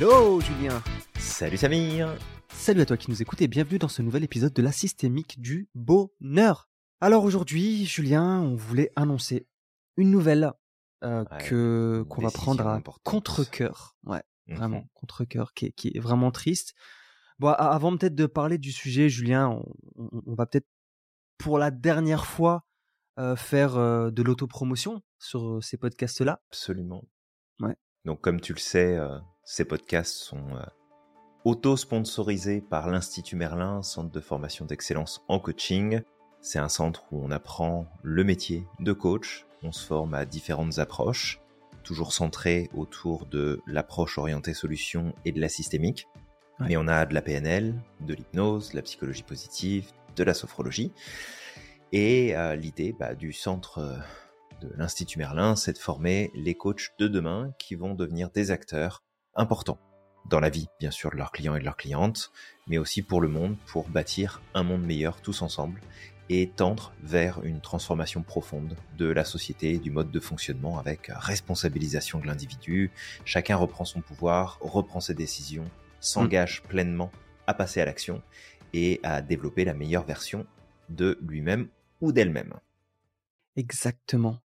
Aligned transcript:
Hello 0.00 0.40
Julien 0.40 0.82
Salut 1.18 1.56
Samir 1.56 2.16
Salut 2.48 2.80
à 2.80 2.86
toi 2.86 2.96
qui 2.96 3.10
nous 3.10 3.20
écoutes 3.22 3.40
et 3.42 3.48
bienvenue 3.48 3.78
dans 3.78 3.88
ce 3.88 4.02
nouvel 4.02 4.24
épisode 4.24 4.52
de 4.52 4.62
la 4.62 4.72
systémique 4.72 5.40
du 5.40 5.68
bonheur. 5.74 6.68
Alors 7.00 7.24
aujourd'hui, 7.24 7.84
Julien, 7.86 8.40
on 8.40 8.56
voulait 8.56 8.90
annoncer 8.96 9.46
une 9.96 10.10
nouvelle 10.10 10.52
euh, 11.04 11.24
Ouais, 11.30 11.44
que 11.44 12.04
qu'on 12.08 12.22
va 12.22 12.30
prendre 12.30 12.66
à 12.66 12.82
contre-cœur. 13.04 13.96
Ouais, 14.04 14.22
Mhm. 14.48 14.56
vraiment 14.56 14.88
contre-cœur, 14.94 15.52
qui, 15.52 15.66
est- 15.66 15.72
qui 15.72 15.88
est 15.94 16.00
vraiment 16.00 16.30
triste. 16.30 16.74
Bon, 17.38 17.48
avant 17.50 17.94
peut-être 17.96 18.14
de 18.14 18.26
parler 18.26 18.56
du 18.58 18.72
sujet, 18.72 19.08
Julien, 19.10 19.48
on, 19.48 19.64
on- 19.96 20.22
on 20.26 20.34
va 20.34 20.46
peut-être 20.46 20.68
pour 21.38 21.58
la 21.58 21.70
dernière 21.70 22.24
fois 22.26 22.64
euh, 23.18 23.36
faire 23.36 23.76
euh, 23.76 24.10
de 24.10 24.22
l'autopromotion 24.22 25.02
sur 25.18 25.62
ces 25.62 25.76
podcasts-là. 25.76 26.42
Absolument. 26.50 27.04
Ouais. 27.60 27.76
Donc 28.06 28.20
comme 28.22 28.40
tu 28.40 28.52
le 28.54 28.58
sais, 28.58 28.96
ces 29.48 29.64
podcasts 29.64 30.16
sont 30.16 30.56
euh, 30.56 30.64
auto-sponsorisés 31.44 32.60
par 32.60 32.90
l'Institut 32.90 33.36
Merlin, 33.36 33.80
centre 33.80 34.10
de 34.10 34.20
formation 34.20 34.66
d'excellence 34.66 35.24
en 35.28 35.38
coaching. 35.38 36.02
C'est 36.40 36.58
un 36.58 36.68
centre 36.68 37.04
où 37.12 37.24
on 37.24 37.30
apprend 37.30 37.86
le 38.02 38.24
métier 38.24 38.66
de 38.80 38.92
coach, 38.92 39.46
on 39.62 39.70
se 39.70 39.86
forme 39.86 40.14
à 40.14 40.24
différentes 40.24 40.80
approches, 40.80 41.40
toujours 41.84 42.12
centrées 42.12 42.68
autour 42.74 43.24
de 43.26 43.62
l'approche 43.68 44.18
orientée 44.18 44.52
solution 44.52 45.14
et 45.24 45.30
de 45.30 45.40
la 45.40 45.48
systémique. 45.48 46.08
Ouais. 46.58 46.66
Mais 46.70 46.76
on 46.76 46.88
a 46.88 47.06
de 47.06 47.14
la 47.14 47.22
PNL, 47.22 47.80
de 48.00 48.14
l'hypnose, 48.14 48.70
de 48.70 48.76
la 48.76 48.82
psychologie 48.82 49.22
positive, 49.22 49.92
de 50.16 50.24
la 50.24 50.34
sophrologie. 50.34 50.92
Et 51.92 52.36
euh, 52.36 52.56
l'idée 52.56 52.96
bah, 52.98 53.14
du 53.14 53.32
centre 53.32 53.78
euh, 53.78 53.96
de 54.60 54.72
l'Institut 54.76 55.20
Merlin, 55.20 55.54
c'est 55.54 55.74
de 55.74 55.78
former 55.78 56.32
les 56.34 56.56
coachs 56.56 56.90
de 56.98 57.06
demain 57.06 57.52
qui 57.60 57.76
vont 57.76 57.94
devenir 57.94 58.30
des 58.30 58.50
acteurs 58.50 59.05
importants 59.36 59.78
dans 60.28 60.40
la 60.40 60.50
vie, 60.50 60.66
bien 60.80 60.90
sûr, 60.90 61.10
de 61.10 61.16
leurs 61.16 61.30
clients 61.30 61.54
et 61.54 61.60
de 61.60 61.64
leurs 61.64 61.76
clientes, 61.76 62.32
mais 62.66 62.78
aussi 62.78 63.02
pour 63.02 63.20
le 63.20 63.28
monde, 63.28 63.56
pour 63.66 63.88
bâtir 63.88 64.42
un 64.54 64.62
monde 64.62 64.82
meilleur 64.82 65.20
tous 65.20 65.42
ensemble 65.42 65.80
et 66.28 66.48
tendre 66.48 66.92
vers 67.02 67.44
une 67.44 67.60
transformation 67.60 68.22
profonde 68.22 68.76
de 68.98 69.06
la 69.06 69.24
société 69.24 69.74
et 69.74 69.78
du 69.78 69.90
mode 69.90 70.10
de 70.10 70.18
fonctionnement 70.18 70.78
avec 70.78 71.10
responsabilisation 71.14 72.18
de 72.18 72.26
l'individu. 72.26 72.90
Chacun 73.24 73.56
reprend 73.56 73.84
son 73.84 74.00
pouvoir, 74.00 74.58
reprend 74.60 75.00
ses 75.00 75.14
décisions, 75.14 75.70
s'engage 76.00 76.62
pleinement 76.64 77.12
à 77.46 77.54
passer 77.54 77.80
à 77.80 77.84
l'action 77.84 78.22
et 78.72 78.98
à 79.04 79.22
développer 79.22 79.64
la 79.64 79.74
meilleure 79.74 80.04
version 80.04 80.46
de 80.88 81.18
lui-même 81.22 81.68
ou 82.00 82.10
d'elle-même. 82.10 82.54
Exactement. 83.54 84.40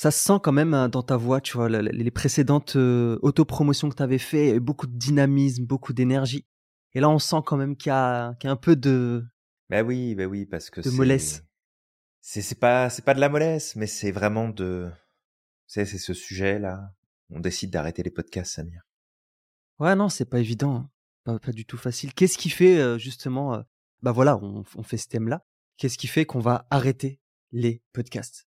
Ça 0.00 0.12
se 0.12 0.20
sent 0.20 0.38
quand 0.44 0.52
même 0.52 0.74
hein, 0.74 0.88
dans 0.88 1.02
ta 1.02 1.16
voix, 1.16 1.40
tu 1.40 1.56
vois, 1.56 1.68
les 1.68 2.10
précédentes 2.12 2.76
euh, 2.76 3.18
autopromotions 3.20 3.88
que 3.88 3.96
tu 3.96 4.02
avais 4.04 4.18
fait, 4.18 4.44
il 4.44 4.46
y 4.46 4.50
avait 4.50 4.60
beaucoup 4.60 4.86
de 4.86 4.96
dynamisme, 4.96 5.66
beaucoup 5.66 5.92
d'énergie. 5.92 6.46
Et 6.94 7.00
là, 7.00 7.10
on 7.10 7.18
sent 7.18 7.38
quand 7.44 7.56
même 7.56 7.76
qu'il 7.76 7.90
y, 7.90 7.92
a 7.92 8.34
qu'il 8.34 8.46
y 8.46 8.48
a 8.48 8.52
un 8.52 8.56
peu 8.56 8.76
de... 8.76 9.26
Bah 9.68 9.82
oui, 9.82 10.14
bah 10.14 10.26
oui, 10.26 10.46
parce 10.46 10.70
que 10.70 10.80
De 10.82 10.90
mollesse. 10.90 11.42
C'est 12.20 12.60
pas 12.60 12.90
c'est 12.90 13.04
pas 13.04 13.12
de 13.12 13.18
la 13.18 13.28
mollesse, 13.28 13.74
mais 13.74 13.88
c'est 13.88 14.12
vraiment 14.12 14.48
de 14.48 14.88
c'est 15.66 15.84
c'est 15.84 15.98
ce 15.98 16.14
sujet 16.14 16.60
là. 16.60 16.94
On 17.30 17.40
décide 17.40 17.70
d'arrêter 17.72 18.04
les 18.04 18.12
podcasts, 18.12 18.52
Samir. 18.52 18.82
Ouais, 19.80 19.96
non, 19.96 20.08
c'est 20.08 20.26
pas 20.30 20.38
évident, 20.38 20.76
hein. 20.76 20.90
pas, 21.24 21.40
pas 21.40 21.50
du 21.50 21.64
tout 21.64 21.76
facile. 21.76 22.14
Qu'est-ce 22.14 22.38
qui 22.38 22.50
fait 22.50 22.78
euh, 22.78 22.98
justement... 22.98 23.54
euh, 23.54 23.62
Bah 24.02 24.12
voilà, 24.12 24.36
on, 24.36 24.62
on 24.76 24.82
fait 24.84 24.96
ce 24.96 25.08
thème-là. 25.08 25.44
Qu'est-ce 25.76 25.98
qui 25.98 26.06
fait 26.06 26.24
qu'on 26.24 26.38
va 26.38 26.68
arrêter 26.70 27.20
les 27.50 27.82
podcasts? 27.92 28.47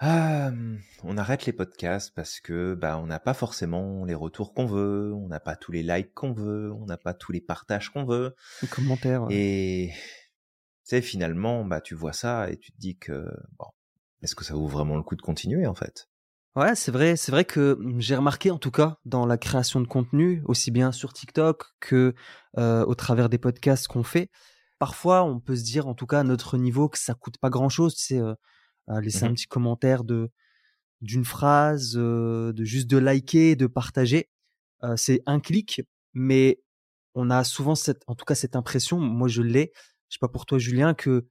Ah, 0.00 0.48
hum, 0.48 0.80
on 1.02 1.16
arrête 1.18 1.44
les 1.46 1.52
podcasts 1.52 2.14
parce 2.14 2.40
que 2.40 2.74
bah 2.74 2.98
on 2.98 3.06
n'a 3.06 3.18
pas 3.18 3.34
forcément 3.34 4.04
les 4.04 4.14
retours 4.14 4.54
qu'on 4.54 4.66
veut, 4.66 5.12
on 5.12 5.26
n'a 5.28 5.40
pas 5.40 5.56
tous 5.56 5.72
les 5.72 5.82
likes 5.82 6.14
qu'on 6.14 6.32
veut, 6.32 6.72
on 6.72 6.86
n'a 6.86 6.96
pas 6.96 7.14
tous 7.14 7.32
les 7.32 7.40
partages 7.40 7.90
qu'on 7.90 8.04
veut. 8.04 8.34
Les 8.62 8.68
commentaires 8.68 9.26
Et 9.30 9.90
tu 9.92 10.00
sais 10.84 11.02
finalement 11.02 11.64
bah 11.64 11.80
tu 11.80 11.94
vois 11.94 12.12
ça 12.12 12.50
et 12.50 12.58
tu 12.58 12.72
te 12.72 12.78
dis 12.78 12.98
que 12.98 13.28
bon 13.58 13.66
est-ce 14.22 14.34
que 14.36 14.44
ça 14.44 14.54
vaut 14.54 14.68
vraiment 14.68 14.96
le 14.96 15.02
coup 15.02 15.16
de 15.16 15.22
continuer 15.22 15.66
en 15.66 15.74
fait? 15.74 16.08
Ouais, 16.56 16.74
c'est 16.74 16.90
vrai, 16.90 17.16
c'est 17.16 17.30
vrai 17.30 17.44
que 17.44 17.74
hum, 17.78 18.00
j'ai 18.00 18.16
remarqué 18.16 18.50
en 18.50 18.58
tout 18.58 18.70
cas 18.70 18.98
dans 19.04 19.26
la 19.26 19.38
création 19.38 19.80
de 19.80 19.86
contenu, 19.86 20.42
aussi 20.46 20.70
bien 20.70 20.90
sur 20.92 21.12
TikTok 21.12 21.64
que 21.80 22.14
euh, 22.58 22.84
au 22.84 22.94
travers 22.94 23.28
des 23.28 23.38
podcasts 23.38 23.86
qu'on 23.86 24.02
fait. 24.02 24.30
Parfois, 24.78 25.24
on 25.24 25.40
peut 25.40 25.56
se 25.56 25.64
dire, 25.64 25.86
en 25.88 25.94
tout 25.94 26.06
cas 26.06 26.20
à 26.20 26.22
notre 26.24 26.56
niveau, 26.56 26.88
que 26.88 26.98
ça 26.98 27.14
coûte 27.14 27.38
pas 27.38 27.50
grand-chose, 27.50 27.94
tu 27.96 28.04
sais, 28.04 28.18
euh, 28.20 28.34
laisser 29.00 29.24
un 29.24 29.30
Mhm. 29.30 29.34
petit 29.34 29.46
commentaire 29.46 30.04
de 30.04 30.30
d'une 31.00 31.24
phrase, 31.24 31.94
euh, 31.96 32.52
de 32.52 32.64
juste 32.64 32.88
de 32.88 32.98
liker, 32.98 33.54
de 33.56 33.66
partager. 33.68 34.28
Euh, 34.84 34.96
c'est 34.96 35.22
un 35.26 35.40
clic, 35.40 35.82
mais 36.14 36.60
on 37.14 37.30
a 37.30 37.44
souvent 37.44 37.74
cette, 37.76 38.02
en 38.08 38.14
tout 38.16 38.24
cas 38.24 38.34
cette 38.34 38.56
impression, 38.56 38.98
moi 39.00 39.28
je 39.28 39.42
l'ai, 39.42 39.72
je 40.08 40.14
sais 40.16 40.18
pas 40.20 40.28
pour 40.28 40.44
toi 40.46 40.58
Julien, 40.58 40.94
que 40.94 41.26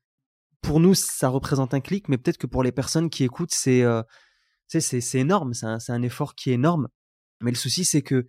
pour 0.62 0.80
nous 0.80 0.94
ça 0.96 1.30
représente 1.30 1.74
un 1.74 1.82
clic, 1.82 2.08
mais 2.10 2.18
peut-être 2.18 2.38
que 2.38 2.48
pour 2.48 2.64
les 2.64 2.72
personnes 2.72 3.10
qui 3.10 3.24
écoutent, 3.26 3.54
c'est 3.54 3.84
euh, 3.84 4.04
c'est 4.68 4.82
c'est 4.82 5.20
énorme, 5.20 5.54
c'est 5.54 5.66
un, 5.66 5.80
c'est 5.80 5.92
un 5.94 6.02
effort 6.04 6.36
qui 6.36 6.52
est 6.52 6.54
énorme. 6.56 6.88
Mais 7.42 7.52
le 7.52 7.58
souci, 7.58 7.86
c'est 7.86 8.02
que, 8.02 8.28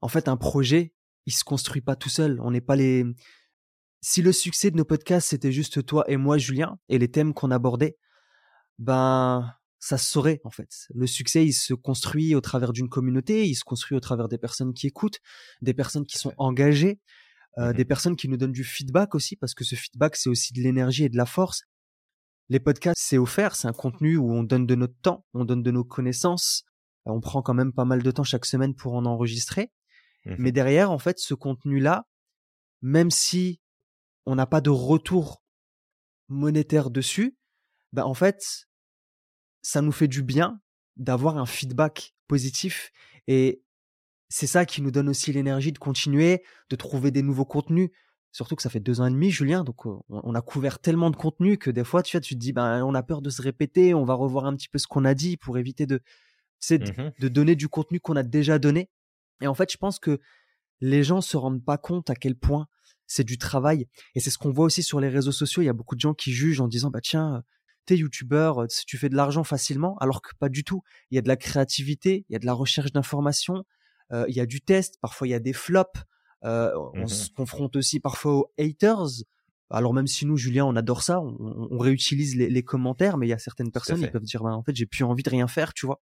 en 0.00 0.08
fait, 0.08 0.28
un 0.28 0.36
projet, 0.36 0.92
il 1.26 1.32
se 1.32 1.44
construit 1.44 1.80
pas 1.82 1.96
tout 1.96 2.08
seul. 2.10 2.40
On 2.42 2.50
n'est 2.50 2.60
pas 2.60 2.76
les. 2.76 3.04
Si 4.02 4.22
le 4.22 4.32
succès 4.32 4.70
de 4.70 4.76
nos 4.76 4.84
podcasts 4.84 5.28
c'était 5.28 5.52
juste 5.52 5.84
toi 5.86 6.04
et 6.08 6.16
moi, 6.16 6.38
Julien, 6.38 6.78
et 6.88 6.98
les 6.98 7.10
thèmes 7.10 7.34
qu'on 7.34 7.50
abordait, 7.50 7.96
ben 8.80 9.54
ça 9.78 9.96
se 9.96 10.10
saurait 10.10 10.40
en 10.44 10.50
fait. 10.50 10.88
Le 10.94 11.06
succès, 11.06 11.44
il 11.46 11.52
se 11.52 11.72
construit 11.74 12.34
au 12.34 12.40
travers 12.40 12.72
d'une 12.72 12.88
communauté, 12.88 13.46
il 13.48 13.54
se 13.54 13.64
construit 13.64 13.96
au 13.96 14.00
travers 14.00 14.28
des 14.28 14.36
personnes 14.38 14.74
qui 14.74 14.86
écoutent, 14.88 15.20
des 15.62 15.72
personnes 15.74 16.04
qui 16.04 16.18
sont 16.18 16.32
engagées, 16.38 16.98
euh, 17.58 17.68
Mhm. 17.68 17.76
des 17.76 17.84
personnes 17.84 18.16
qui 18.16 18.28
nous 18.28 18.36
donnent 18.36 18.52
du 18.52 18.64
feedback 18.64 19.14
aussi, 19.14 19.36
parce 19.36 19.54
que 19.54 19.64
ce 19.64 19.74
feedback, 19.76 20.16
c'est 20.16 20.28
aussi 20.28 20.52
de 20.52 20.60
l'énergie 20.60 21.04
et 21.04 21.08
de 21.08 21.16
la 21.16 21.26
force. 21.26 21.62
Les 22.48 22.58
podcasts, 22.60 23.00
c'est 23.00 23.18
offert, 23.18 23.54
c'est 23.54 23.68
un 23.68 23.72
contenu 23.72 24.16
où 24.16 24.32
on 24.32 24.42
donne 24.42 24.66
de 24.66 24.74
notre 24.74 24.98
temps, 25.02 25.24
on 25.34 25.44
donne 25.44 25.62
de 25.62 25.70
nos 25.70 25.84
connaissances. 25.84 26.64
Euh, 27.06 27.12
On 27.12 27.20
prend 27.20 27.42
quand 27.42 27.54
même 27.54 27.72
pas 27.72 27.84
mal 27.84 28.02
de 28.02 28.10
temps 28.10 28.24
chaque 28.24 28.44
semaine 28.44 28.74
pour 28.74 28.94
en 28.94 29.04
enregistrer. 29.06 29.70
Mhm. 30.26 30.36
Mais 30.38 30.52
derrière, 30.52 30.90
en 30.90 30.98
fait, 30.98 31.18
ce 31.18 31.34
contenu-là, 31.34 32.06
même 32.82 33.10
si 33.10 33.60
on 34.26 34.34
n'a 34.34 34.46
pas 34.46 34.60
de 34.60 34.70
retour 34.70 35.42
monétaire 36.28 36.90
dessus, 36.90 37.36
bah, 37.92 38.06
en 38.06 38.14
fait, 38.14 38.66
ça 39.62 39.82
nous 39.82 39.92
fait 39.92 40.08
du 40.08 40.22
bien 40.22 40.60
d'avoir 40.96 41.38
un 41.38 41.46
feedback 41.46 42.14
positif. 42.28 42.92
Et 43.26 43.62
c'est 44.28 44.46
ça 44.46 44.64
qui 44.64 44.82
nous 44.82 44.90
donne 44.90 45.08
aussi 45.08 45.32
l'énergie 45.32 45.72
de 45.72 45.78
continuer, 45.78 46.42
de 46.68 46.76
trouver 46.76 47.10
des 47.10 47.22
nouveaux 47.22 47.44
contenus. 47.44 47.90
Surtout 48.32 48.54
que 48.54 48.62
ça 48.62 48.70
fait 48.70 48.80
deux 48.80 49.00
ans 49.00 49.06
et 49.06 49.10
demi, 49.10 49.30
Julien, 49.30 49.64
donc 49.64 49.86
on 50.08 50.34
a 50.36 50.40
couvert 50.40 50.78
tellement 50.78 51.10
de 51.10 51.16
contenu 51.16 51.58
que 51.58 51.68
des 51.68 51.82
fois, 51.82 52.02
tu 52.04 52.16
vois, 52.16 52.20
tu 52.20 52.34
te 52.34 52.38
dis, 52.38 52.52
ben, 52.52 52.84
on 52.84 52.94
a 52.94 53.02
peur 53.02 53.22
de 53.22 53.30
se 53.30 53.42
répéter, 53.42 53.92
on 53.92 54.04
va 54.04 54.14
revoir 54.14 54.46
un 54.46 54.54
petit 54.54 54.68
peu 54.68 54.78
ce 54.78 54.86
qu'on 54.86 55.04
a 55.04 55.14
dit 55.14 55.36
pour 55.36 55.58
éviter 55.58 55.84
de, 55.86 56.00
sais, 56.60 56.78
de, 56.78 57.12
de 57.18 57.28
donner 57.28 57.56
du 57.56 57.68
contenu 57.68 57.98
qu'on 57.98 58.14
a 58.14 58.22
déjà 58.22 58.60
donné. 58.60 58.88
Et 59.40 59.48
en 59.48 59.54
fait, 59.54 59.72
je 59.72 59.78
pense 59.78 59.98
que 59.98 60.20
les 60.80 61.02
gens 61.02 61.20
se 61.20 61.36
rendent 61.36 61.64
pas 61.64 61.76
compte 61.76 62.08
à 62.08 62.14
quel 62.14 62.36
point 62.36 62.68
c'est 63.08 63.24
du 63.24 63.36
travail. 63.36 63.88
Et 64.14 64.20
c'est 64.20 64.30
ce 64.30 64.38
qu'on 64.38 64.52
voit 64.52 64.66
aussi 64.66 64.84
sur 64.84 65.00
les 65.00 65.08
réseaux 65.08 65.32
sociaux. 65.32 65.62
Il 65.62 65.66
y 65.66 65.70
a 65.70 65.72
beaucoup 65.72 65.96
de 65.96 66.00
gens 66.00 66.14
qui 66.14 66.32
jugent 66.32 66.60
en 66.60 66.68
disant, 66.68 66.90
bah 66.90 67.00
tiens, 67.00 67.42
t'es 67.86 67.96
youtubeur, 67.96 68.62
euh, 68.62 68.66
tu 68.86 68.98
fais 68.98 69.08
de 69.08 69.16
l'argent 69.16 69.44
facilement, 69.44 69.96
alors 69.98 70.22
que 70.22 70.30
pas 70.38 70.48
du 70.48 70.64
tout. 70.64 70.82
Il 71.10 71.16
y 71.16 71.18
a 71.18 71.22
de 71.22 71.28
la 71.28 71.36
créativité, 71.36 72.24
il 72.28 72.32
y 72.32 72.36
a 72.36 72.38
de 72.38 72.46
la 72.46 72.52
recherche 72.52 72.92
d'informations, 72.92 73.64
euh, 74.12 74.24
il 74.28 74.36
y 74.36 74.40
a 74.40 74.46
du 74.46 74.60
test, 74.60 74.96
parfois 75.00 75.26
il 75.26 75.30
y 75.30 75.34
a 75.34 75.40
des 75.40 75.52
flops. 75.52 76.00
Euh, 76.44 76.72
on 76.94 77.02
Mhm. 77.02 77.08
se 77.08 77.30
confronte 77.30 77.76
aussi 77.76 78.00
parfois 78.00 78.32
aux 78.34 78.52
haters. 78.58 79.24
Alors 79.70 79.94
même 79.94 80.06
si 80.06 80.26
nous, 80.26 80.36
Julien, 80.36 80.64
on 80.64 80.74
adore 80.74 81.02
ça, 81.02 81.20
on, 81.20 81.78
réutilise 81.78 82.34
les, 82.36 82.48
les 82.50 82.62
commentaires, 82.64 83.18
mais 83.18 83.26
il 83.26 83.30
y 83.30 83.34
a 83.34 83.38
certaines 83.38 83.70
personnes 83.70 84.00
qui 84.00 84.10
peuvent 84.10 84.22
dire, 84.24 84.42
bah, 84.42 84.50
en 84.50 84.62
fait, 84.64 84.74
j'ai 84.74 84.86
plus 84.86 85.04
envie 85.04 85.22
de 85.22 85.30
rien 85.30 85.46
faire, 85.46 85.74
tu 85.74 85.86
vois. 85.86 86.00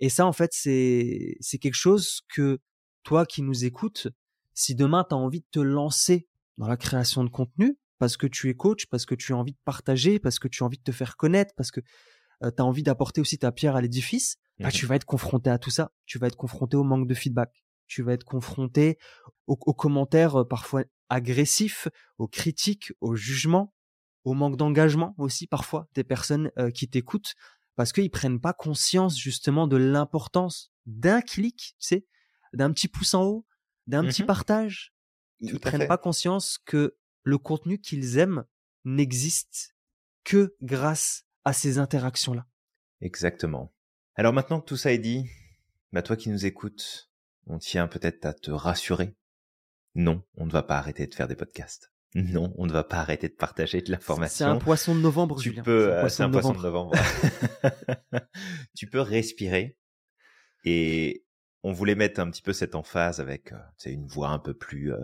Et 0.00 0.08
ça, 0.08 0.26
en 0.26 0.32
fait, 0.32 0.50
c'est 0.52 1.36
c'est 1.40 1.58
quelque 1.58 1.74
chose 1.74 2.22
que 2.34 2.58
toi 3.02 3.26
qui 3.26 3.42
nous 3.42 3.64
écoutes, 3.64 4.08
si 4.54 4.74
demain 4.74 5.04
tu 5.08 5.14
as 5.14 5.18
envie 5.18 5.40
de 5.40 5.46
te 5.50 5.60
lancer 5.60 6.28
dans 6.58 6.66
la 6.66 6.76
création 6.76 7.24
de 7.24 7.28
contenu, 7.28 7.76
parce 8.02 8.16
que 8.16 8.26
tu 8.26 8.48
es 8.50 8.54
coach, 8.54 8.86
parce 8.86 9.06
que 9.06 9.14
tu 9.14 9.32
as 9.32 9.36
envie 9.36 9.52
de 9.52 9.58
partager, 9.64 10.18
parce 10.18 10.40
que 10.40 10.48
tu 10.48 10.64
as 10.64 10.66
envie 10.66 10.78
de 10.78 10.82
te 10.82 10.90
faire 10.90 11.16
connaître, 11.16 11.54
parce 11.56 11.70
que 11.70 11.78
tu 11.80 12.48
as 12.58 12.64
envie 12.64 12.82
d'apporter 12.82 13.20
aussi 13.20 13.38
ta 13.38 13.52
pierre 13.52 13.76
à 13.76 13.80
l'édifice, 13.80 14.38
bah, 14.58 14.70
Mhm. 14.70 14.72
tu 14.72 14.86
vas 14.86 14.96
être 14.96 15.04
confronté 15.04 15.50
à 15.50 15.58
tout 15.60 15.70
ça. 15.70 15.92
Tu 16.04 16.18
vas 16.18 16.26
être 16.26 16.36
confronté 16.36 16.76
au 16.76 16.82
manque 16.82 17.06
de 17.06 17.14
feedback. 17.14 17.62
Tu 17.86 18.02
vas 18.02 18.14
être 18.14 18.24
confronté 18.24 18.98
aux, 19.46 19.56
aux 19.66 19.72
commentaires 19.72 20.40
euh, 20.40 20.44
parfois 20.44 20.82
agressifs, 21.10 21.86
aux 22.18 22.26
critiques, 22.26 22.92
aux 23.00 23.14
jugements, 23.14 23.72
au 24.24 24.34
manque 24.34 24.56
d'engagement 24.56 25.14
aussi 25.16 25.46
parfois 25.46 25.86
des 25.94 26.02
personnes 26.02 26.50
euh, 26.58 26.72
qui 26.72 26.88
t'écoutent 26.88 27.34
parce 27.76 27.92
qu'ils 27.92 28.10
prennent 28.10 28.40
pas 28.40 28.52
conscience 28.52 29.16
justement 29.16 29.68
de 29.68 29.76
l'importance 29.76 30.72
d'un 30.86 31.20
clic, 31.20 31.76
tu 31.78 31.86
sais, 31.86 32.06
d'un 32.52 32.72
petit 32.72 32.88
pouce 32.88 33.14
en 33.14 33.22
haut, 33.22 33.46
d'un 33.86 34.04
petit 34.06 34.22
Mhm. 34.22 34.26
partage. 34.26 34.92
Ils 35.38 35.50
Tout 35.50 35.58
à 35.58 35.70
prennent 35.70 35.86
pas 35.86 35.98
conscience 35.98 36.58
que 36.64 36.96
le 37.22 37.38
contenu 37.38 37.78
qu'ils 37.78 38.18
aiment 38.18 38.44
n'existe 38.84 39.74
que 40.24 40.54
grâce 40.62 41.24
à 41.44 41.52
ces 41.52 41.78
interactions-là. 41.78 42.46
Exactement. 43.00 43.72
Alors 44.14 44.32
maintenant 44.32 44.60
que 44.60 44.66
tout 44.66 44.76
ça 44.76 44.92
est 44.92 44.98
dit, 44.98 45.28
bah 45.92 46.02
toi 46.02 46.16
qui 46.16 46.28
nous 46.28 46.46
écoutes, 46.46 47.10
on 47.46 47.58
tient 47.58 47.88
peut-être 47.88 48.24
à 48.26 48.34
te 48.34 48.50
rassurer. 48.50 49.16
Non, 49.94 50.22
on 50.36 50.46
ne 50.46 50.50
va 50.50 50.62
pas 50.62 50.78
arrêter 50.78 51.06
de 51.06 51.14
faire 51.14 51.28
des 51.28 51.36
podcasts. 51.36 51.92
Non, 52.14 52.52
on 52.58 52.66
ne 52.66 52.72
va 52.72 52.84
pas 52.84 52.98
arrêter 52.98 53.28
de 53.28 53.34
partager 53.34 53.80
de 53.80 53.90
l'information. 53.90 54.44
C'est 54.44 54.50
un 54.50 54.58
poisson 54.58 54.94
de 54.94 55.00
novembre, 55.00 55.40
tu 55.40 55.48
Julien. 55.48 55.62
Peux, 55.62 56.08
c'est 56.10 56.22
un 56.22 56.30
poisson, 56.30 56.52
de 56.52 56.58
novembre. 56.58 56.92
tu 58.76 58.86
peux 58.86 59.00
respirer. 59.00 59.78
Et 60.66 61.24
on 61.62 61.72
voulait 61.72 61.94
mettre 61.94 62.20
un 62.20 62.30
petit 62.30 62.42
peu 62.42 62.52
cette 62.52 62.74
emphase 62.74 63.20
avec 63.20 63.52
euh, 63.52 63.58
une 63.86 64.06
voix 64.06 64.28
un 64.28 64.38
peu 64.38 64.54
plus 64.54 64.92
euh, 64.92 65.00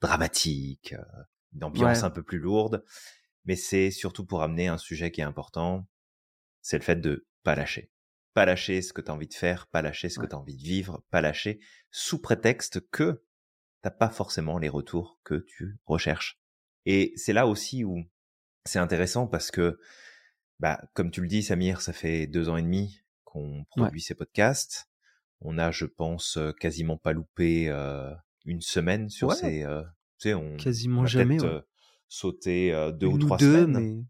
dramatique, 0.00 0.94
euh, 0.96 1.22
une 1.54 1.64
ambiance 1.64 2.02
un 2.02 2.10
peu 2.10 2.22
plus 2.22 2.38
lourde. 2.38 2.84
Mais 3.44 3.56
c'est 3.56 3.90
surtout 3.90 4.24
pour 4.24 4.42
amener 4.42 4.68
un 4.68 4.78
sujet 4.78 5.10
qui 5.10 5.20
est 5.20 5.24
important. 5.24 5.86
C'est 6.62 6.78
le 6.78 6.84
fait 6.84 6.96
de 6.96 7.26
pas 7.42 7.54
lâcher. 7.54 7.90
Pas 8.32 8.46
lâcher 8.46 8.82
ce 8.82 8.92
que 8.92 9.00
tu 9.00 9.10
as 9.10 9.14
envie 9.14 9.28
de 9.28 9.34
faire, 9.34 9.66
pas 9.66 9.82
lâcher 9.82 10.08
ce 10.08 10.18
que 10.18 10.26
tu 10.26 10.34
as 10.34 10.38
envie 10.38 10.56
de 10.56 10.62
vivre, 10.62 11.04
pas 11.10 11.20
lâcher 11.20 11.60
sous 11.90 12.20
prétexte 12.20 12.80
que 12.90 13.22
t'as 13.82 13.90
pas 13.90 14.08
forcément 14.08 14.58
les 14.58 14.70
retours 14.70 15.20
que 15.24 15.44
tu 15.46 15.78
recherches. 15.84 16.40
Et 16.86 17.12
c'est 17.16 17.34
là 17.34 17.46
aussi 17.46 17.84
où 17.84 18.02
c'est 18.64 18.78
intéressant 18.78 19.26
parce 19.26 19.50
que, 19.50 19.78
bah, 20.58 20.80
comme 20.94 21.10
tu 21.10 21.20
le 21.20 21.28
dis, 21.28 21.42
Samir, 21.42 21.82
ça 21.82 21.92
fait 21.92 22.26
deux 22.26 22.48
ans 22.48 22.56
et 22.56 22.62
demi 22.62 23.02
qu'on 23.24 23.64
produit 23.64 24.00
ces 24.00 24.14
podcasts. 24.14 24.88
On 25.40 25.58
a, 25.58 25.70
je 25.70 25.84
pense, 25.84 26.38
quasiment 26.58 26.96
pas 26.96 27.12
loupé 27.12 27.68
une 28.46 28.62
semaine 28.62 29.10
sur 29.10 29.32
ces. 29.32 29.60
tu 29.60 30.03
sais, 30.24 30.34
on 30.34 30.56
quasiment 30.56 31.06
jamais. 31.06 31.38
sauté 32.08 32.72
deux 32.98 33.06
ou 33.06 33.18
trois 33.18 33.38
semaines. 33.38 34.06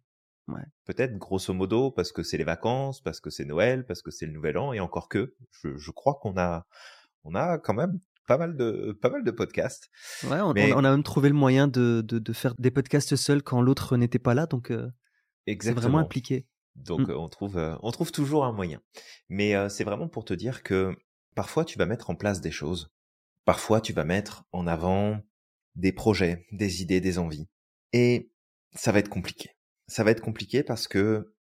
Ouais. 0.46 0.60
Peut-être 0.84 1.16
grosso 1.16 1.54
modo 1.54 1.90
parce 1.90 2.12
que 2.12 2.22
c'est 2.22 2.36
les 2.36 2.44
vacances, 2.44 3.00
parce 3.00 3.18
que 3.18 3.30
c'est 3.30 3.46
Noël, 3.46 3.86
parce 3.86 4.02
que 4.02 4.10
c'est 4.10 4.26
le 4.26 4.32
Nouvel 4.32 4.58
An 4.58 4.74
et 4.74 4.80
encore 4.80 5.08
que 5.08 5.34
je, 5.52 5.76
je 5.78 5.90
crois 5.90 6.18
qu'on 6.20 6.36
a 6.36 6.66
on 7.22 7.34
a 7.34 7.56
quand 7.56 7.72
même 7.72 7.98
pas 8.26 8.36
mal 8.36 8.54
de 8.54 8.92
pas 9.00 9.08
mal 9.08 9.24
de 9.24 9.30
podcasts. 9.30 9.88
Ouais, 10.24 10.40
on, 10.42 10.50
on 10.50 10.84
a 10.84 10.90
même 10.90 11.02
trouvé 11.02 11.30
le 11.30 11.34
moyen 11.34 11.66
de, 11.66 12.02
de, 12.06 12.18
de 12.18 12.32
faire 12.34 12.54
des 12.58 12.70
podcasts 12.70 13.16
seuls 13.16 13.42
quand 13.42 13.62
l'autre 13.62 13.96
n'était 13.96 14.18
pas 14.18 14.34
là, 14.34 14.44
donc 14.44 14.70
euh, 14.70 14.90
c'est 15.46 15.72
vraiment 15.72 15.98
impliqué. 15.98 16.46
Donc 16.74 17.08
mmh. 17.08 17.12
on 17.12 17.28
trouve 17.30 17.56
euh, 17.56 17.76
on 17.82 17.90
trouve 17.90 18.12
toujours 18.12 18.44
un 18.44 18.52
moyen. 18.52 18.82
Mais 19.30 19.54
euh, 19.54 19.70
c'est 19.70 19.84
vraiment 19.84 20.08
pour 20.08 20.26
te 20.26 20.34
dire 20.34 20.62
que 20.62 20.94
parfois 21.34 21.64
tu 21.64 21.78
vas 21.78 21.86
mettre 21.86 22.10
en 22.10 22.16
place 22.16 22.42
des 22.42 22.50
choses. 22.50 22.92
Parfois 23.46 23.80
tu 23.80 23.94
vas 23.94 24.04
mettre 24.04 24.44
en 24.52 24.66
avant 24.66 25.22
des 25.74 25.92
projets, 25.92 26.46
des 26.52 26.82
idées, 26.82 27.00
des 27.00 27.18
envies. 27.18 27.48
Et 27.92 28.30
ça 28.74 28.92
va 28.92 28.98
être 28.98 29.08
compliqué. 29.08 29.50
Ça 29.86 30.04
va 30.04 30.10
être 30.10 30.22
compliqué 30.22 30.62
parce 30.62 30.88
que 30.88 31.34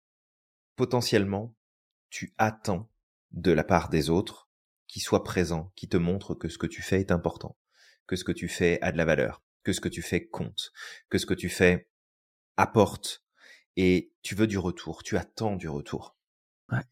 potentiellement 0.76 1.56
tu 2.10 2.34
attends 2.38 2.90
de 3.32 3.52
la 3.52 3.64
part 3.64 3.90
des 3.90 4.10
autres 4.10 4.50
qui 4.88 5.00
soit 5.00 5.24
présent, 5.24 5.72
qui 5.76 5.88
te 5.88 5.98
montre 5.98 6.36
que 6.36 6.50
ce 6.50 6.58
que 6.58 6.68
tu 6.68 6.82
fais 6.82 7.00
est 7.00 7.12
important, 7.12 7.58
que 8.08 8.16
ce 8.16 8.24
que 8.24 8.34
tu 8.34 8.50
fais 8.50 8.80
a 8.82 8.92
de 8.92 8.98
la 8.98 9.06
valeur, 9.06 9.42
que 9.64 9.72
ce 9.72 9.80
que 9.80 9.88
tu 9.88 10.02
fais 10.02 10.28
compte, 10.28 10.74
que 11.10 11.18
ce 11.18 11.26
que 11.26 11.34
tu 11.34 11.48
fais 11.48 11.88
apporte, 12.58 13.24
et 13.78 14.12
tu 14.22 14.36
veux 14.36 14.48
du 14.48 14.58
retour, 14.58 15.04
tu 15.04 15.18
attends 15.18 15.56
du 15.56 15.70
retour. 15.70 16.18
Ouais. 16.70 16.84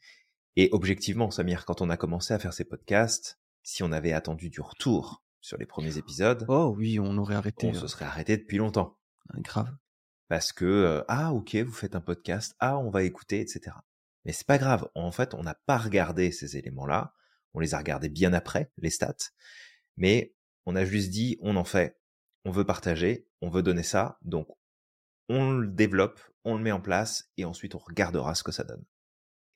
Et 0.55 0.69
objectivement, 0.71 1.29
Samir, 1.29 1.65
quand 1.65 1.81
on 1.81 1.89
a 1.89 1.97
commencé 1.97 2.33
à 2.33 2.39
faire 2.39 2.53
ces 2.53 2.63
podcasts, 2.63 3.39
si 3.63 3.83
on 3.83 3.91
avait 3.91 4.13
attendu 4.13 4.49
du 4.49 4.61
retour 4.61 5.23
sur 5.41 5.57
les 5.57 5.65
premiers 5.65 5.97
épisodes, 5.97 6.45
oh 6.47 6.73
oui, 6.77 6.99
on 6.99 7.17
aurait 7.17 7.35
arrêté. 7.35 7.67
On 7.67 7.73
se 7.73 7.87
serait 7.87 8.05
arrêté 8.05 8.37
depuis 8.37 8.57
longtemps. 8.57 8.97
Grave. 9.35 9.75
Parce 10.27 10.51
que 10.51 10.65
euh, 10.65 11.03
ah 11.07 11.33
ok, 11.33 11.55
vous 11.55 11.73
faites 11.73 11.95
un 11.95 12.01
podcast, 12.01 12.55
ah 12.59 12.77
on 12.77 12.89
va 12.89 13.03
écouter, 13.03 13.41
etc. 13.41 13.75
Mais 14.25 14.31
c'est 14.31 14.47
pas 14.47 14.57
grave. 14.57 14.87
En 14.95 15.11
fait, 15.11 15.33
on 15.33 15.43
n'a 15.43 15.55
pas 15.65 15.77
regardé 15.77 16.31
ces 16.31 16.57
éléments-là. 16.57 17.13
On 17.53 17.59
les 17.59 17.73
a 17.73 17.79
regardés 17.79 18.09
bien 18.09 18.33
après, 18.33 18.71
les 18.77 18.89
stats. 18.89 19.31
Mais 19.97 20.35
on 20.65 20.75
a 20.75 20.85
juste 20.85 21.09
dit, 21.09 21.37
on 21.41 21.55
en 21.55 21.63
fait, 21.63 21.99
on 22.45 22.51
veut 22.51 22.65
partager, 22.65 23.27
on 23.41 23.49
veut 23.49 23.63
donner 23.63 23.83
ça, 23.83 24.19
donc 24.21 24.47
on 25.29 25.51
le 25.51 25.67
développe, 25.67 26.21
on 26.43 26.57
le 26.57 26.63
met 26.63 26.71
en 26.71 26.81
place, 26.81 27.31
et 27.37 27.45
ensuite 27.45 27.75
on 27.75 27.79
regardera 27.79 28.35
ce 28.35 28.43
que 28.43 28.51
ça 28.51 28.63
donne. 28.63 28.83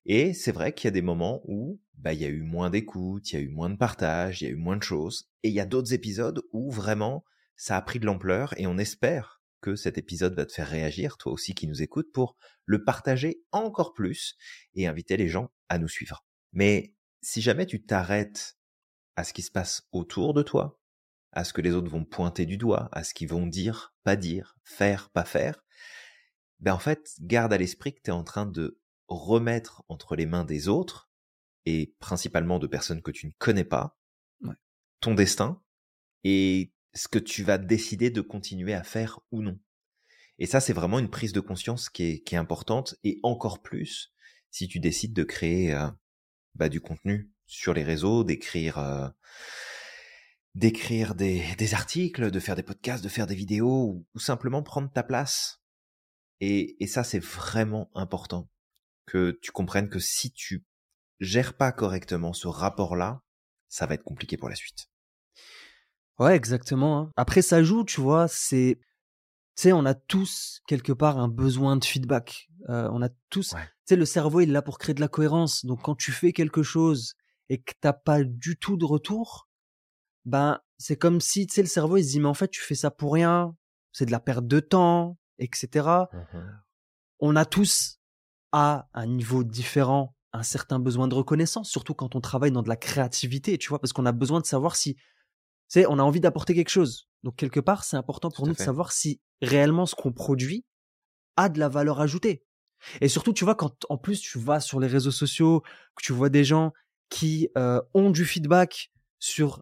Et 0.06 0.34
c'est 0.34 0.52
vrai 0.52 0.74
qu'il 0.74 0.88
y 0.88 0.90
a 0.90 0.92
des 0.92 1.02
moments 1.02 1.42
où 1.46 1.82
bah, 1.96 2.14
il 2.14 2.22
y 2.22 2.26
a 2.26 2.30
eu 2.30 2.42
moins 2.42 2.70
d'écoute, 2.70 3.32
il 3.32 3.36
y 3.36 3.40
a 3.40 3.42
eu 3.42 3.50
moins 3.50 3.70
de 3.70 3.78
partage, 3.78 4.42
il 4.42 4.46
y 4.46 4.48
a 4.48 4.52
eu 4.52 4.58
moins 4.58 4.78
de 4.78 4.84
choses, 4.84 5.30
et 5.44 5.50
il 5.50 5.54
y 5.54 5.60
a 5.60 5.66
d'autres 5.66 5.94
épisodes 5.94 6.42
où 6.52 6.70
vraiment 6.70 7.24
ça 7.56 7.78
a 7.78 7.82
pris 7.82 8.00
de 8.00 8.06
l'ampleur, 8.06 8.54
et 8.58 8.68
on 8.68 8.78
espère 8.78 9.42
que 9.62 9.76
cet 9.76 9.98
épisode 9.98 10.36
va 10.36 10.46
te 10.46 10.52
faire 10.52 10.68
réagir, 10.68 11.18
toi 11.18 11.32
aussi 11.32 11.56
qui 11.56 11.68
nous 11.68 11.82
écoutes, 11.82 12.12
pour 12.12 12.36
le 12.66 12.84
partager 12.84 13.42
encore 13.52 13.94
plus 13.94 14.36
et 14.74 14.88
inviter 14.88 15.16
les 15.16 15.30
gens 15.30 15.52
à 15.70 15.78
nous 15.78 15.88
suivre. 15.88 16.26
Mais 16.52 16.94
si 17.22 17.42
jamais 17.42 17.66
tu 17.66 17.84
t'arrêtes 17.86 18.58
à 19.16 19.24
ce 19.24 19.32
qui 19.32 19.42
se 19.42 19.52
passe 19.52 19.88
autour 19.94 20.34
de 20.34 20.44
toi, 20.44 20.82
à 21.32 21.46
ce 21.46 21.54
que 21.54 21.62
les 21.62 21.72
autres 21.72 21.90
vont 21.90 22.04
pointer 22.04 22.46
du 22.46 22.58
doigt, 22.58 22.90
à 22.92 23.04
ce 23.04 23.14
qu'ils 23.14 23.30
vont 23.30 23.48
dire, 23.48 23.96
pas 24.04 24.18
dire, 24.18 24.58
faire, 24.64 25.10
pas 25.10 25.24
faire, 25.24 25.64
ben 26.60 26.74
en 26.74 26.80
fait, 26.80 27.16
garde 27.22 27.54
à 27.54 27.58
l'esprit 27.58 27.94
que 27.94 28.02
tu 28.04 28.12
es 28.12 28.14
en 28.14 28.24
train 28.24 28.46
de 28.46 28.80
remettre 29.08 29.84
entre 29.90 30.16
les 30.16 30.26
mains 30.26 30.46
des 30.46 30.68
autres, 30.68 31.10
et 31.66 31.96
principalement 32.00 32.60
de 32.60 32.68
personnes 32.68 33.02
que 33.02 33.12
tu 33.12 33.28
ne 33.28 33.32
connais 33.38 33.64
pas, 33.64 33.98
ton 35.00 35.14
destin, 35.14 35.62
et 36.24 36.74
ce 36.94 37.08
que 37.08 37.20
tu 37.20 37.44
vas 37.44 37.58
décider 37.58 38.10
de 38.10 38.22
continuer 38.22 38.74
à 38.74 38.84
faire 38.84 39.20
ou 39.32 39.42
non. 39.42 39.60
Et 40.40 40.46
ça, 40.46 40.60
c'est 40.60 40.74
vraiment 40.74 41.00
une 41.00 41.10
prise 41.10 41.34
de 41.34 41.40
conscience 41.40 41.90
qui 41.90 42.04
est, 42.04 42.20
qui 42.22 42.36
est 42.36 42.40
importante, 42.40 42.96
et 43.04 43.20
encore 43.24 43.62
plus 43.62 44.14
si 44.52 44.68
tu 44.68 44.80
décides 44.80 45.14
de 45.14 45.24
créer 45.24 45.74
euh, 45.74 45.90
bah, 46.56 46.70
du 46.70 46.80
contenu 46.80 47.32
sur 47.46 47.74
les 47.74 47.84
réseaux, 47.84 48.24
d'écrire 48.24 48.78
euh, 48.78 49.10
d'écrire 50.56 51.16
des, 51.16 51.44
des, 51.58 51.74
articles, 51.74 52.30
de 52.30 52.40
faire 52.40 52.56
des 52.56 52.64
podcasts, 52.64 53.04
de 53.04 53.10
faire 53.10 53.26
des 53.26 53.36
vidéos 53.36 54.06
ou, 54.14 54.20
simplement 54.20 54.62
prendre 54.62 54.92
ta 54.92 55.02
place. 55.02 55.64
Et, 56.40 56.82
et 56.84 56.88
ça, 56.88 57.04
c'est 57.04 57.24
vraiment 57.24 57.90
important 57.96 58.50
que 59.06 59.38
tu 59.42 59.52
comprennes 59.52 59.90
que 59.90 60.00
si 60.00 60.32
tu 60.32 60.66
gères 61.20 61.56
pas 61.56 61.72
correctement 61.72 62.34
ce 62.34 62.48
rapport-là, 62.48 63.22
ça 63.70 63.86
va 63.86 63.96
être 63.96 64.04
compliqué 64.04 64.38
pour 64.38 64.50
la 64.50 64.56
suite. 64.56 64.90
Ouais, 66.20 66.36
exactement. 66.36 67.00
Hein. 67.00 67.12
Après, 67.16 67.42
ça 67.42 67.64
joue, 67.64 67.84
tu 67.84 68.02
vois, 68.02 68.28
c'est 68.28 68.80
tu 69.56 69.64
sais, 69.64 69.74
on 69.74 69.86
a 69.86 69.94
tous 69.94 70.62
quelque 70.68 70.94
part 70.94 71.20
un 71.20 71.28
besoin 71.28 71.78
de 71.78 71.86
feedback. 71.86 72.50
Euh, 72.70 72.90
on 72.92 73.04
a 73.04 73.10
tous, 73.30 73.50
tu 73.50 73.56
sais, 73.86 73.96
le 73.96 74.06
cerveau 74.06 74.42
il 74.42 74.50
est 74.50 74.54
là 74.54 74.64
pour 74.64 74.80
créer 74.80 74.96
de 74.96 75.02
la 75.02 75.08
cohérence. 75.08 75.64
Donc 75.66 75.84
quand 75.84 75.96
tu 75.96 76.12
fais 76.12 76.34
quelque 76.34 76.64
chose 76.64 77.14
et 77.50 77.62
que 77.62 77.74
t'as 77.80 77.94
pas 77.94 78.24
du 78.24 78.58
tout 78.58 78.78
de 78.78 78.86
retour, 78.86 79.48
ben 80.26 80.60
c'est 80.80 80.96
comme 80.96 81.22
si 81.22 81.46
tu 81.46 81.54
sais 81.54 81.62
le 81.62 81.68
cerveau 81.68 81.98
il 81.98 82.04
se 82.04 82.10
dit 82.12 82.20
mais 82.20 82.28
en 82.28 82.34
fait 82.34 82.48
tu 82.48 82.62
fais 82.62 82.76
ça 82.76 82.90
pour 82.90 83.14
rien, 83.14 83.56
c'est 83.92 84.06
de 84.06 84.12
la 84.12 84.20
perte 84.20 84.48
de 84.48 84.60
temps, 84.60 85.20
etc. 85.38 85.88
Mmh 86.12 86.40
on 87.26 87.38
a 87.38 87.46
tous 87.46 88.02
à 88.54 88.88
un 88.94 89.08
niveau 89.08 89.44
différent 89.44 90.16
un 90.32 90.44
certain 90.44 90.80
besoin 90.80 91.08
de 91.08 91.14
reconnaissance, 91.14 91.70
surtout 91.70 91.94
quand 91.94 92.16
on 92.16 92.22
travaille 92.22 92.52
dans 92.52 92.64
de 92.64 92.70
la 92.70 92.76
créativité, 92.76 93.58
tu 93.58 93.70
vois, 93.70 93.80
parce 93.80 93.94
qu'on 93.94 94.06
a 94.06 94.12
besoin 94.12 94.40
de 94.40 94.46
savoir 94.46 94.76
si, 94.76 94.96
tu 94.96 95.02
sais, 95.68 95.86
on 95.88 96.00
a 96.00 96.04
envie 96.04 96.20
d'apporter 96.20 96.56
quelque 96.56 96.70
chose. 96.70 97.08
Donc 97.24 97.36
quelque 97.36 97.60
part, 97.60 97.84
c'est 97.84 97.98
important 97.98 98.32
pour 98.32 98.48
nous 98.48 98.54
de 98.54 98.58
savoir 98.58 98.92
si 98.92 99.22
réellement 99.42 99.86
ce 99.86 99.96
qu'on 99.96 100.12
produit 100.12 100.66
a 101.38 101.50
de 101.50 101.60
la 101.60 101.70
valeur 101.70 102.02
ajoutée. 102.02 102.44
Et 103.00 103.08
surtout, 103.08 103.32
tu 103.32 103.46
vois, 103.46 103.56
quand 103.56 103.86
en 103.90 103.98
plus 103.98 104.20
tu 104.20 104.40
vas 104.40 104.60
sur 104.60 104.80
les 104.80 104.88
réseaux 104.88 105.12
sociaux, 105.12 105.62
que 105.96 106.04
tu 106.04 106.14
vois 106.14 106.30
des 106.30 106.44
gens 106.44 106.74
qui 107.10 107.50
euh, 107.58 107.82
ont 107.94 108.10
du 108.10 108.26
feedback 108.26 108.92
sur 109.20 109.62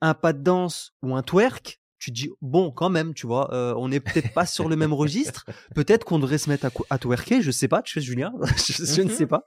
un 0.00 0.14
pas 0.14 0.32
de 0.32 0.42
danse 0.42 0.94
ou 1.02 1.16
un 1.16 1.22
twerk, 1.22 1.81
tu 2.02 2.10
te 2.10 2.16
dis 2.16 2.30
bon 2.40 2.72
quand 2.72 2.90
même 2.90 3.14
tu 3.14 3.28
vois 3.28 3.54
euh, 3.54 3.74
on 3.76 3.86
n'est 3.86 4.00
peut-être 4.00 4.32
pas 4.32 4.44
sur 4.44 4.68
le 4.68 4.74
même 4.74 4.92
registre. 4.92 5.46
Peut-être 5.72 6.04
qu'on 6.04 6.18
devrait 6.18 6.38
se 6.38 6.50
mettre 6.50 6.66
à, 6.66 6.70
à 6.90 6.98
twerker 6.98 7.42
je 7.42 7.52
sais 7.52 7.68
pas 7.68 7.80
tu 7.80 7.92
sais 7.92 8.00
Julien. 8.00 8.32
Je, 8.42 9.02
ne 9.02 9.08
sais 9.08 9.28
pas. 9.28 9.46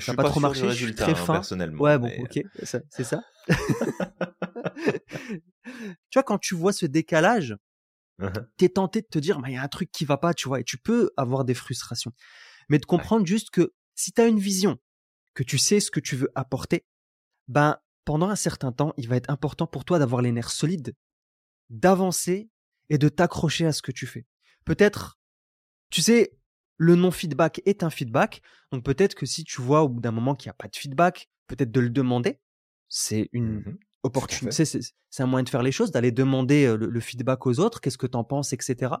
Ça 0.00 0.12
n'a 0.12 0.16
pas, 0.16 0.30
trop 0.30 0.40
marché 0.40 0.70
je 0.70 0.86
suis 0.86 0.94
très 0.94 1.12
hein, 1.12 1.14
fin. 1.14 1.34
personnellement 1.34 1.82
ouais 1.82 1.98
bon 1.98 2.10
ok 2.20 2.40
c'est 2.62 3.04
ça. 3.04 3.22
Tu 3.46 3.54
vois 6.14 6.22
quand 6.22 6.38
tu 6.38 6.54
vois 6.54 6.72
ce 6.72 6.86
décalage 6.86 7.58
tu 8.56 8.64
es 8.64 8.70
tenté 8.70 9.02
de 9.02 9.06
te 9.06 9.18
dire 9.18 9.38
il 9.46 9.52
y 9.52 9.58
a 9.58 9.62
un 9.62 9.68
truc 9.68 9.92
qui 9.92 10.06
va 10.06 10.16
pas 10.16 10.32
tu 10.32 10.48
vois 10.48 10.60
et 10.60 10.64
tu 10.64 10.78
peux 10.78 11.10
avoir 11.18 11.44
des 11.44 11.54
frustrations. 11.54 12.12
Mais 12.70 12.78
de 12.78 12.86
comprendre 12.86 13.26
juste 13.26 13.50
que 13.50 13.74
si 13.94 14.12
tu 14.12 14.22
as 14.22 14.28
une 14.28 14.38
vision 14.38 14.78
que 15.34 15.42
tu 15.42 15.58
sais 15.58 15.78
ce 15.78 15.90
que 15.90 16.00
tu 16.00 16.16
veux 16.16 16.30
apporter 16.34 16.86
ben 17.48 17.76
pendant 18.06 18.30
un 18.30 18.36
certain 18.36 18.72
temps, 18.72 18.94
il 18.96 19.08
va 19.08 19.16
être 19.16 19.28
important 19.28 19.66
pour 19.66 19.84
toi 19.84 19.98
d'avoir 19.98 20.22
les 20.22 20.32
nerfs 20.32 20.50
solides 20.50 20.94
d'avancer 21.72 22.48
et 22.88 22.98
de 22.98 23.08
t'accrocher 23.08 23.66
à 23.66 23.72
ce 23.72 23.82
que 23.82 23.90
tu 23.90 24.06
fais. 24.06 24.26
Peut-être, 24.64 25.18
tu 25.90 26.02
sais, 26.02 26.32
le 26.76 26.94
non-feedback 26.94 27.60
est 27.66 27.82
un 27.82 27.90
feedback. 27.90 28.42
Donc 28.70 28.84
peut-être 28.84 29.14
que 29.14 29.26
si 29.26 29.44
tu 29.44 29.60
vois 29.60 29.82
au 29.82 29.88
bout 29.88 30.00
d'un 30.00 30.12
moment 30.12 30.34
qu'il 30.34 30.48
n'y 30.48 30.52
a 30.52 30.54
pas 30.54 30.68
de 30.68 30.76
feedback, 30.76 31.28
peut-être 31.48 31.72
de 31.72 31.80
le 31.80 31.90
demander. 31.90 32.38
C'est 32.88 33.28
une 33.32 33.60
mmh 33.60 33.78
opportunité, 34.02 34.64
c'est 34.64 35.22
un 35.22 35.26
moyen 35.26 35.44
de 35.44 35.48
faire 35.48 35.62
les 35.62 35.70
choses, 35.70 35.92
d'aller 35.92 36.10
demander 36.10 36.64
euh, 36.64 36.76
le, 36.76 37.00
feedback 37.00 37.46
aux 37.46 37.60
autres, 37.60 37.80
qu'est-ce 37.80 37.98
que 37.98 38.06
tu 38.06 38.16
en 38.16 38.24
penses, 38.24 38.52
etc. 38.52 38.94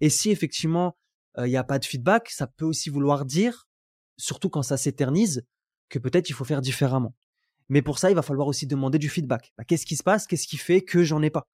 Et 0.00 0.08
si 0.08 0.30
effectivement 0.30 0.96
euh, 1.36 1.46
il 1.46 1.50
n'y 1.50 1.56
a 1.56 1.64
pas 1.64 1.78
de 1.78 1.84
feedback, 1.84 2.30
ça 2.30 2.46
peut 2.46 2.64
aussi 2.64 2.88
vouloir 2.88 3.24
dire, 3.24 3.68
surtout 4.16 4.48
quand 4.48 4.62
ça 4.62 4.76
s'éternise, 4.76 5.44
que 5.88 5.98
peut-être 5.98 6.30
il 6.30 6.32
faut 6.32 6.44
faire 6.44 6.62
différemment. 6.62 7.14
Mais 7.68 7.82
pour 7.82 7.98
ça, 7.98 8.10
il 8.10 8.14
va 8.14 8.22
falloir 8.22 8.48
aussi 8.48 8.66
demander 8.66 8.98
du 8.98 9.10
feedback. 9.10 9.52
Bah, 9.58 9.64
qu'est-ce 9.64 9.84
qui 9.84 9.96
se 9.96 10.02
passe 10.02 10.26
Qu'est-ce 10.26 10.46
qui 10.46 10.56
fait 10.56 10.80
que 10.80 11.04
j'en 11.04 11.20
ai 11.22 11.28
pas? 11.28 11.46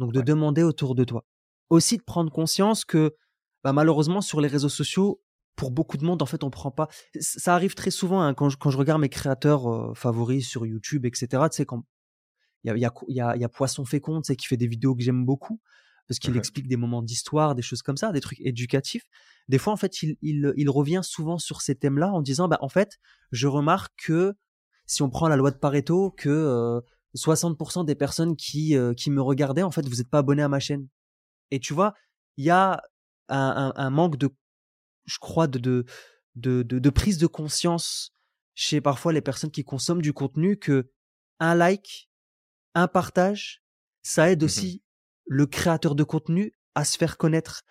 Donc 0.00 0.12
de 0.12 0.22
demander 0.22 0.62
autour 0.62 0.94
de 0.94 1.04
toi. 1.04 1.24
Aussi 1.68 1.98
de 1.98 2.02
prendre 2.02 2.32
conscience 2.32 2.84
que 2.84 3.14
bah, 3.62 3.72
malheureusement 3.72 4.22
sur 4.22 4.40
les 4.40 4.48
réseaux 4.48 4.68
sociaux, 4.68 5.22
pour 5.56 5.70
beaucoup 5.70 5.98
de 5.98 6.04
monde, 6.04 6.22
en 6.22 6.26
fait, 6.26 6.42
on 6.42 6.50
prend 6.50 6.70
pas. 6.70 6.88
Ça 7.20 7.54
arrive 7.54 7.74
très 7.74 7.90
souvent 7.90 8.22
hein, 8.22 8.32
quand, 8.32 8.48
je, 8.48 8.56
quand 8.56 8.70
je 8.70 8.78
regarde 8.78 9.00
mes 9.00 9.10
créateurs 9.10 9.68
euh, 9.68 9.92
favoris 9.94 10.48
sur 10.48 10.64
YouTube, 10.64 11.04
etc. 11.04 11.28
Tu 11.50 11.56
sais 11.56 11.66
quand 11.66 11.84
il 12.64 12.68
y 12.68 12.70
a, 12.72 12.76
y, 12.78 12.84
a, 12.86 12.92
y, 13.08 13.20
a, 13.20 13.36
y 13.36 13.44
a 13.44 13.48
Poisson 13.48 13.84
Fécond, 13.84 14.22
tu 14.22 14.28
sais, 14.28 14.36
qui 14.36 14.46
fait 14.46 14.56
des 14.56 14.66
vidéos 14.66 14.94
que 14.94 15.02
j'aime 15.02 15.24
beaucoup 15.24 15.60
parce 16.08 16.18
qu'il 16.18 16.36
explique 16.36 16.66
des 16.66 16.76
moments 16.76 17.02
d'histoire, 17.02 17.54
des 17.54 17.62
choses 17.62 17.82
comme 17.82 17.96
ça, 17.96 18.10
des 18.10 18.20
trucs 18.20 18.40
éducatifs. 18.40 19.04
Des 19.48 19.58
fois, 19.58 19.72
en 19.72 19.76
fait, 19.76 20.02
il, 20.02 20.16
il, 20.22 20.52
il 20.56 20.68
revient 20.68 21.02
souvent 21.04 21.38
sur 21.38 21.60
ces 21.60 21.76
thèmes-là 21.76 22.10
en 22.10 22.20
disant, 22.20 22.48
bah, 22.48 22.58
en 22.62 22.68
fait, 22.68 22.98
je 23.30 23.46
remarque 23.46 23.92
que 24.06 24.34
si 24.86 25.02
on 25.02 25.08
prend 25.08 25.28
la 25.28 25.36
loi 25.36 25.52
de 25.52 25.56
Pareto, 25.56 26.10
que 26.10 26.82
60% 27.16 27.80
euh, 27.80 27.84
des 27.84 27.94
personnes 27.94 28.36
qui, 28.36 28.76
euh, 28.76 28.94
qui 28.94 29.10
me 29.10 29.22
regardaient, 29.22 29.62
en 29.62 29.70
fait, 29.70 29.86
vous 29.86 29.96
n'êtes 29.96 30.10
pas 30.10 30.18
abonnés 30.18 30.42
à 30.42 30.48
ma 30.48 30.60
chaîne. 30.60 30.88
Et 31.50 31.60
tu 31.60 31.74
vois, 31.74 31.94
il 32.36 32.44
y 32.44 32.50
a 32.50 32.82
un, 33.28 33.72
un, 33.72 33.72
un, 33.76 33.90
manque 33.90 34.16
de, 34.16 34.30
je 35.04 35.18
crois, 35.18 35.46
de, 35.46 35.58
de, 35.58 35.84
de, 36.34 36.62
de, 36.62 36.90
prise 36.90 37.18
de 37.18 37.26
conscience 37.26 38.12
chez 38.54 38.80
parfois 38.80 39.12
les 39.12 39.20
personnes 39.20 39.50
qui 39.50 39.64
consomment 39.64 40.02
du 40.02 40.12
contenu 40.12 40.56
que 40.56 40.90
un 41.38 41.54
like, 41.54 42.10
un 42.74 42.88
partage, 42.88 43.62
ça 44.02 44.30
aide 44.30 44.42
mmh 44.42 44.44
aussi 44.44 44.82
le 45.26 45.46
créateur 45.46 45.94
de 45.94 46.04
contenu 46.04 46.52
à 46.74 46.84
se 46.84 46.98
faire 46.98 47.16
connaître, 47.16 47.62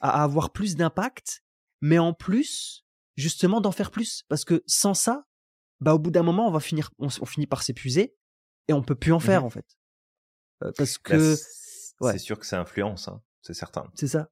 à 0.00 0.22
avoir 0.22 0.52
plus 0.52 0.76
d'impact, 0.76 1.42
mais 1.80 1.98
en 1.98 2.14
plus, 2.14 2.84
justement, 3.16 3.60
d'en 3.60 3.72
faire 3.72 3.90
plus. 3.90 4.24
Parce 4.28 4.44
que 4.44 4.62
sans 4.66 4.94
ça, 4.94 5.26
bah, 5.80 5.94
au 5.94 5.98
bout 5.98 6.10
d'un 6.10 6.22
moment, 6.22 6.46
on 6.46 6.52
va 6.52 6.60
finir, 6.60 6.90
on, 6.98 7.08
finit 7.08 7.46
par 7.46 7.62
s'épuiser 7.62 8.14
et 8.70 8.72
on 8.72 8.82
peut 8.82 8.94
plus 8.94 9.12
en 9.12 9.18
mmh 9.18 9.20
faire, 9.20 9.44
en 9.44 9.50
fait. 9.50 9.66
Euh, 10.62 10.70
parce 10.76 10.94
bah, 10.98 11.10
que, 11.10 11.34
c'est 11.34 12.18
sûr 12.18 12.38
que 12.38 12.46
ça 12.46 12.60
influence, 12.60 13.08
hein, 13.08 13.20
c'est 13.42 13.52
certain. 13.52 13.90
C'est 13.94 14.06
ça. 14.06 14.30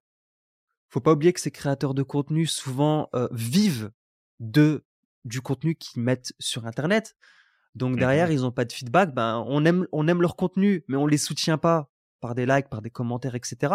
Faut 0.90 1.00
pas 1.00 1.12
oublier 1.12 1.32
que 1.32 1.40
ces 1.40 1.50
créateurs 1.50 1.92
de 1.92 2.04
contenu 2.04 2.46
souvent 2.46 3.08
euh, 3.14 3.28
vivent 3.32 3.90
de 4.38 4.84
du 5.24 5.40
contenu 5.40 5.74
qu'ils 5.74 6.00
mettent 6.02 6.32
sur 6.38 6.66
Internet. 6.66 7.16
Donc 7.74 7.96
mmh 7.96 7.98
derrière, 7.98 8.30
ils 8.30 8.44
ont 8.44 8.52
pas 8.52 8.64
de 8.64 8.72
feedback. 8.72 9.12
Ben, 9.12 9.44
on 9.48 9.64
aime, 9.64 9.88
on 9.90 10.06
aime 10.06 10.22
leur 10.22 10.36
contenu, 10.36 10.84
mais 10.86 10.96
on 10.96 11.06
les 11.06 11.18
soutient 11.18 11.58
pas 11.58 11.90
par 12.20 12.36
des 12.36 12.46
likes, 12.46 12.68
par 12.68 12.80
des 12.80 12.90
commentaires, 12.90 13.34
etc. 13.34 13.74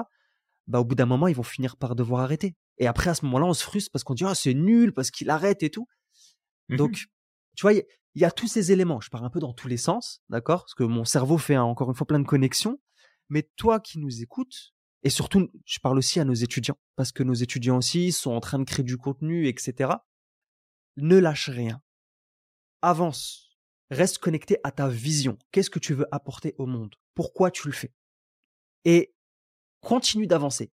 Bah, 0.67 0.79
au 0.79 0.85
bout 0.85 0.95
d'un 0.95 1.05
moment, 1.05 1.27
ils 1.27 1.35
vont 1.35 1.43
finir 1.43 1.75
par 1.75 1.95
devoir 1.95 2.21
arrêter. 2.21 2.55
Et 2.77 2.87
après, 2.87 3.09
à 3.09 3.15
ce 3.15 3.25
moment-là, 3.25 3.45
on 3.45 3.53
se 3.53 3.63
frustre 3.65 3.91
parce 3.91 4.05
qu'on 4.05 4.13
dit, 4.13 4.23
ah, 4.25 4.33
c'est 4.33 4.53
nul, 4.53 4.93
parce 4.93 5.11
qu'il 5.11 5.29
arrête 5.29 5.61
et 5.61 5.69
tout. 5.69 5.87
Mmh 6.69 6.77
Donc, 6.77 6.93
tu 7.55 7.61
vois, 7.61 7.73
il 7.73 7.83
y, 8.15 8.25
a 8.25 8.31
tous 8.31 8.47
ces 8.47 8.71
éléments. 8.71 9.01
Je 9.01 9.09
pars 9.09 9.23
un 9.23 9.29
peu 9.29 9.39
dans 9.39 9.53
tous 9.53 9.67
les 9.67 9.77
sens, 9.77 10.21
d'accord? 10.29 10.61
Parce 10.61 10.75
que 10.75 10.83
mon 10.83 11.05
cerveau 11.05 11.37
fait 11.37 11.57
encore 11.57 11.89
une 11.89 11.95
fois 11.95 12.07
plein 12.07 12.19
de 12.19 12.27
connexions. 12.27 12.79
Mais 13.29 13.49
toi 13.55 13.79
qui 13.79 13.99
nous 13.99 14.21
écoutes, 14.21 14.73
et 15.03 15.09
surtout, 15.09 15.49
je 15.65 15.79
parle 15.79 15.97
aussi 15.97 16.19
à 16.19 16.25
nos 16.25 16.33
étudiants, 16.33 16.77
parce 16.95 17.11
que 17.11 17.23
nos 17.23 17.33
étudiants 17.33 17.77
aussi 17.77 18.11
sont 18.11 18.31
en 18.31 18.39
train 18.39 18.59
de 18.59 18.63
créer 18.63 18.83
du 18.83 18.97
contenu, 18.97 19.47
etc. 19.47 19.91
Ne 20.97 21.17
lâche 21.17 21.49
rien. 21.49 21.81
Avance. 22.81 23.49
Reste 23.89 24.17
connecté 24.17 24.57
à 24.63 24.71
ta 24.71 24.87
vision. 24.87 25.37
Qu'est-ce 25.51 25.69
que 25.69 25.79
tu 25.79 25.93
veux 25.93 26.07
apporter 26.11 26.55
au 26.57 26.65
monde? 26.65 26.95
Pourquoi 27.15 27.51
tu 27.51 27.67
le 27.67 27.73
fais? 27.73 27.93
Et 28.85 29.13
continue 29.81 30.27
d'avancer. 30.27 30.71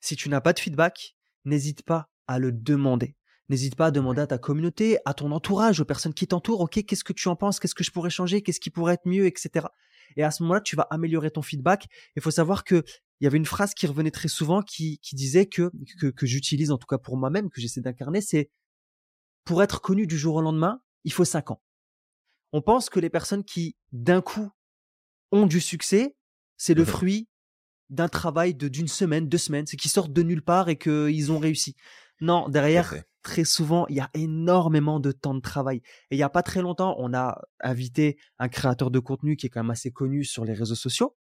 Si 0.00 0.16
tu 0.16 0.28
n'as 0.28 0.40
pas 0.40 0.52
de 0.52 0.60
feedback, 0.60 1.16
n'hésite 1.44 1.82
pas 1.82 2.10
à 2.26 2.38
le 2.38 2.52
demander. 2.52 3.16
N'hésite 3.50 3.76
pas 3.76 3.86
à 3.86 3.90
demander 3.90 4.22
à 4.22 4.26
ta 4.26 4.38
communauté, 4.38 4.98
à 5.04 5.12
ton 5.12 5.30
entourage, 5.30 5.80
aux 5.80 5.84
personnes 5.84 6.14
qui 6.14 6.26
t'entourent, 6.26 6.60
ok, 6.60 6.84
qu'est-ce 6.84 7.04
que 7.04 7.12
tu 7.12 7.28
en 7.28 7.36
penses, 7.36 7.60
qu'est-ce 7.60 7.74
que 7.74 7.84
je 7.84 7.90
pourrais 7.90 8.10
changer, 8.10 8.42
qu'est-ce 8.42 8.60
qui 8.60 8.70
pourrait 8.70 8.94
être 8.94 9.06
mieux, 9.06 9.26
etc. 9.26 9.66
Et 10.16 10.22
à 10.22 10.30
ce 10.30 10.42
moment-là, 10.42 10.60
tu 10.60 10.76
vas 10.76 10.86
améliorer 10.90 11.30
ton 11.30 11.42
feedback. 11.42 11.86
Il 12.16 12.22
faut 12.22 12.30
savoir 12.30 12.64
que 12.64 12.82
il 13.20 13.24
y 13.24 13.26
avait 13.26 13.38
une 13.38 13.46
phrase 13.46 13.74
qui 13.74 13.86
revenait 13.86 14.10
très 14.10 14.28
souvent 14.28 14.62
qui, 14.62 14.98
qui 14.98 15.14
disait 15.14 15.46
que, 15.46 15.70
que, 16.00 16.08
que 16.08 16.26
j'utilise 16.26 16.70
en 16.70 16.78
tout 16.78 16.86
cas 16.86 16.98
pour 16.98 17.16
moi-même, 17.16 17.48
que 17.48 17.60
j'essaie 17.60 17.80
d'incarner, 17.80 18.20
c'est 18.20 18.50
pour 19.44 19.62
être 19.62 19.80
connu 19.80 20.06
du 20.06 20.18
jour 20.18 20.36
au 20.36 20.42
lendemain, 20.42 20.80
il 21.04 21.12
faut 21.12 21.24
cinq 21.24 21.50
ans. 21.50 21.62
On 22.52 22.62
pense 22.62 22.90
que 22.90 23.00
les 23.00 23.10
personnes 23.10 23.44
qui 23.44 23.76
d'un 23.92 24.20
coup 24.20 24.50
ont 25.32 25.46
du 25.46 25.60
succès, 25.60 26.16
c'est 26.56 26.74
le 26.74 26.82
mmh 26.82 26.86
fruit 26.86 27.28
d'un 27.90 28.08
travail 28.08 28.54
de 28.54 28.68
d'une 28.68 28.88
semaine, 28.88 29.28
deux 29.28 29.38
semaines, 29.38 29.66
c'est 29.66 29.76
qu'ils 29.76 29.90
sortent 29.90 30.12
de 30.12 30.22
nulle 30.22 30.42
part 30.42 30.68
et 30.68 30.76
qu'ils 30.76 31.30
ont 31.30 31.38
réussi. 31.38 31.76
Non, 32.20 32.48
derrière, 32.48 32.94
très 33.24 33.44
souvent, 33.44 33.86
il 33.88 33.96
y 33.96 34.00
a 34.00 34.10
énormément 34.14 35.00
de 35.00 35.10
temps 35.10 35.34
de 35.34 35.40
travail. 35.40 35.78
Et 36.10 36.16
il 36.16 36.18
y 36.18 36.22
a 36.22 36.28
pas 36.28 36.44
très 36.44 36.62
longtemps, 36.62 36.94
on 36.98 37.12
a 37.12 37.40
invité 37.60 38.16
un 38.38 38.48
créateur 38.48 38.92
de 38.92 39.00
contenu 39.00 39.36
qui 39.36 39.46
est 39.46 39.48
quand 39.48 39.62
même 39.62 39.70
assez 39.70 39.90
connu 39.90 40.22
sur 40.22 40.44
les 40.44 40.52
réseaux 40.52 40.76
sociaux, 40.76 41.16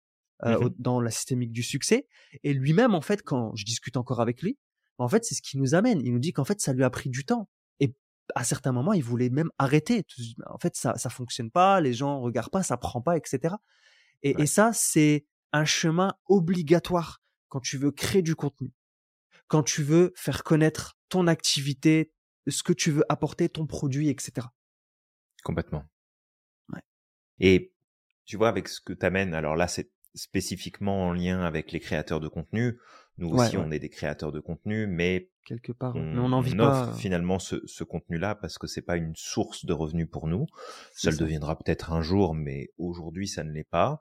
euh, 0.43 0.59
mmh 0.59 0.71
dans 0.79 1.01
la 1.01 1.11
systémique 1.11 1.53
du 1.53 1.63
succès. 1.63 2.09
Et 2.43 2.55
lui-même, 2.55 2.95
en 2.95 3.03
fait, 3.03 3.23
quand 3.23 3.55
je 3.55 3.65
discute 3.65 3.97
encore 3.97 4.21
avec 4.21 4.43
lui, 4.43 4.59
en 4.99 5.09
fait, 5.09 5.25
c'est 5.25 5.35
ce 5.35 5.43
qui 5.43 5.59
nous 5.59 5.75
amène. 5.75 6.01
Il 6.05 6.13
nous 6.13 6.19
dit 6.19 6.33
qu'en 6.33 6.45
fait, 6.45 6.61
ça 6.61 6.73
lui 6.73 6.83
a 6.83 6.91
pris 6.91 7.11
du 7.11 7.25
temps. 7.25 7.49
Et 7.79 7.95
à 8.35 8.45
certains 8.45 8.73
moments, 8.73 8.93
il 8.93 9.05
voulait 9.05 9.31
même 9.31 9.51
arrêter. 9.59 10.05
En 10.47 10.59
fait, 10.59 10.75
ça, 10.77 10.97
ça 10.97 11.11
fonctionne 11.11 11.51
pas, 11.51 11.81
les 11.81 11.93
gens 11.93 12.21
regardent 12.21 12.51
pas, 12.51 12.63
ça 12.63 12.77
prend 12.77 13.01
pas, 13.01 13.17
etc. 13.17 13.55
Et, 14.23 14.41
et 14.43 14.47
ça, 14.47 14.73
c'est 14.73 15.27
un 15.53 15.65
chemin 15.65 16.15
obligatoire 16.29 17.21
quand 17.49 17.61
tu 17.61 17.77
veux 17.77 17.91
créer 17.91 18.23
du 18.23 18.35
contenu, 18.35 18.73
quand 19.51 19.65
tu 19.65 19.83
veux 19.83 20.13
faire 20.15 20.45
connaître 20.45 20.97
ton 21.09 21.27
activité, 21.27 22.13
ce 22.47 22.63
que 22.63 22.73
tu 22.73 22.93
veux 22.93 23.03
apporter, 23.09 23.49
ton 23.49 23.67
produit, 23.67 24.09
etc. 24.09 24.47
Complètement. 25.43 25.85
Ouais. 26.73 26.81
Et 27.41 27.75
tu 28.25 28.37
vois, 28.37 28.49
avec 28.49 28.69
ce 28.69 28.81
que 28.81 28.93
tu 28.93 29.05
amènes, 29.05 29.35
alors 29.35 29.57
là, 29.57 29.67
c'est 29.67 29.91
spécifiquement 30.15 31.09
en 31.09 31.13
lien 31.13 31.43
avec 31.43 31.73
les 31.73 31.81
créateurs 31.81 32.21
de 32.21 32.29
contenu. 32.29 32.79
Nous 33.19 33.29
aussi, 33.31 33.57
on 33.57 33.73
est 33.73 33.81
des 33.81 33.91
créateurs 33.91 34.31
de 34.31 34.41
contenu, 34.41 34.87
mais 34.87 35.31
quelque 35.45 35.73
part, 35.73 35.97
on, 35.97 36.01
mais 36.01 36.21
on 36.21 36.33
offre 36.33 36.57
pas... 36.57 36.93
finalement 36.95 37.39
ce, 37.39 37.57
ce 37.67 37.83
contenu-là 37.85 38.35
parce 38.37 38.57
que 38.57 38.67
c'est 38.67 38.83
pas 38.83 38.97
une 38.97 39.15
source 39.17 39.67
de 39.67 39.73
revenus 39.73 40.09
pour 40.09 40.29
nous. 40.29 40.47
Ça 40.95 41.11
le 41.11 41.17
deviendra 41.17 41.59
peut-être 41.59 41.93
un 41.93 42.03
jour, 42.03 42.35
mais 42.35 42.71
aujourd'hui, 42.79 43.27
ça 43.27 43.43
ne 43.43 43.51
l'est 43.51 43.69
pas. 43.69 44.01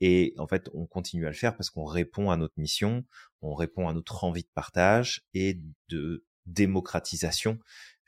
Et 0.00 0.34
en 0.38 0.46
fait, 0.46 0.68
on 0.72 0.86
continue 0.86 1.26
à 1.26 1.30
le 1.30 1.36
faire 1.36 1.56
parce 1.56 1.70
qu'on 1.70 1.84
répond 1.84 2.30
à 2.30 2.36
notre 2.36 2.54
mission, 2.58 3.04
on 3.42 3.54
répond 3.54 3.88
à 3.88 3.92
notre 3.92 4.24
envie 4.24 4.42
de 4.42 4.50
partage 4.54 5.26
et 5.34 5.60
de 5.88 6.24
démocratisation 6.46 7.58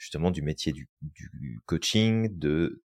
justement 0.02 0.32
du 0.32 0.42
métier 0.42 0.72
du, 0.72 0.90
coaching, 1.64 2.36
de 2.36 2.82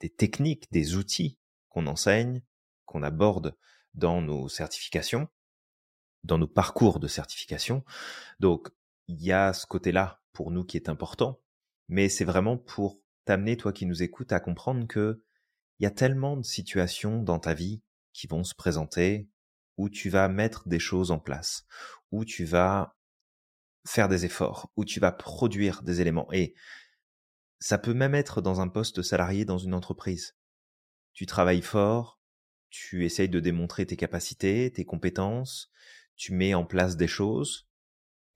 des 0.00 0.10
techniques, 0.10 0.70
des 0.70 0.94
outils 0.94 1.38
qu'on 1.70 1.86
enseigne, 1.86 2.42
qu'on 2.84 3.02
aborde 3.02 3.56
dans 3.94 4.22
nos 4.22 4.48
certifications, 4.48 5.26
dans 6.22 6.38
nos 6.38 6.46
parcours 6.46 7.00
de 7.00 7.08
certification. 7.08 7.84
Donc, 8.38 8.68
il 9.08 9.20
y 9.22 9.32
a 9.32 9.52
ce 9.54 9.66
côté-là 9.66 10.20
pour 10.32 10.50
nous 10.52 10.64
qui 10.64 10.76
est 10.76 10.88
important, 10.88 11.40
mais 11.88 12.08
c'est 12.08 12.24
vraiment 12.24 12.58
pour 12.58 13.00
t'amener, 13.24 13.56
toi 13.56 13.72
qui 13.72 13.86
nous 13.86 14.02
écoutes, 14.02 14.32
à 14.32 14.38
comprendre 14.38 14.86
que 14.86 15.24
il 15.78 15.84
y 15.84 15.86
a 15.86 15.90
tellement 15.90 16.36
de 16.36 16.44
situations 16.44 17.22
dans 17.22 17.38
ta 17.38 17.54
vie 17.54 17.82
qui 18.16 18.26
vont 18.26 18.44
se 18.44 18.54
présenter 18.54 19.28
où 19.76 19.90
tu 19.90 20.08
vas 20.08 20.28
mettre 20.28 20.66
des 20.66 20.78
choses 20.78 21.10
en 21.10 21.18
place, 21.18 21.66
où 22.10 22.24
tu 22.24 22.46
vas 22.46 22.96
faire 23.86 24.08
des 24.08 24.24
efforts, 24.24 24.72
où 24.74 24.86
tu 24.86 25.00
vas 25.00 25.12
produire 25.12 25.82
des 25.82 26.00
éléments. 26.00 26.32
Et 26.32 26.54
ça 27.60 27.76
peut 27.76 27.92
même 27.92 28.14
être 28.14 28.40
dans 28.40 28.62
un 28.62 28.68
poste 28.68 29.02
salarié 29.02 29.44
dans 29.44 29.58
une 29.58 29.74
entreprise. 29.74 30.34
Tu 31.12 31.26
travailles 31.26 31.60
fort, 31.60 32.18
tu 32.70 33.04
essayes 33.04 33.28
de 33.28 33.38
démontrer 33.38 33.84
tes 33.84 33.96
capacités, 33.96 34.72
tes 34.72 34.86
compétences, 34.86 35.70
tu 36.16 36.32
mets 36.32 36.54
en 36.54 36.64
place 36.64 36.96
des 36.96 37.08
choses 37.08 37.68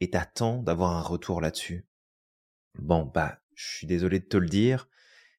et 0.00 0.10
t'attends 0.10 0.62
d'avoir 0.62 0.94
un 0.94 1.02
retour 1.02 1.40
là-dessus. 1.40 1.86
Bon, 2.78 3.06
bah, 3.06 3.40
je 3.54 3.66
suis 3.66 3.86
désolé 3.86 4.20
de 4.20 4.26
te 4.26 4.36
le 4.36 4.48
dire, 4.48 4.90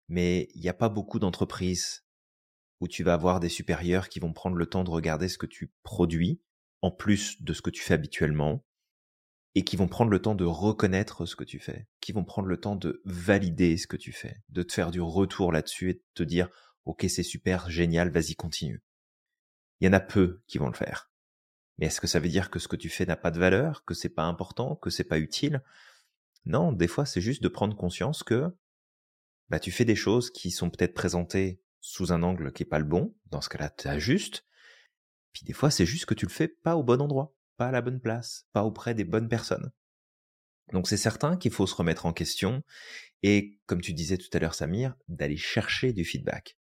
mais 0.08 0.50
il 0.56 0.62
n'y 0.62 0.70
a 0.70 0.74
pas 0.74 0.90
beaucoup 0.90 1.20
d'entreprises 1.20 2.06
où 2.82 2.88
tu 2.88 3.04
vas 3.04 3.14
avoir 3.14 3.40
des 3.40 3.48
supérieurs 3.48 4.10
qui 4.10 4.20
vont 4.20 4.34
prendre 4.34 4.58
le 4.58 4.66
temps 4.66 4.84
de 4.84 4.90
regarder 4.90 5.30
ce 5.30 5.38
que 5.38 5.46
tu 5.46 5.72
produis, 5.84 6.42
en 6.82 6.92
plus 6.92 7.42
de 7.42 7.54
ce 7.54 7.62
que 7.62 7.70
tu 7.70 7.82
fais 7.84 7.94
habituellement, 7.94 8.66
et 9.54 9.64
qui 9.64 9.76
vont 9.76 9.88
prendre 9.88 10.10
le 10.10 10.22
temps 10.22 10.34
de 10.34 10.46
reconnaître 10.46 11.26
ce 11.26 11.36
que 11.36 11.44
tu 11.44 11.60
fais, 11.60 11.88
qui 12.00 12.12
vont 12.12 12.24
prendre 12.24 12.48
le 12.48 12.58
temps 12.58 12.76
de 12.76 13.02
valider 13.06 13.78
ce 13.78 13.86
que 13.86 13.98
tu 13.98 14.12
fais, 14.12 14.42
de 14.50 14.64
te 14.64 14.74
faire 14.74 14.92
du 14.92 15.00
retour 15.00 15.52
là-dessus 15.52 15.92
et 15.92 15.94
de 15.94 16.04
te 16.16 16.24
dire, 16.24 16.50
ok, 16.86 17.06
c'est 17.08 17.24
super, 17.24 17.70
génial, 17.70 18.10
vas-y, 18.10 18.36
continue. 18.36 18.82
Il 19.80 19.86
y 19.86 19.88
en 19.88 19.94
a 19.94 20.00
peu 20.00 20.42
qui 20.48 20.58
vont 20.58 20.68
le 20.68 20.74
faire. 20.74 21.12
Mais 21.78 21.88
est-ce 21.88 22.02
que 22.02 22.08
ça 22.08 22.20
veut 22.20 22.30
dire 22.30 22.50
que 22.50 22.60
ce 22.60 22.68
que 22.68 22.76
tu 22.76 22.90
fais 22.90 23.06
n'a 23.06 23.16
pas 23.16 23.32
de 23.32 23.40
valeur, 23.40 23.86
que 23.86 23.94
c'est 23.94 24.10
pas 24.10 24.24
important, 24.24 24.76
que 24.76 24.90
c'est 24.90 25.04
pas 25.04 25.20
utile? 25.20 25.64
Non, 26.46 26.72
des 26.72 26.88
fois, 26.88 27.06
c'est 27.06 27.22
juste 27.22 27.44
de 27.44 27.48
prendre 27.48 27.76
conscience 27.76 28.24
que, 28.24 28.56
bah, 29.50 29.60
tu 29.60 29.72
fais 29.72 29.86
des 29.86 29.96
choses 29.96 30.32
qui 30.32 30.50
sont 30.50 30.70
peut-être 30.70 30.94
présentées 30.94 31.62
sous 31.82 32.14
un 32.14 32.24
angle 32.24 32.54
qui 32.54 32.64
est 32.64 32.66
pas 32.66 32.80
le 32.80 32.86
bon, 32.86 33.16
dans 33.26 33.42
ce 33.42 33.50
cas-là, 33.50 33.70
tu 33.70 33.88
ajustes. 33.88 34.46
Puis 35.34 35.44
des 35.46 35.54
fois, 35.54 35.72
c'est 35.72 35.86
juste 35.86 36.06
que 36.06 36.14
tu 36.14 36.26
le 36.26 36.32
fais 36.32 36.48
pas 36.48 36.76
au 36.76 36.84
bon 36.84 37.02
endroit, 37.02 37.36
pas 37.58 37.68
à 37.68 37.72
la 37.72 37.82
bonne 37.82 38.00
place, 38.00 38.48
pas 38.54 38.64
auprès 38.64 38.94
des 38.94 39.04
bonnes 39.04 39.30
personnes. 39.30 39.72
Donc 40.72 40.88
c'est 40.88 40.98
certain 40.98 41.36
qu'il 41.36 41.52
faut 41.52 41.68
se 41.68 41.76
remettre 41.76 42.06
en 42.06 42.14
question 42.14 42.64
et, 43.24 43.60
comme 43.66 43.82
tu 43.82 43.94
disais 43.94 44.18
tout 44.18 44.30
à 44.34 44.40
l'heure, 44.40 44.56
Samir, 44.56 44.96
d'aller 45.08 45.38
chercher 45.38 45.92
du 45.94 46.06
feedback. 46.06 46.58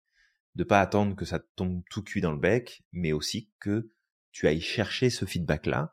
de 0.55 0.63
pas 0.63 0.81
attendre 0.81 1.15
que 1.15 1.25
ça 1.25 1.39
tombe 1.55 1.83
tout 1.89 2.03
cuit 2.03 2.21
dans 2.21 2.31
le 2.31 2.39
bec, 2.39 2.83
mais 2.91 3.13
aussi 3.13 3.51
que 3.59 3.91
tu 4.31 4.47
ailles 4.47 4.61
chercher 4.61 5.09
ce 5.09 5.25
feedback-là 5.25 5.91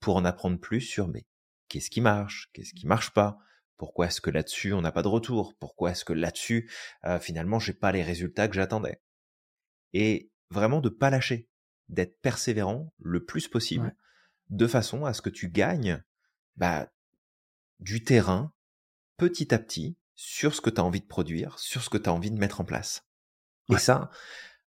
pour 0.00 0.16
en 0.16 0.24
apprendre 0.24 0.58
plus 0.58 0.80
sur 0.80 1.08
mais 1.08 1.26
qu'est-ce 1.68 1.90
qui 1.90 2.00
marche, 2.00 2.50
qu'est-ce 2.52 2.74
qui 2.74 2.86
marche 2.86 3.10
pas, 3.10 3.38
pourquoi 3.78 4.06
est-ce 4.06 4.20
que 4.20 4.30
là-dessus 4.30 4.72
on 4.74 4.82
n'a 4.82 4.92
pas 4.92 5.02
de 5.02 5.08
retour, 5.08 5.54
pourquoi 5.58 5.92
est-ce 5.92 6.04
que 6.04 6.12
là-dessus 6.12 6.70
euh, 7.04 7.18
finalement 7.18 7.58
j'ai 7.58 7.72
pas 7.72 7.92
les 7.92 8.02
résultats 8.02 8.48
que 8.48 8.54
j'attendais? 8.54 9.00
Et 9.94 10.30
vraiment 10.50 10.80
de 10.80 10.88
pas 10.88 11.10
lâcher, 11.10 11.48
d'être 11.88 12.20
persévérant 12.20 12.92
le 12.98 13.24
plus 13.24 13.48
possible, 13.48 13.94
de 14.50 14.66
façon 14.66 15.04
à 15.04 15.14
ce 15.14 15.22
que 15.22 15.30
tu 15.30 15.48
gagnes 15.48 16.02
bah, 16.56 16.92
du 17.80 18.02
terrain 18.02 18.52
petit 19.16 19.54
à 19.54 19.58
petit 19.58 19.96
sur 20.14 20.54
ce 20.54 20.60
que 20.60 20.70
tu 20.70 20.80
as 20.80 20.84
envie 20.84 21.00
de 21.00 21.06
produire, 21.06 21.58
sur 21.58 21.82
ce 21.82 21.90
que 21.90 21.98
tu 21.98 22.08
as 22.08 22.12
envie 22.12 22.30
de 22.30 22.38
mettre 22.38 22.60
en 22.60 22.64
place. 22.64 23.06
Et 23.70 23.78
ça, 23.78 24.10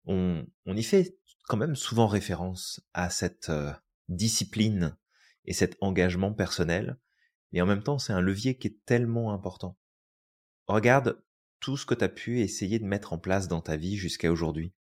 on, 0.05 0.45
on, 0.65 0.77
y 0.77 0.83
fait 0.83 1.17
quand 1.45 1.57
même 1.57 1.75
souvent 1.75 2.07
référence 2.07 2.81
à 2.93 3.09
cette 3.09 3.49
euh, 3.49 3.73
discipline 4.09 4.95
et 5.45 5.53
cet 5.53 5.75
engagement 5.81 6.33
personnel, 6.33 6.97
mais 7.51 7.61
en 7.61 7.65
même 7.65 7.83
temps, 7.83 7.99
c'est 7.99 8.13
un 8.13 8.21
levier 8.21 8.57
qui 8.57 8.67
est 8.67 8.85
tellement 8.85 9.33
important. 9.33 9.77
Regarde 10.67 11.21
tout 11.59 11.77
ce 11.77 11.85
que 11.85 11.93
tu 11.93 12.03
as 12.03 12.09
pu 12.09 12.39
essayer 12.39 12.79
de 12.79 12.85
mettre 12.85 13.13
en 13.13 13.19
place 13.19 13.47
dans 13.47 13.61
ta 13.61 13.77
vie 13.77 13.97
jusqu'à 13.97 14.31
aujourd'hui. 14.31 14.73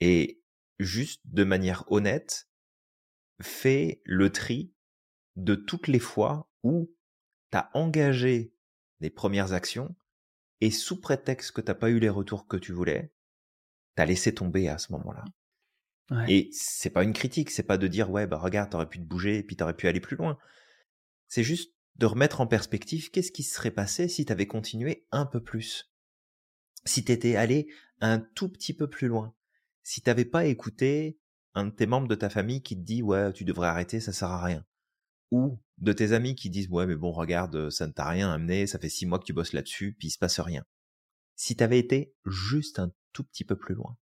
Et 0.00 0.42
juste 0.78 1.22
de 1.24 1.44
manière 1.44 1.84
honnête, 1.90 2.48
fais 3.40 4.02
le 4.04 4.30
tri 4.30 4.72
de 5.36 5.54
toutes 5.54 5.88
les 5.88 5.98
fois 5.98 6.50
où 6.62 6.94
tu 7.50 7.58
as 7.58 7.70
engagé 7.74 8.54
les 9.00 9.10
premières 9.10 9.52
actions 9.52 9.94
et 10.60 10.70
sous 10.70 11.00
prétexte 11.00 11.52
que 11.52 11.60
t'as 11.60 11.74
pas 11.74 11.90
eu 11.90 11.98
les 11.98 12.08
retours 12.08 12.46
que 12.46 12.56
tu 12.56 12.72
voulais, 12.72 13.12
t'as 13.94 14.04
laissé 14.04 14.34
tomber 14.34 14.68
à 14.68 14.78
ce 14.78 14.92
moment-là. 14.92 15.24
Et 16.28 16.50
c'est 16.52 16.90
pas 16.90 17.02
une 17.02 17.12
critique, 17.12 17.50
c'est 17.50 17.62
pas 17.62 17.78
de 17.78 17.88
dire 17.88 18.10
ouais 18.10 18.26
bah 18.26 18.36
regarde 18.36 18.70
t'aurais 18.70 18.88
pu 18.88 18.98
te 18.98 19.04
bouger 19.04 19.38
et 19.38 19.42
puis 19.42 19.56
t'aurais 19.56 19.76
pu 19.76 19.88
aller 19.88 20.00
plus 20.00 20.16
loin. 20.16 20.38
C'est 21.28 21.42
juste 21.42 21.73
de 21.96 22.06
remettre 22.06 22.40
en 22.40 22.46
perspective 22.46 23.10
qu'est-ce 23.10 23.32
qui 23.32 23.42
serait 23.42 23.70
passé 23.70 24.08
si 24.08 24.24
t'avais 24.24 24.46
continué 24.46 25.06
un 25.12 25.26
peu 25.26 25.42
plus, 25.42 25.92
si 26.84 27.04
t'étais 27.04 27.36
allé 27.36 27.68
un 28.00 28.18
tout 28.18 28.48
petit 28.48 28.74
peu 28.74 28.88
plus 28.88 29.08
loin, 29.08 29.34
si 29.82 30.00
t'avais 30.00 30.24
pas 30.24 30.46
écouté 30.46 31.18
un 31.54 31.66
de 31.66 31.70
tes 31.70 31.86
membres 31.86 32.08
de 32.08 32.14
ta 32.14 32.30
famille 32.30 32.62
qui 32.62 32.76
te 32.76 32.82
dit 32.82 33.02
ouais 33.02 33.32
tu 33.32 33.44
devrais 33.44 33.68
arrêter 33.68 34.00
ça 34.00 34.12
sert 34.12 34.30
à 34.30 34.42
rien, 34.42 34.64
ou 35.30 35.58
de 35.78 35.92
tes 35.92 36.12
amis 36.12 36.34
qui 36.34 36.50
disent 36.50 36.68
ouais 36.68 36.86
mais 36.86 36.96
bon 36.96 37.12
regarde 37.12 37.70
ça 37.70 37.86
ne 37.86 37.92
t'a 37.92 38.08
rien 38.08 38.32
amené 38.32 38.66
ça 38.66 38.78
fait 38.78 38.88
six 38.88 39.06
mois 39.06 39.18
que 39.18 39.24
tu 39.24 39.32
bosses 39.32 39.52
là-dessus 39.52 39.94
puis 39.98 40.08
il 40.08 40.10
se 40.10 40.18
passe 40.18 40.40
rien 40.40 40.64
si 41.36 41.56
t'avais 41.56 41.78
été 41.78 42.14
juste 42.24 42.78
un 42.78 42.92
tout 43.12 43.24
petit 43.24 43.44
peu 43.44 43.56
plus 43.56 43.74
loin. 43.74 43.96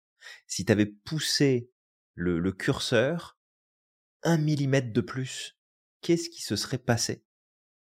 Si 0.46 0.64
t'avais 0.64 0.86
poussé 0.86 1.70
le 2.14 2.52
curseur 2.52 3.38
un 4.22 4.38
millimètre 4.38 4.92
de 4.92 5.00
plus 5.00 5.58
qu'est-ce 6.00 6.28
qui 6.28 6.42
se 6.42 6.56
serait 6.56 6.78
passé? 6.78 7.24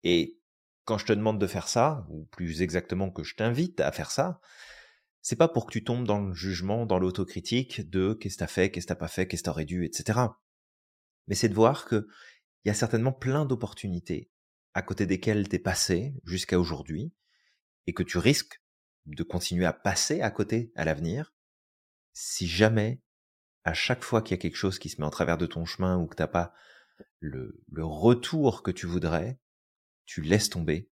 Et 0.04 0.40
quand 0.86 0.98
je 0.98 1.06
te 1.06 1.14
demande 1.14 1.40
de 1.40 1.48
faire 1.48 1.68
ça 1.68 2.06
ou 2.10 2.26
plus 2.26 2.62
exactement 2.62 3.12
que 3.12 3.24
je 3.24 3.36
t'invite 3.36 3.80
à 3.80 3.92
faire 3.92 4.12
ça 4.12 4.40
c'est 5.22 5.36
pas 5.36 5.48
pour 5.48 5.66
que 5.66 5.72
tu 5.72 5.84
tombes 5.84 6.08
dans 6.08 6.22
le 6.22 6.34
jugement 6.34 6.86
dans 6.86 7.00
l'autocritique 7.00 7.90
de 7.90 8.14
qu'est-ce 8.14 8.36
que 8.36 8.40
t'as 8.40 8.48
fait 8.48 8.72
qu'est-ce 8.72 8.88
que 8.88 8.94
t'as 8.94 9.00
pas 9.00 9.08
fait 9.08 9.28
qu'est-ce 9.28 9.44
que 9.44 9.50
t'aurais 9.50 9.66
dû 9.66 9.86
etc 9.86 10.20
mais 11.28 11.36
c'est 11.36 11.50
de 11.50 11.56
voir 11.56 11.86
que 11.86 12.08
il 12.66 12.70
y 12.70 12.72
a 12.72 12.76
certainement 12.76 13.14
plein 13.14 13.46
d'opportunités 13.46 14.32
à 14.74 14.82
côté 14.82 15.06
desquelles 15.06 15.48
t'es 15.48 15.60
passé 15.60 16.14
jusqu'à 16.26 16.60
aujourd'hui 16.60 17.14
et 17.88 17.94
que 17.94 18.04
tu 18.04 18.18
risques 18.18 18.62
de 19.06 19.24
continuer 19.24 19.66
à 19.66 19.74
passer 19.74 20.22
à 20.22 20.32
côté 20.32 20.72
à 20.76 20.86
l'avenir 20.86 21.34
si 22.14 22.48
jamais 22.48 23.02
à 23.64 23.74
chaque 23.74 24.04
fois 24.04 24.22
qu'il 24.22 24.36
y 24.36 24.40
a 24.40 24.42
quelque 24.42 24.56
chose 24.56 24.80
qui 24.80 24.90
se 24.90 25.00
met 25.00 25.08
en 25.08 25.12
travers 25.12 25.38
de 25.38 25.46
ton 25.46 25.66
chemin 25.66 25.98
ou 25.98 26.08
que 26.08 26.16
t'as 26.16 26.28
pas 26.28 26.54
le, 27.20 27.62
le 27.72 27.86
retour 27.86 28.64
que 28.64 28.72
tu 28.72 28.86
voudrais, 28.86 29.40
tu 30.10 30.22
laisses 30.22 30.50
tomber 30.50 30.90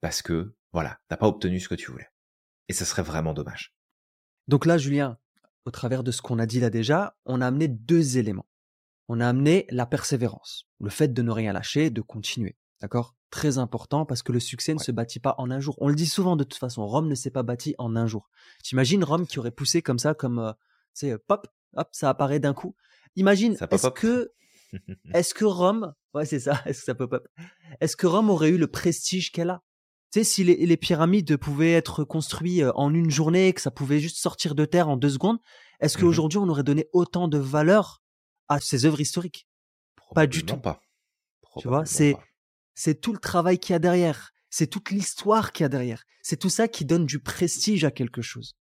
parce 0.00 0.22
que 0.22 0.54
voilà, 0.72 0.98
t'as 1.08 1.16
pas 1.16 1.28
obtenu 1.28 1.60
ce 1.60 1.68
que 1.68 1.74
tu 1.74 1.90
voulais. 1.90 2.08
Et 2.68 2.72
ce 2.72 2.84
serait 2.84 3.02
vraiment 3.02 3.34
dommage. 3.34 3.74
Donc 4.48 4.66
là, 4.66 4.78
Julien, 4.78 5.18
au 5.64 5.70
travers 5.70 6.02
de 6.02 6.10
ce 6.10 6.22
qu'on 6.22 6.38
a 6.38 6.46
dit 6.46 6.60
là 6.60 6.70
déjà, 6.70 7.16
on 7.24 7.40
a 7.40 7.46
amené 7.46 7.68
deux 7.68 8.18
éléments 8.18 8.46
on 9.08 9.20
a 9.20 9.28
amené 9.28 9.66
la 9.70 9.84
persévérance, 9.84 10.66
le 10.80 10.88
fait 10.88 11.12
de 11.12 11.20
ne 11.20 11.30
rien 11.30 11.52
lâcher, 11.52 11.90
de 11.90 12.00
continuer. 12.00 12.56
D'accord? 12.80 13.14
Très 13.30 13.58
important 13.58 14.06
parce 14.06 14.22
que 14.22 14.32
le 14.32 14.40
succès 14.40 14.72
ne 14.72 14.78
se 14.78 14.90
bâtit 14.90 15.20
pas 15.20 15.34
en 15.36 15.50
un 15.50 15.60
jour. 15.60 15.76
On 15.80 15.88
le 15.88 15.94
dit 15.94 16.06
souvent 16.06 16.34
de 16.34 16.44
toute 16.44 16.58
façon, 16.58 16.86
Rome 16.86 17.08
ne 17.08 17.14
s'est 17.14 17.30
pas 17.30 17.42
bâti 17.42 17.74
en 17.76 17.94
un 17.94 18.06
jour. 18.06 18.30
T'imagines 18.62 19.04
Rome 19.04 19.26
qui 19.26 19.38
aurait 19.38 19.50
poussé 19.50 19.82
comme 19.82 19.98
ça, 19.98 20.14
comme, 20.14 20.38
euh, 20.38 20.52
tu 20.94 21.14
pop, 21.26 21.46
hop, 21.76 21.88
ça 21.92 22.08
apparaît 22.08 22.40
d'un 22.40 22.54
coup? 22.54 22.74
Imagine, 23.16 23.56
est-ce 23.70 23.88
que, 23.88 24.32
est-ce 25.14 25.34
que 25.34 25.44
Rome, 25.44 25.94
ouais, 26.14 26.26
c'est 26.26 26.40
ça, 26.40 26.62
est-ce 26.66 26.80
que 26.80 26.84
ça 26.84 26.94
peut 26.94 27.08
Est-ce 27.80 27.96
que 27.96 28.06
Rome 28.06 28.30
aurait 28.30 28.50
eu 28.50 28.58
le 28.58 28.66
prestige 28.66 29.32
qu'elle 29.32 29.50
a? 29.50 29.62
Tu 30.12 30.20
sais, 30.20 30.24
si 30.24 30.44
les, 30.44 30.76
pyramides 30.76 31.38
pouvaient 31.38 31.72
être 31.72 32.04
construites 32.04 32.64
en 32.74 32.92
une 32.92 33.10
journée, 33.10 33.52
que 33.54 33.62
ça 33.62 33.70
pouvait 33.70 33.98
juste 33.98 34.18
sortir 34.18 34.54
de 34.54 34.66
terre 34.66 34.90
en 34.90 34.98
deux 34.98 35.08
secondes, 35.08 35.38
est-ce 35.80 35.96
mmh 35.96 36.00
qu'aujourd'hui 36.02 36.38
on 36.38 36.48
aurait 36.50 36.64
donné 36.64 36.86
autant 36.92 37.28
de 37.28 37.38
valeur 37.38 38.02
à 38.48 38.60
ces 38.60 38.84
œuvres 38.84 39.00
historiques? 39.00 39.48
Pas 40.14 40.26
du 40.26 40.44
tout. 40.44 40.58
Pas. 40.58 40.82
Tu 41.58 41.68
vois, 41.68 41.86
c'est 41.86 42.14
c'est 42.74 43.00
tout 43.00 43.12
le 43.12 43.18
travail 43.18 43.58
qu'il 43.58 43.72
y 43.72 43.76
a 43.76 43.78
derrière, 43.78 44.32
c'est 44.50 44.66
toute 44.66 44.90
l'histoire 44.90 45.52
qu'il 45.52 45.64
y 45.64 45.66
a 45.66 45.68
derrière, 45.70 46.04
c'est 46.22 46.38
tout 46.38 46.50
ça 46.50 46.68
qui 46.68 46.84
donne 46.84 47.06
du 47.06 47.18
prestige 47.18 47.84
à 47.84 47.90
quelque 47.90 48.22
chose. 48.22 48.54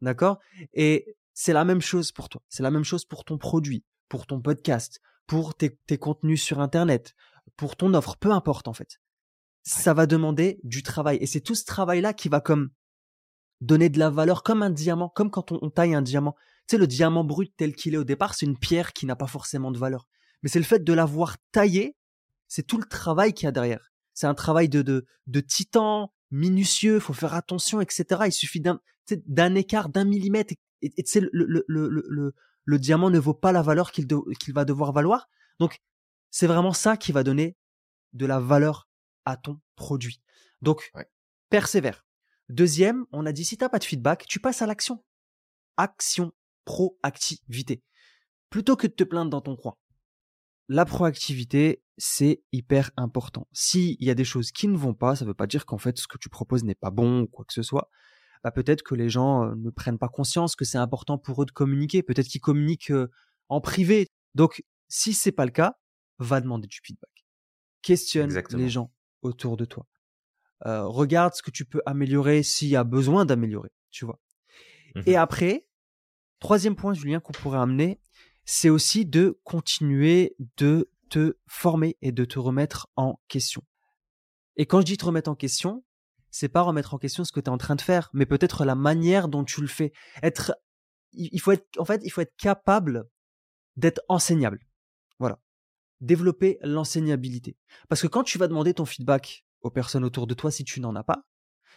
D'accord? 0.00 0.38
Et 0.72 1.16
c'est 1.34 1.52
la 1.52 1.64
même 1.64 1.80
chose 1.80 2.12
pour 2.12 2.28
toi, 2.28 2.42
c'est 2.48 2.62
la 2.62 2.70
même 2.70 2.84
chose 2.84 3.04
pour 3.04 3.24
ton 3.24 3.36
produit, 3.36 3.84
pour 4.08 4.26
ton 4.26 4.40
podcast, 4.40 5.00
pour 5.26 5.54
tes, 5.54 5.76
tes 5.86 5.98
contenus 5.98 6.42
sur 6.42 6.60
Internet, 6.60 7.14
pour 7.56 7.76
ton 7.76 7.94
offre, 7.94 8.16
peu 8.16 8.30
importe 8.30 8.68
en 8.68 8.72
fait. 8.72 9.00
Ça 9.62 9.94
va 9.94 10.06
demander 10.06 10.60
du 10.62 10.82
travail 10.82 11.18
et 11.20 11.26
c'est 11.26 11.40
tout 11.40 11.54
ce 11.54 11.64
travail-là 11.64 12.12
qui 12.12 12.28
va 12.28 12.40
comme 12.40 12.70
donner 13.60 13.88
de 13.88 13.98
la 13.98 14.10
valeur 14.10 14.42
comme 14.42 14.62
un 14.62 14.70
diamant, 14.70 15.08
comme 15.08 15.30
quand 15.30 15.52
on 15.52 15.70
taille 15.70 15.94
un 15.94 16.02
diamant. 16.02 16.34
Tu 16.66 16.76
sais, 16.76 16.78
le 16.78 16.86
diamant 16.86 17.24
brut 17.24 17.52
tel 17.56 17.74
qu'il 17.74 17.94
est 17.94 17.98
au 17.98 18.04
départ, 18.04 18.34
c'est 18.34 18.46
une 18.46 18.58
pierre 18.58 18.92
qui 18.92 19.06
n'a 19.06 19.16
pas 19.16 19.26
forcément 19.26 19.70
de 19.70 19.78
valeur. 19.78 20.06
Mais 20.42 20.48
c'est 20.48 20.58
le 20.58 20.64
fait 20.64 20.84
de 20.84 20.92
l'avoir 20.92 21.36
taillé, 21.52 21.96
c'est 22.48 22.66
tout 22.66 22.78
le 22.78 22.84
travail 22.84 23.32
qu'il 23.32 23.46
y 23.46 23.48
a 23.48 23.52
derrière. 23.52 23.92
C'est 24.12 24.26
un 24.26 24.34
travail 24.34 24.68
de, 24.68 24.82
de, 24.82 25.06
de 25.26 25.40
titan, 25.40 26.12
minutieux, 26.30 27.00
faut 27.00 27.12
faire 27.14 27.34
attention, 27.34 27.80
etc. 27.80 28.22
Il 28.26 28.32
suffit 28.32 28.60
d'un, 28.60 28.80
d'un 29.26 29.54
écart 29.54 29.88
d'un 29.88 30.04
millimètre 30.04 30.54
et, 30.82 30.90
tu 30.90 31.02
sais, 31.06 31.20
le, 31.20 31.28
le, 31.32 31.64
le, 31.66 31.88
le, 31.88 32.34
le 32.64 32.78
diamant 32.78 33.10
ne 33.10 33.18
vaut 33.18 33.34
pas 33.34 33.52
la 33.52 33.62
valeur 33.62 33.92
qu'il, 33.92 34.06
va 34.54 34.64
devoir 34.64 34.92
valoir. 34.92 35.28
Donc, 35.60 35.80
c'est 36.30 36.46
vraiment 36.46 36.72
ça 36.72 36.96
qui 36.96 37.12
va 37.12 37.22
donner 37.22 37.56
de 38.12 38.26
la 38.26 38.40
valeur 38.40 38.88
à 39.24 39.36
ton 39.36 39.60
produit. 39.76 40.22
Donc, 40.62 40.92
persévère. 41.50 42.04
Deuxième, 42.48 43.06
on 43.12 43.26
a 43.26 43.32
dit 43.32 43.44
si 43.44 43.56
t'as 43.56 43.68
pas 43.68 43.78
de 43.78 43.84
feedback, 43.84 44.26
tu 44.26 44.40
passes 44.40 44.62
à 44.62 44.66
l'action. 44.66 45.04
Action 45.76 46.32
proactivité. 46.64 47.82
Plutôt 48.50 48.76
que 48.76 48.86
de 48.86 48.92
te 48.92 49.04
plaindre 49.04 49.30
dans 49.30 49.40
ton 49.40 49.56
coin. 49.56 49.76
La 50.68 50.84
proactivité, 50.84 51.82
c'est 51.98 52.42
hyper 52.52 52.90
important. 52.96 53.46
S'il 53.52 54.02
y 54.02 54.10
a 54.10 54.14
des 54.14 54.24
choses 54.24 54.50
qui 54.50 54.68
ne 54.68 54.76
vont 54.76 54.94
pas, 54.94 55.16
ça 55.16 55.24
ne 55.24 55.30
veut 55.30 55.34
pas 55.34 55.46
dire 55.46 55.66
qu'en 55.66 55.78
fait 55.78 55.98
ce 55.98 56.06
que 56.06 56.16
tu 56.18 56.28
proposes 56.30 56.64
n'est 56.64 56.74
pas 56.74 56.90
bon 56.90 57.22
ou 57.22 57.26
quoi 57.26 57.44
que 57.44 57.52
ce 57.52 57.62
soit. 57.62 57.90
Bah 58.44 58.52
peut-être 58.52 58.82
que 58.82 58.94
les 58.94 59.08
gens 59.08 59.44
euh, 59.44 59.54
ne 59.56 59.70
prennent 59.70 59.98
pas 59.98 60.08
conscience 60.08 60.54
que 60.54 60.64
c'est 60.64 60.78
important 60.78 61.18
pour 61.18 61.42
eux 61.42 61.46
de 61.46 61.50
communiquer. 61.50 62.02
Peut-être 62.02 62.28
qu'ils 62.28 62.40
communiquent 62.40 62.90
euh, 62.90 63.10
en 63.48 63.60
privé. 63.60 64.06
Donc, 64.34 64.62
si 64.88 65.14
c'est 65.14 65.32
pas 65.32 65.44
le 65.44 65.50
cas, 65.50 65.76
va 66.18 66.40
demander 66.40 66.68
du 66.68 66.78
feedback. 66.82 67.10
Questionne 67.82 68.32
les 68.56 68.68
gens 68.68 68.92
autour 69.22 69.56
de 69.56 69.64
toi. 69.64 69.86
Euh, 70.66 70.84
regarde 70.84 71.34
ce 71.34 71.42
que 71.42 71.50
tu 71.50 71.64
peux 71.64 71.82
améliorer 71.86 72.42
s'il 72.42 72.68
y 72.68 72.76
a 72.76 72.84
besoin 72.84 73.24
d'améliorer, 73.24 73.72
tu 73.90 74.04
vois. 74.04 74.20
Et 75.06 75.14
mmh 75.14 75.16
après, 75.16 75.66
Troisième 76.44 76.76
point, 76.76 76.92
Julien, 76.92 77.20
qu'on 77.20 77.32
pourrait 77.32 77.58
amener, 77.58 77.98
c'est 78.44 78.68
aussi 78.68 79.06
de 79.06 79.40
continuer 79.44 80.36
de 80.58 80.90
te 81.08 81.38
former 81.46 81.96
et 82.02 82.12
de 82.12 82.26
te 82.26 82.38
remettre 82.38 82.86
en 82.96 83.18
question. 83.28 83.62
Et 84.56 84.66
quand 84.66 84.80
je 84.80 84.84
dis 84.84 84.98
te 84.98 85.06
remettre 85.06 85.30
en 85.30 85.34
question, 85.34 85.86
c'est 86.34 86.48
pas 86.48 86.62
remettre 86.62 86.94
en 86.94 86.98
question 86.98 87.24
ce 87.24 87.30
que 87.30 87.38
tu 87.38 87.46
es 87.46 87.50
en 87.50 87.58
train 87.58 87.76
de 87.76 87.80
faire, 87.80 88.10
mais 88.12 88.26
peut-être 88.26 88.64
la 88.64 88.74
manière 88.74 89.28
dont 89.28 89.44
tu 89.44 89.60
le 89.60 89.68
fais. 89.68 89.92
Être, 90.20 90.52
il 91.12 91.40
faut 91.40 91.52
être, 91.52 91.64
en 91.78 91.84
fait, 91.84 92.00
il 92.02 92.10
faut 92.10 92.22
être 92.22 92.34
capable 92.36 93.08
d'être 93.76 94.02
enseignable. 94.08 94.58
Voilà. 95.20 95.38
Développer 96.00 96.58
l'enseignabilité. 96.62 97.56
Parce 97.88 98.02
que 98.02 98.08
quand 98.08 98.24
tu 98.24 98.36
vas 98.36 98.48
demander 98.48 98.74
ton 98.74 98.84
feedback 98.84 99.46
aux 99.60 99.70
personnes 99.70 100.02
autour 100.02 100.26
de 100.26 100.34
toi, 100.34 100.50
si 100.50 100.64
tu 100.64 100.80
n'en 100.80 100.96
as 100.96 101.04
pas, 101.04 101.24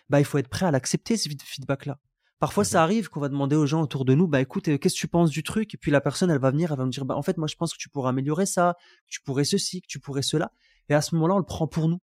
bah, 0.10 0.20
il 0.20 0.26
faut 0.26 0.40
être 0.40 0.50
prêt 0.50 0.66
à 0.66 0.72
l'accepter, 0.72 1.18
ce 1.18 1.30
feedback-là. 1.30 2.00
Parfois, 2.40 2.64
ça 2.64 2.82
arrive 2.82 3.10
qu'on 3.10 3.20
va 3.20 3.30
demander 3.30 3.56
aux 3.56 3.68
gens 3.68 3.84
autour 3.84 4.06
de 4.06 4.16
nous, 4.16 4.28
bah 4.28 4.42
écoute, 4.42 4.70
euh, 4.70 4.80
qu'est-ce 4.80 4.96
que 4.96 5.00
tu 5.02 5.08
penses 5.08 5.30
du 5.30 5.44
truc? 5.44 5.76
Et 5.76 5.78
puis 5.78 5.92
la 5.92 6.02
personne, 6.02 6.32
elle 6.32 6.40
va 6.40 6.50
venir, 6.50 6.72
elle 6.72 6.80
va 6.80 6.86
me 6.86 6.92
dire, 6.92 7.06
bah 7.06 7.16
en 7.16 7.22
fait, 7.22 7.38
moi, 7.38 7.48
je 7.48 7.56
pense 7.56 7.74
que 7.74 7.80
tu 7.80 7.90
pourrais 7.90 8.10
améliorer 8.10 8.48
ça, 8.48 8.76
que 9.06 9.12
tu 9.12 9.22
pourrais 9.22 9.44
ceci, 9.44 9.82
que 9.82 9.88
tu 9.88 10.00
pourrais 10.00 10.24
cela. 10.24 10.52
Et 10.90 10.96
à 10.96 11.02
ce 11.02 11.14
moment-là, 11.14 11.36
on 11.36 11.40
le 11.40 11.46
prend 11.46 11.68
pour 11.68 11.90
nous. 11.90 12.00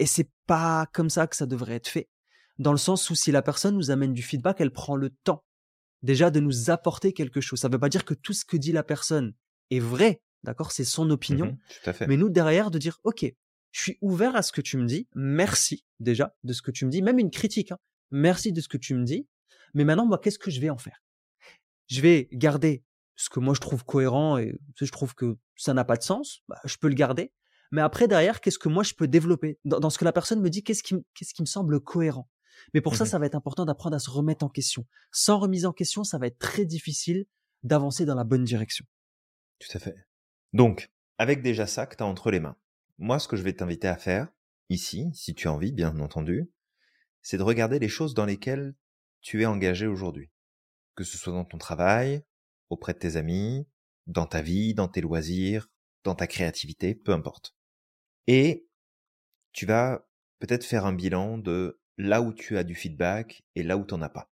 Et 0.00 0.06
c'est 0.06 0.30
pas 0.46 0.86
comme 0.92 1.10
ça 1.10 1.26
que 1.26 1.36
ça 1.36 1.46
devrait 1.46 1.74
être 1.74 1.88
fait. 1.88 2.08
Dans 2.58 2.72
le 2.72 2.78
sens 2.78 3.08
où 3.10 3.14
si 3.14 3.30
la 3.30 3.42
personne 3.42 3.76
nous 3.76 3.90
amène 3.90 4.14
du 4.14 4.22
feedback, 4.22 4.60
elle 4.60 4.72
prend 4.72 4.96
le 4.96 5.10
temps 5.10 5.44
déjà 6.02 6.30
de 6.30 6.40
nous 6.40 6.70
apporter 6.70 7.12
quelque 7.12 7.42
chose. 7.42 7.60
Ça 7.60 7.68
ne 7.68 7.74
veut 7.74 7.78
pas 7.78 7.90
dire 7.90 8.06
que 8.06 8.14
tout 8.14 8.32
ce 8.32 8.46
que 8.46 8.56
dit 8.56 8.72
la 8.72 8.82
personne 8.82 9.34
est 9.70 9.78
vrai, 9.78 10.22
d'accord 10.42 10.72
C'est 10.72 10.84
son 10.84 11.10
opinion. 11.10 11.46
Mhm, 11.46 11.58
tout 11.82 11.90
à 11.90 11.92
fait. 11.92 12.06
Mais 12.06 12.16
nous, 12.16 12.30
derrière, 12.30 12.70
de 12.70 12.78
dire, 12.78 12.98
OK, 13.04 13.26
je 13.72 13.80
suis 13.80 13.98
ouvert 14.00 14.34
à 14.36 14.42
ce 14.42 14.52
que 14.52 14.62
tu 14.62 14.78
me 14.78 14.86
dis. 14.86 15.06
Merci 15.14 15.84
déjà 16.00 16.34
de 16.44 16.54
ce 16.54 16.62
que 16.62 16.70
tu 16.70 16.86
me 16.86 16.90
dis. 16.90 17.02
Même 17.02 17.18
une 17.18 17.30
critique. 17.30 17.70
Hein. 17.70 17.78
Merci 18.10 18.52
de 18.52 18.60
ce 18.62 18.68
que 18.68 18.78
tu 18.78 18.94
me 18.94 19.04
dis. 19.04 19.28
Mais 19.74 19.84
maintenant, 19.84 20.06
moi, 20.06 20.18
qu'est-ce 20.18 20.38
que 20.38 20.50
je 20.50 20.60
vais 20.60 20.70
en 20.70 20.78
faire? 20.78 21.02
Je 21.88 22.00
vais 22.00 22.28
garder 22.32 22.84
ce 23.16 23.28
que 23.28 23.38
moi 23.38 23.52
je 23.52 23.60
trouve 23.60 23.84
cohérent 23.84 24.38
et 24.38 24.58
si 24.78 24.86
je 24.86 24.92
trouve 24.92 25.14
que 25.14 25.36
ça 25.56 25.74
n'a 25.74 25.84
pas 25.84 25.98
de 25.98 26.02
sens, 26.02 26.42
bah, 26.48 26.58
je 26.64 26.76
peux 26.78 26.88
le 26.88 26.94
garder. 26.94 27.32
Mais 27.70 27.80
après, 27.80 28.08
derrière, 28.08 28.40
qu'est-ce 28.40 28.58
que 28.58 28.68
moi 28.68 28.82
je 28.82 28.94
peux 28.94 29.06
développer? 29.06 29.58
Dans, 29.64 29.90
ce 29.90 29.98
que 29.98 30.04
la 30.04 30.12
personne 30.12 30.40
me 30.40 30.50
dit, 30.50 30.62
qu'est-ce 30.62 30.82
qui, 30.82 30.94
qu'est-ce 31.14 31.34
qui 31.34 31.42
me 31.42 31.46
semble 31.46 31.80
cohérent? 31.80 32.28
Mais 32.74 32.80
pour 32.80 32.96
ça, 32.96 33.04
mmh 33.04 33.08
ça 33.08 33.18
va 33.18 33.26
être 33.26 33.34
important 33.34 33.64
d'apprendre 33.64 33.96
à 33.96 33.98
se 33.98 34.10
remettre 34.10 34.44
en 34.44 34.48
question. 34.48 34.86
Sans 35.12 35.38
remise 35.38 35.66
en 35.66 35.72
question, 35.72 36.04
ça 36.04 36.18
va 36.18 36.26
être 36.26 36.38
très 36.38 36.64
difficile 36.64 37.26
d'avancer 37.62 38.04
dans 38.04 38.14
la 38.14 38.24
bonne 38.24 38.44
direction. 38.44 38.84
Tout 39.58 39.68
à 39.74 39.78
fait. 39.78 39.96
Donc, 40.52 40.90
avec 41.18 41.42
déjà 41.42 41.66
ça 41.66 41.86
que 41.86 41.96
tu 41.96 42.02
as 42.02 42.06
entre 42.06 42.30
les 42.30 42.40
mains, 42.40 42.56
moi, 42.98 43.18
ce 43.18 43.28
que 43.28 43.36
je 43.36 43.42
vais 43.42 43.52
t'inviter 43.52 43.88
à 43.88 43.96
faire, 43.96 44.28
ici, 44.68 45.10
si 45.14 45.34
tu 45.34 45.48
as 45.48 45.52
envie, 45.52 45.72
bien 45.72 45.98
entendu, 46.00 46.50
c'est 47.22 47.38
de 47.38 47.42
regarder 47.42 47.78
les 47.78 47.88
choses 47.88 48.14
dans 48.14 48.26
lesquelles 48.26 48.74
tu 49.20 49.42
es 49.42 49.46
engagé 49.46 49.86
aujourd'hui. 49.86 50.30
Que 50.96 51.04
ce 51.04 51.16
soit 51.16 51.32
dans 51.32 51.44
ton 51.44 51.58
travail, 51.58 52.24
auprès 52.68 52.94
de 52.94 52.98
tes 52.98 53.16
amis, 53.16 53.66
dans 54.06 54.26
ta 54.26 54.42
vie, 54.42 54.74
dans 54.74 54.88
tes 54.88 55.00
loisirs, 55.00 55.68
dans 56.04 56.14
ta 56.14 56.26
créativité, 56.26 56.94
peu 56.94 57.12
importe. 57.12 57.54
Et 58.32 58.68
tu 59.50 59.66
vas 59.66 60.06
peut-être 60.38 60.62
faire 60.62 60.86
un 60.86 60.92
bilan 60.92 61.36
de 61.36 61.80
là 61.98 62.22
où 62.22 62.32
tu 62.32 62.58
as 62.58 62.62
du 62.62 62.76
feedback 62.76 63.42
et 63.56 63.64
là 63.64 63.76
où 63.76 63.84
tu 63.84 63.92
n'en 63.92 64.02
as 64.02 64.08
pas. 64.08 64.30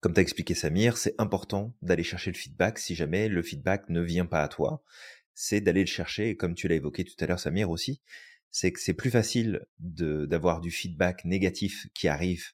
Comme 0.00 0.14
t'as 0.14 0.22
expliqué 0.22 0.54
Samir, 0.54 0.96
c'est 0.96 1.14
important 1.18 1.76
d'aller 1.82 2.04
chercher 2.04 2.30
le 2.30 2.38
feedback 2.38 2.78
si 2.78 2.94
jamais 2.94 3.28
le 3.28 3.42
feedback 3.42 3.90
ne 3.90 4.00
vient 4.00 4.24
pas 4.24 4.42
à 4.42 4.48
toi. 4.48 4.82
C'est 5.34 5.60
d'aller 5.60 5.82
le 5.82 5.86
chercher, 5.86 6.30
et 6.30 6.36
comme 6.38 6.54
tu 6.54 6.68
l'as 6.68 6.76
évoqué 6.76 7.04
tout 7.04 7.22
à 7.22 7.26
l'heure 7.26 7.38
Samir 7.38 7.68
aussi, 7.68 8.00
c'est 8.50 8.72
que 8.72 8.80
c'est 8.80 8.94
plus 8.94 9.10
facile 9.10 9.66
d'avoir 9.78 10.62
du 10.62 10.70
feedback 10.70 11.26
négatif 11.26 11.86
qui 11.92 12.08
arrive 12.08 12.46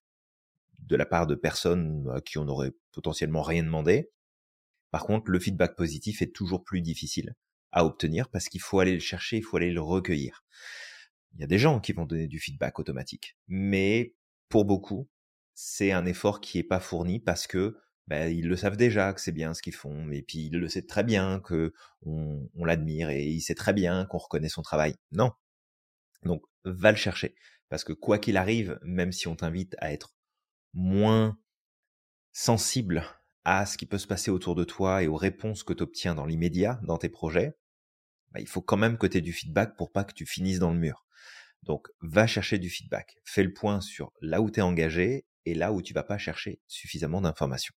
de 0.81 0.97
la 0.97 1.07
part 1.07 1.29
de 1.29 1.37
personnes 1.37 2.11
à 2.13 2.21
qui 2.21 2.37
on 2.39 2.49
aurait 2.49 2.73
potentiellement 2.91 3.43
rien 3.43 3.63
demandé. 3.63 4.11
Par 4.91 5.05
contre, 5.05 5.31
le 5.31 5.39
feedback 5.39 5.77
positif 5.77 6.21
est 6.21 6.35
toujours 6.35 6.65
plus 6.65 6.81
difficile 6.81 7.37
à 7.73 7.85
obtenir 7.85 8.29
parce 8.29 8.49
qu'il 8.49 8.61
faut 8.61 8.81
aller 8.81 8.95
le 8.95 9.01
chercher, 9.01 9.39
il 9.39 9.43
faut 9.43 9.57
aller 9.57 9.71
le 9.71 9.81
recueillir. 9.81 10.45
Il 11.35 11.41
y 11.41 11.45
a 11.45 11.47
des 11.47 11.59
gens 11.59 11.81
qui 11.81 11.93
vont 11.93 12.07
donner 12.07 12.27
du 12.27 12.41
feedback 12.41 12.79
automatique, 12.79 13.37
mais 13.47 14.15
pour 14.49 14.65
beaucoup, 14.65 15.09
c'est 15.55 15.93
un 15.93 16.07
effort 16.07 16.41
qui 16.41 16.59
est 16.59 16.65
pas 16.65 16.81
fourni 16.81 17.21
parce 17.21 17.47
que 17.47 17.77
ben, 18.09 18.33
ils 18.33 18.49
le 18.49 18.57
savent 18.57 18.77
déjà 18.77 19.13
que 19.13 19.21
c'est 19.21 19.31
bien 19.31 19.55
ce 19.55 19.63
qu'ils 19.63 19.75
font, 19.75 20.11
et 20.11 20.23
puis 20.23 20.47
ils 20.47 20.59
le 20.59 20.69
savent 20.69 20.87
très 20.87 21.05
bien 21.05 21.39
que 21.41 21.73
on, 22.03 22.49
l'admire 22.65 23.11
et 23.11 23.25
il 23.25 23.41
sait 23.41 23.55
très 23.55 23.73
bien 23.73 24.05
qu'on 24.07 24.19
reconnaît 24.19 24.49
son 24.49 24.63
travail. 24.63 24.97
Non. 25.13 25.31
Donc 26.25 26.43
va 26.65 26.91
le 26.91 26.97
chercher 26.97 27.37
parce 27.69 27.85
que 27.85 27.93
quoi 27.93 28.19
qu'il 28.19 28.37
arrive, 28.37 28.79
même 28.83 29.13
si 29.13 29.29
on 29.29 29.37
t'invite 29.37 29.77
à 29.79 29.93
être 29.93 30.17
moins 30.75 31.39
sensible 32.33 33.05
à 33.45 33.67
ce 33.67 33.79
qui 33.79 33.87
peut 33.87 33.99
se 33.99 34.07
passer 34.07 34.31
autour 34.31 34.55
de 34.55 34.65
toi 34.65 35.03
et 35.03 35.07
aux 35.07 35.17
réponses 35.17 35.63
que 35.63 35.73
tu 35.73 35.83
obtiens 35.83 36.15
dans 36.15 36.27
l'immédiat 36.27 36.81
dans 36.85 36.99
tes 36.99 37.09
projets, 37.09 37.55
bah, 38.33 38.41
il 38.41 38.47
faut 38.47 38.63
quand 38.63 38.77
même 38.77 38.99
que 38.99 39.07
tu 39.07 39.19
aies 39.19 39.23
du 39.23 39.33
feedback 39.33 39.77
pour 39.77 39.93
pas 39.93 40.05
que 40.05 40.15
tu 40.15 40.27
finisses 40.27 40.59
dans 40.59 40.73
le 40.73 40.79
mur. 40.79 41.07
Donc, 41.63 41.89
va 42.01 42.27
chercher 42.27 42.59
du 42.59 42.71
feedback. 42.71 43.17
Fais 43.25 43.43
le 43.43 43.53
point 43.53 43.81
sur 43.81 44.13
là 44.21 44.41
où 44.41 44.51
tu 44.51 44.61
es 44.61 44.63
engagé 44.63 45.27
et 45.45 45.55
là 45.55 45.73
où 45.73 45.83
tu 45.83 45.93
vas 45.93 46.03
pas 46.03 46.19
chercher 46.19 46.61
suffisamment 46.67 47.21
d'informations. 47.21 47.75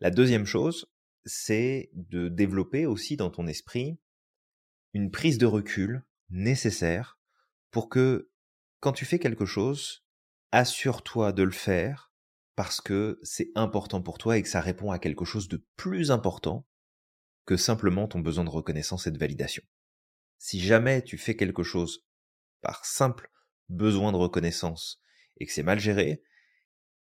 La 0.00 0.10
deuxième 0.10 0.46
chose, 0.46 0.86
c'est 1.24 1.90
de 1.94 2.28
développer 2.28 2.86
aussi 2.86 3.16
dans 3.16 3.30
ton 3.30 3.46
esprit 3.46 3.98
une 4.92 5.10
prise 5.10 5.38
de 5.38 5.46
recul 5.46 6.04
nécessaire 6.30 7.18
pour 7.70 7.88
que 7.88 8.30
quand 8.80 8.92
tu 8.92 9.04
fais 9.04 9.18
quelque 9.18 9.46
chose, 9.46 10.04
assure-toi 10.52 11.32
de 11.32 11.42
le 11.42 11.50
faire 11.50 12.05
parce 12.56 12.80
que 12.80 13.20
c'est 13.22 13.50
important 13.54 14.02
pour 14.02 14.18
toi 14.18 14.38
et 14.38 14.42
que 14.42 14.48
ça 14.48 14.60
répond 14.60 14.90
à 14.90 14.98
quelque 14.98 15.26
chose 15.26 15.48
de 15.48 15.64
plus 15.76 16.10
important 16.10 16.66
que 17.44 17.56
simplement 17.56 18.08
ton 18.08 18.20
besoin 18.20 18.44
de 18.44 18.50
reconnaissance 18.50 19.06
et 19.06 19.10
de 19.10 19.18
validation. 19.18 19.62
Si 20.38 20.60
jamais 20.60 21.02
tu 21.02 21.18
fais 21.18 21.36
quelque 21.36 21.62
chose 21.62 22.04
par 22.62 22.84
simple 22.84 23.30
besoin 23.68 24.10
de 24.10 24.16
reconnaissance 24.16 25.00
et 25.36 25.46
que 25.46 25.52
c'est 25.52 25.62
mal 25.62 25.78
géré, 25.78 26.22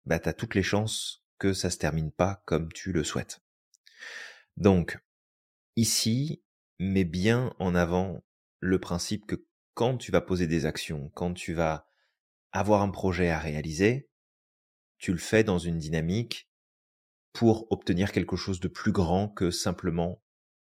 bah 0.06 0.20
t'as 0.20 0.34
toutes 0.34 0.56
les 0.56 0.64
chances 0.64 1.24
que 1.38 1.54
ça 1.54 1.70
se 1.70 1.78
termine 1.78 2.12
pas 2.12 2.42
comme 2.46 2.74
tu 2.74 2.92
le 2.92 3.04
souhaites. 3.04 3.42
Donc, 4.58 4.98
ici, 5.76 6.44
mets 6.80 7.04
bien 7.04 7.54
en 7.60 7.76
avant 7.76 8.24
le 8.60 8.80
principe 8.80 9.26
que 9.28 9.46
quand 9.74 9.98
tu 9.98 10.12
vas 10.12 10.22
poser 10.22 10.48
des 10.48 10.66
actions, 10.66 11.12
quand 11.14 11.34
tu 11.34 11.54
vas 11.54 11.88
avoir 12.52 12.82
un 12.82 12.90
projet 12.90 13.30
à 13.30 13.38
réaliser, 13.38 14.10
tu 15.06 15.12
le 15.12 15.20
fais 15.20 15.44
dans 15.44 15.60
une 15.60 15.78
dynamique 15.78 16.50
pour 17.32 17.72
obtenir 17.72 18.12
quelque 18.12 18.36
chose 18.36 18.60
de 18.60 18.68
plus 18.68 18.92
grand 18.92 19.28
que 19.30 19.52
simplement 19.52 20.20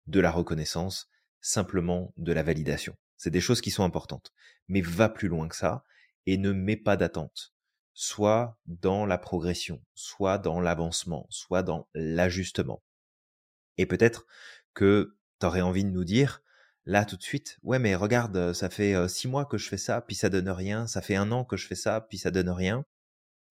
de 0.08 0.18
la 0.18 0.32
reconnaissance, 0.32 1.08
simplement 1.40 2.12
de 2.16 2.32
la 2.32 2.42
validation. 2.42 2.96
C'est 3.16 3.30
des 3.30 3.40
choses 3.40 3.60
qui 3.60 3.70
sont 3.70 3.84
importantes. 3.84 4.32
Mais 4.66 4.80
va 4.80 5.08
plus 5.08 5.28
loin 5.28 5.46
que 5.46 5.54
ça 5.54 5.84
et 6.26 6.36
ne 6.36 6.50
mets 6.50 6.76
pas 6.76 6.96
d'attente. 6.96 7.54
Soit 7.92 8.58
dans 8.66 9.06
la 9.06 9.18
progression, 9.18 9.80
soit 9.94 10.38
dans 10.38 10.60
l'avancement, 10.60 11.28
soit 11.30 11.62
dans 11.62 11.86
l'ajustement. 11.94 12.82
Et 13.78 13.86
peut-être 13.86 14.26
que 14.74 15.16
tu 15.38 15.46
aurais 15.46 15.60
envie 15.60 15.84
de 15.84 15.90
nous 15.90 16.02
dire, 16.02 16.42
là 16.86 17.04
tout 17.04 17.16
de 17.16 17.22
suite, 17.22 17.60
ouais 17.62 17.78
mais 17.78 17.94
regarde, 17.94 18.52
ça 18.52 18.68
fait 18.68 18.96
euh, 18.96 19.06
six 19.06 19.28
mois 19.28 19.46
que 19.46 19.58
je 19.58 19.68
fais 19.68 19.78
ça, 19.78 20.00
puis 20.00 20.16
ça 20.16 20.28
donne 20.28 20.50
rien, 20.50 20.88
ça 20.88 21.02
fait 21.02 21.14
un 21.14 21.30
an 21.30 21.44
que 21.44 21.56
je 21.56 21.68
fais 21.68 21.76
ça, 21.76 22.00
puis 22.00 22.18
ça 22.18 22.32
donne 22.32 22.50
rien. 22.50 22.84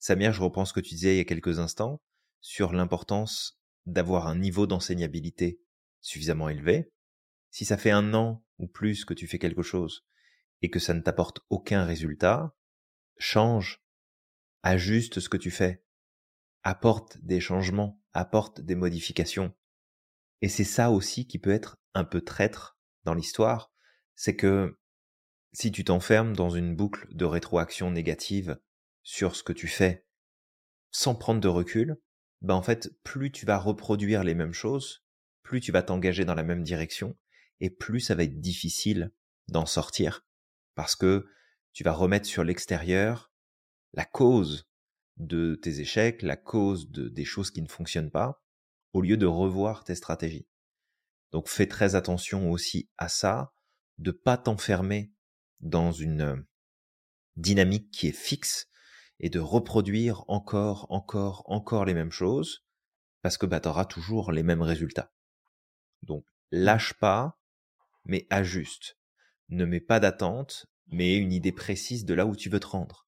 Samir, 0.03 0.33
je 0.33 0.41
reprends 0.41 0.65
ce 0.65 0.73
que 0.73 0.81
tu 0.81 0.95
disais 0.95 1.15
il 1.15 1.17
y 1.19 1.21
a 1.21 1.23
quelques 1.23 1.59
instants 1.59 2.01
sur 2.41 2.73
l'importance 2.73 3.57
d'avoir 3.85 4.27
un 4.27 4.35
niveau 4.35 4.67
d'enseignabilité 4.67 5.61
suffisamment 6.01 6.49
élevé. 6.49 6.91
Si 7.51 7.63
ça 7.63 7.77
fait 7.77 7.89
un 7.89 8.13
an 8.13 8.43
ou 8.59 8.67
plus 8.67 9.05
que 9.05 9.13
tu 9.13 9.27
fais 9.27 9.39
quelque 9.39 9.61
chose 9.61 10.05
et 10.61 10.69
que 10.69 10.79
ça 10.79 10.93
ne 10.93 10.99
t'apporte 10.99 11.39
aucun 11.49 11.85
résultat, 11.85 12.53
change, 13.17 13.81
ajuste 14.61 15.21
ce 15.21 15.29
que 15.29 15.37
tu 15.37 15.51
fais, 15.51 15.85
apporte 16.63 17.17
des 17.19 17.39
changements, 17.39 18.03
apporte 18.11 18.59
des 18.59 18.75
modifications. 18.75 19.55
Et 20.41 20.49
c'est 20.49 20.65
ça 20.65 20.91
aussi 20.91 21.27
qui 21.27 21.39
peut 21.39 21.53
être 21.53 21.77
un 21.93 22.03
peu 22.03 22.19
traître 22.19 22.77
dans 23.05 23.13
l'histoire, 23.13 23.71
c'est 24.15 24.35
que 24.35 24.77
si 25.53 25.71
tu 25.71 25.85
t'enfermes 25.85 26.35
dans 26.35 26.49
une 26.49 26.75
boucle 26.75 27.07
de 27.15 27.23
rétroaction 27.23 27.89
négative 27.89 28.59
sur 29.03 29.35
ce 29.35 29.43
que 29.43 29.53
tu 29.53 29.67
fais 29.67 30.05
sans 30.91 31.15
prendre 31.15 31.41
de 31.41 31.47
recul, 31.47 31.97
ben 32.41 32.53
en 32.53 32.61
fait, 32.61 32.91
plus 33.03 33.31
tu 33.31 33.45
vas 33.45 33.57
reproduire 33.57 34.23
les 34.23 34.35
mêmes 34.35 34.53
choses, 34.53 35.03
plus 35.41 35.59
tu 35.59 35.71
vas 35.71 35.81
t'engager 35.81 36.25
dans 36.25 36.35
la 36.35 36.43
même 36.43 36.63
direction, 36.63 37.17
et 37.59 37.69
plus 37.69 37.99
ça 37.99 38.15
va 38.15 38.23
être 38.23 38.39
difficile 38.39 39.11
d'en 39.47 39.65
sortir, 39.65 40.25
parce 40.75 40.95
que 40.95 41.27
tu 41.73 41.83
vas 41.83 41.93
remettre 41.93 42.27
sur 42.27 42.43
l'extérieur 42.43 43.31
la 43.93 44.05
cause 44.05 44.69
de 45.17 45.55
tes 45.55 45.79
échecs, 45.79 46.21
la 46.21 46.37
cause 46.37 46.89
de, 46.89 47.09
des 47.09 47.25
choses 47.25 47.51
qui 47.51 47.61
ne 47.61 47.67
fonctionnent 47.67 48.11
pas, 48.11 48.43
au 48.93 49.01
lieu 49.01 49.17
de 49.17 49.25
revoir 49.25 49.83
tes 49.83 49.95
stratégies. 49.95 50.47
Donc 51.31 51.49
fais 51.49 51.67
très 51.67 51.95
attention 51.95 52.51
aussi 52.51 52.89
à 52.97 53.09
ça, 53.09 53.53
de 53.97 54.11
pas 54.11 54.37
t'enfermer 54.37 55.11
dans 55.59 55.91
une 55.91 56.45
dynamique 57.35 57.89
qui 57.91 58.07
est 58.07 58.11
fixe 58.11 58.67
et 59.19 59.29
de 59.29 59.39
reproduire 59.39 60.23
encore, 60.27 60.87
encore, 60.89 61.43
encore 61.47 61.85
les 61.85 61.93
mêmes 61.93 62.11
choses, 62.11 62.65
parce 63.21 63.37
que 63.37 63.45
bah, 63.45 63.59
tu 63.59 63.69
auras 63.69 63.85
toujours 63.85 64.31
les 64.31 64.43
mêmes 64.43 64.61
résultats. 64.61 65.13
Donc, 66.01 66.25
lâche 66.51 66.93
pas, 66.93 67.39
mais 68.05 68.27
ajuste. 68.29 68.97
Ne 69.49 69.65
mets 69.65 69.79
pas 69.79 69.99
d'attente, 69.99 70.65
mais 70.87 71.17
une 71.17 71.31
idée 71.31 71.51
précise 71.51 72.05
de 72.05 72.13
là 72.13 72.25
où 72.25 72.35
tu 72.35 72.49
veux 72.49 72.59
te 72.59 72.67
rendre. 72.67 73.07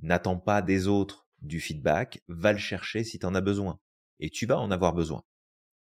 N'attends 0.00 0.38
pas 0.38 0.62
des 0.62 0.86
autres 0.86 1.28
du 1.42 1.60
feedback, 1.60 2.22
va 2.28 2.52
le 2.52 2.58
chercher 2.58 3.04
si 3.04 3.18
tu 3.18 3.26
en 3.26 3.34
as 3.34 3.40
besoin. 3.40 3.80
Et 4.20 4.30
tu 4.30 4.46
vas 4.46 4.58
en 4.58 4.70
avoir 4.70 4.94
besoin. 4.94 5.24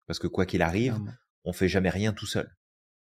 Parce 0.07 0.19
que 0.19 0.27
quoi 0.27 0.47
qu'il 0.47 0.63
arrive, 0.63 0.99
on 1.45 1.53
fait 1.53 1.69
jamais 1.69 1.91
rien 1.91 2.13
tout 2.13 2.27
seul. 2.27 2.57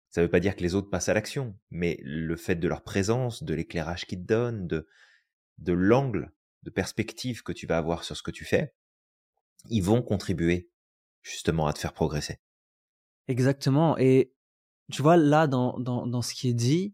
Ça 0.10 0.22
ne 0.22 0.28
veut 0.28 0.32
pas 0.32 0.40
dire 0.40 0.56
que 0.56 0.62
les 0.62 0.76
autres 0.76 0.90
passent 0.90 1.10
à 1.10 1.14
l'action, 1.14 1.60
mais 1.70 2.00
le 2.02 2.38
fait 2.38 2.56
de 2.56 2.68
leur 2.70 2.84
présence, 2.84 3.44
de 3.44 3.54
l'éclairage 3.54 4.06
qu'ils 4.06 4.22
te 4.22 4.28
donnent, 4.28 4.68
de, 4.68 4.88
de 5.58 5.74
l'angle 5.74 6.32
de 6.64 6.70
perspective 6.70 7.44
que 7.44 7.52
tu 7.52 7.68
vas 7.68 7.78
avoir 7.78 8.04
sur 8.04 8.18
ce 8.18 8.24
que 8.24 8.32
tu 8.32 8.46
fais, 8.46 8.74
ils 9.70 9.82
vont 9.84 10.02
contribuer 10.02 10.70
justement 11.22 11.68
à 11.68 11.74
te 11.74 11.80
faire 11.80 11.94
progresser. 11.94 12.40
Exactement. 13.28 13.98
Et 13.98 14.34
tu 14.92 15.02
vois, 15.02 15.18
là, 15.18 15.48
dans, 15.48 15.80
dans, 15.80 16.06
dans 16.06 16.22
ce 16.22 16.34
qui 16.34 16.50
est 16.50 16.54
dit, 16.54 16.94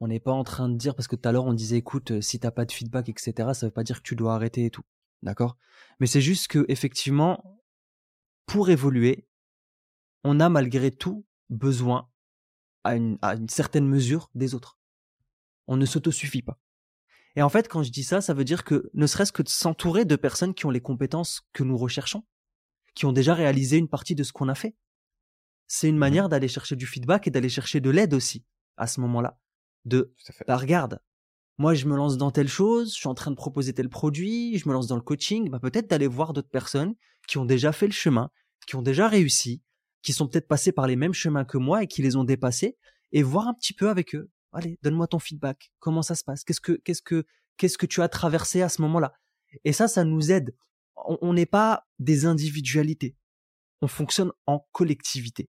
on 0.00 0.08
n'est 0.08 0.20
pas 0.20 0.32
en 0.32 0.44
train 0.44 0.68
de 0.68 0.76
dire, 0.76 0.94
parce 0.94 1.08
que 1.08 1.16
tout 1.16 1.28
à 1.28 1.32
l'heure, 1.32 1.44
on 1.44 1.54
disait, 1.54 1.78
écoute, 1.78 2.12
euh, 2.12 2.20
si 2.20 2.40
t'as 2.40 2.50
pas 2.50 2.64
de 2.64 2.72
feedback, 2.72 3.08
etc., 3.08 3.50
ça 3.54 3.66
veut 3.66 3.72
pas 3.72 3.84
dire 3.84 3.98
que 3.98 4.08
tu 4.08 4.16
dois 4.16 4.34
arrêter 4.34 4.64
et 4.64 4.70
tout. 4.70 4.82
D'accord? 5.22 5.56
Mais 6.00 6.06
c'est 6.06 6.20
juste 6.20 6.48
que, 6.48 6.64
effectivement, 6.68 7.60
pour 8.46 8.70
évoluer, 8.70 9.28
on 10.24 10.40
a 10.40 10.48
malgré 10.48 10.90
tout 10.90 11.24
besoin, 11.50 12.08
à 12.84 12.96
une, 12.96 13.18
à 13.22 13.34
une 13.34 13.48
certaine 13.48 13.86
mesure, 13.86 14.28
des 14.34 14.54
autres. 14.54 14.78
On 15.68 15.76
ne 15.76 15.86
s'autosuffit 15.86 16.42
pas. 16.42 16.58
Et 17.36 17.42
en 17.42 17.48
fait, 17.48 17.68
quand 17.68 17.82
je 17.82 17.90
dis 17.90 18.04
ça, 18.04 18.20
ça 18.20 18.34
veut 18.34 18.44
dire 18.44 18.64
que 18.64 18.90
ne 18.94 19.06
serait-ce 19.06 19.32
que 19.32 19.42
de 19.42 19.48
s'entourer 19.48 20.04
de 20.04 20.16
personnes 20.16 20.54
qui 20.54 20.66
ont 20.66 20.70
les 20.70 20.80
compétences 20.80 21.42
que 21.52 21.62
nous 21.62 21.78
recherchons, 21.78 22.24
qui 22.94 23.06
ont 23.06 23.12
déjà 23.12 23.34
réalisé 23.34 23.78
une 23.78 23.88
partie 23.88 24.14
de 24.14 24.22
ce 24.22 24.32
qu'on 24.32 24.48
a 24.48 24.54
fait. 24.54 24.76
C'est 25.66 25.88
une 25.88 25.96
mmh 25.96 26.00
manière 26.00 26.28
d'aller 26.28 26.48
chercher 26.48 26.76
du 26.76 26.86
feedback 26.86 27.26
et 27.26 27.30
d'aller 27.30 27.48
chercher 27.48 27.80
de 27.80 27.88
l'aide 27.88 28.12
aussi, 28.12 28.44
à 28.76 28.86
ce 28.86 29.00
moment-là. 29.00 29.38
De, 29.86 30.14
bah 30.46 30.58
regarde, 30.58 31.00
moi 31.56 31.74
je 31.74 31.86
me 31.86 31.96
lance 31.96 32.18
dans 32.18 32.30
telle 32.30 32.48
chose, 32.48 32.90
je 32.90 32.98
suis 32.98 33.08
en 33.08 33.14
train 33.14 33.30
de 33.30 33.36
proposer 33.36 33.72
tel 33.72 33.88
produit, 33.88 34.58
je 34.58 34.68
me 34.68 34.74
lance 34.74 34.86
dans 34.86 34.96
le 34.96 35.02
coaching, 35.02 35.48
bah 35.48 35.58
peut-être 35.58 35.88
d'aller 35.88 36.06
voir 36.06 36.34
d'autres 36.34 36.50
personnes 36.50 36.94
qui 37.26 37.38
ont 37.38 37.46
déjà 37.46 37.72
fait 37.72 37.86
le 37.86 37.92
chemin, 37.92 38.30
qui 38.66 38.76
ont 38.76 38.82
déjà 38.82 39.08
réussi, 39.08 39.62
qui 40.02 40.12
sont 40.12 40.28
peut-être 40.28 40.46
passés 40.46 40.72
par 40.72 40.86
les 40.86 40.96
mêmes 40.96 41.14
chemins 41.14 41.44
que 41.44 41.58
moi 41.58 41.82
et 41.82 41.86
qui 41.86 42.02
les 42.02 42.16
ont 42.16 42.24
dépassés, 42.24 42.76
et 43.12 43.22
voir 43.22 43.48
un 43.48 43.54
petit 43.54 43.72
peu 43.72 43.88
avec 43.88 44.14
eux. 44.14 44.30
Allez, 44.52 44.78
donne-moi 44.82 45.06
ton 45.06 45.18
feedback. 45.18 45.72
Comment 45.78 46.02
ça 46.02 46.14
se 46.14 46.24
passe? 46.24 46.44
Qu'est-ce 46.44 46.60
que, 46.60 46.72
qu'est-ce 46.72 47.02
que, 47.02 47.24
qu'est-ce 47.56 47.78
que 47.78 47.86
tu 47.86 48.02
as 48.02 48.08
traversé 48.08 48.62
à 48.62 48.68
ce 48.68 48.82
moment-là? 48.82 49.14
Et 49.64 49.72
ça, 49.72 49.88
ça 49.88 50.04
nous 50.04 50.30
aide. 50.30 50.54
On 50.96 51.32
n'est 51.32 51.46
pas 51.46 51.86
des 51.98 52.26
individualités. 52.26 53.16
On 53.80 53.88
fonctionne 53.88 54.32
en 54.46 54.66
collectivité. 54.72 55.48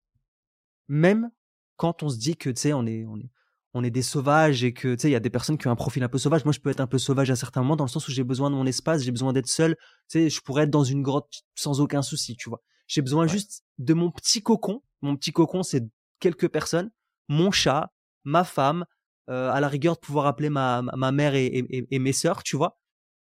Même 0.88 1.32
quand 1.76 2.04
on 2.04 2.10
se 2.10 2.18
dit 2.18 2.38
que, 2.38 2.50
tu 2.50 2.62
sais, 2.62 2.74
on 2.74 2.86
est, 2.86 3.06
on 3.06 3.20
est, 3.20 3.30
on 3.74 3.84
est 3.84 3.90
des 3.90 4.02
sauvages 4.02 4.64
et 4.64 4.74
que 4.74 4.96
tu 4.96 5.02
sais 5.02 5.10
il 5.10 5.14
y 5.14 5.16
a 5.16 5.20
des 5.20 5.30
personnes 5.30 5.58
qui 5.58 5.68
ont 5.68 5.72
un 5.72 5.76
profil 5.76 6.04
un 6.04 6.10
peu 6.10 6.18
sauvage 6.18 6.46
moi 6.46 6.54
je 6.54 6.60
peux 6.60 6.70
être 6.70 6.80
un 6.80 6.88
peu 6.88 7.00
sauvage 7.00 7.32
à 7.32 7.36
certains 7.36 7.62
moments 7.62 7.76
dans 7.76 7.86
le 7.86 7.90
sens 7.90 8.08
où 8.08 8.12
j'ai 8.12 8.24
besoin 8.24 8.50
de 8.50 8.56
mon 8.56 8.66
espace 8.66 9.02
j'ai 9.02 9.12
besoin 9.12 9.34
d'être 9.34 9.48
seul 9.48 9.76
tu 9.76 10.20
sais 10.20 10.30
je 10.30 10.42
pourrais 10.42 10.64
être 10.64 10.70
dans 10.70 10.84
une 10.84 11.02
grotte 11.02 11.44
sans 11.56 11.82
aucun 11.82 12.02
souci 12.02 12.36
tu 12.36 12.50
vois 12.50 12.62
j'ai 12.88 13.02
besoin 13.02 13.28
juste 13.28 13.64
de 13.80 13.94
mon 13.94 14.12
petit 14.12 14.44
cocon 14.44 14.84
mon 15.02 15.16
petit 15.16 15.32
cocon 15.32 15.64
c'est 15.64 15.84
quelques 16.20 16.50
personnes 16.50 16.92
mon 17.30 17.52
chat 17.52 17.92
ma 18.24 18.44
femme 18.44 18.86
euh, 19.30 19.52
à 19.52 19.60
la 19.60 19.68
rigueur 19.68 19.96
de 19.96 20.00
pouvoir 20.00 20.26
appeler 20.26 20.50
ma 20.50 20.82
ma 20.82 21.12
mère 21.12 21.36
et, 21.36 21.66
et, 21.70 22.00
mes 22.00 22.14
sœurs 22.14 22.44
tu 22.44 22.58
vois 22.58 22.80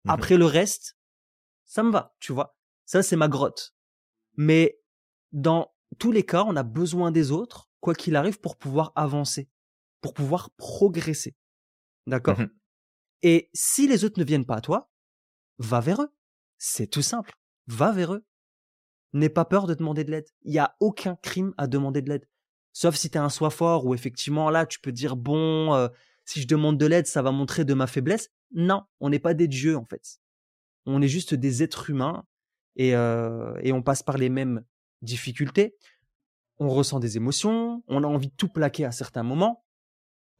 mmh 0.03 0.09
après 0.09 0.37
le 0.37 0.45
reste 0.45 0.97
ça 1.65 1.83
me 1.83 1.91
va 1.91 2.15
tu 2.19 2.33
vois 2.33 2.57
ça 2.85 3.03
c'est 3.03 3.15
ma 3.15 3.27
grotte 3.27 3.75
mais 4.35 4.79
dans 5.31 5.73
tous 5.99 6.11
les 6.11 6.25
cas 6.25 6.43
on 6.47 6.55
a 6.55 6.63
besoin 6.63 7.11
des 7.11 7.31
autres 7.31 7.69
quoi 7.81 7.93
qu'il 7.93 8.15
arrive 8.15 8.39
pour 8.39 8.57
pouvoir 8.57 8.93
avancer 8.95 9.49
pour 10.01 10.13
pouvoir 10.13 10.49
progresser. 10.57 11.35
D'accord? 12.07 12.39
Mmh 12.39 12.49
Et 13.21 13.49
si 13.53 13.87
les 13.87 14.03
autres 14.03 14.19
ne 14.19 14.25
viennent 14.25 14.45
pas 14.45 14.57
à 14.57 14.61
toi, 14.61 14.91
va 15.59 15.79
vers 15.79 16.01
eux. 16.01 16.13
C'est 16.57 16.87
tout 16.87 17.03
simple. 17.03 17.33
Va 17.67 17.91
vers 17.91 18.15
eux. 18.15 18.25
N'aie 19.13 19.29
pas 19.29 19.45
peur 19.45 19.67
de 19.67 19.73
demander 19.73 20.03
de 20.03 20.11
l'aide. 20.11 20.27
Il 20.41 20.51
n'y 20.51 20.59
a 20.59 20.75
aucun 20.79 21.15
crime 21.17 21.53
à 21.57 21.67
demander 21.67 22.01
de 22.01 22.09
l'aide. 22.09 22.27
Sauf 22.73 22.95
si 22.95 23.09
tu 23.09 23.17
as 23.17 23.23
un 23.23 23.29
soi 23.29 23.49
fort 23.49 23.85
où 23.85 23.93
effectivement 23.93 24.49
là 24.49 24.65
tu 24.65 24.79
peux 24.79 24.91
dire 24.91 25.15
bon 25.15 25.73
euh, 25.73 25.87
si 26.25 26.41
je 26.41 26.47
demande 26.47 26.77
de 26.77 26.85
l'aide 26.85 27.07
ça 27.07 27.21
va 27.21 27.31
montrer 27.31 27.65
de 27.65 27.73
ma 27.73 27.87
faiblesse. 27.87 28.29
Non, 28.53 28.83
on 28.99 29.09
n'est 29.09 29.19
pas 29.19 29.33
des 29.33 29.47
dieux 29.47 29.77
en 29.77 29.85
fait. 29.85 30.19
On 30.85 31.01
est 31.01 31.07
juste 31.07 31.33
des 31.33 31.63
êtres 31.63 31.89
humains 31.89 32.23
et, 32.75 32.95
euh, 32.95 33.53
et 33.61 33.71
on 33.71 33.81
passe 33.81 34.03
par 34.03 34.17
les 34.17 34.29
mêmes 34.29 34.63
difficultés. 35.01 35.75
On 36.57 36.69
ressent 36.69 36.99
des 36.99 37.17
émotions, 37.17 37.83
on 37.87 38.03
a 38.03 38.07
envie 38.07 38.27
de 38.27 38.35
tout 38.35 38.49
plaquer 38.49 38.85
à 38.85 38.91
certains 38.91 39.23
moments 39.23 39.63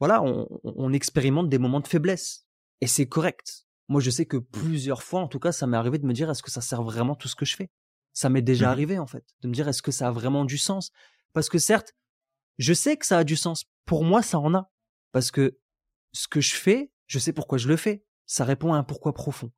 voilà, 0.02 0.20
on, 0.20 0.92
expérimente 0.92 1.48
des 1.48 1.58
moments 1.58 1.78
de 1.78 1.86
faiblesse. 1.86 2.44
Et 2.80 2.88
c'est 2.88 3.06
correct. 3.06 3.68
Moi, 3.86 4.00
je 4.00 4.10
sais 4.10 4.26
que 4.26 4.36
plusieurs 4.36 5.04
fois, 5.04 5.20
en 5.20 5.28
tout 5.28 5.38
cas, 5.38 5.52
ça 5.52 5.68
m'est 5.68 5.76
arrivé 5.76 5.96
de 5.98 6.04
me 6.04 6.12
dire, 6.12 6.28
est-ce 6.28 6.42
que 6.42 6.50
ça 6.50 6.60
sert 6.60 6.82
vraiment 6.82 7.14
tout 7.14 7.28
ce 7.28 7.36
que 7.36 7.44
je 7.44 7.54
fais? 7.54 7.70
Ça 8.12 8.28
m'est 8.28 8.42
déjà 8.42 8.66
mmh 8.66 8.70
arrivé, 8.70 8.98
en 8.98 9.06
fait, 9.06 9.24
de 9.42 9.46
me 9.46 9.54
dire, 9.54 9.68
est-ce 9.68 9.80
que 9.80 9.92
ça 9.92 10.08
a 10.08 10.10
vraiment 10.10 10.44
du 10.44 10.58
sens? 10.58 10.90
Parce 11.32 11.48
que 11.48 11.58
certes, 11.58 11.94
je 12.58 12.72
sais 12.72 12.96
que 12.96 13.06
ça 13.06 13.18
a 13.18 13.24
du 13.24 13.36
sens. 13.36 13.64
Pour 13.84 14.04
moi, 14.04 14.22
ça 14.22 14.38
en 14.38 14.54
a. 14.54 14.70
Parce 15.12 15.30
que 15.30 15.58
ce 16.12 16.28
que 16.28 16.40
je 16.40 16.54
fais, 16.54 16.92
je 17.06 17.18
sais 17.18 17.32
pourquoi 17.32 17.58
je 17.58 17.68
le 17.68 17.76
fais. 17.76 18.04
Ça 18.26 18.44
répond 18.44 18.72
à 18.72 18.78
un 18.78 18.84
pourquoi 18.84 19.14
profond. 19.14 19.50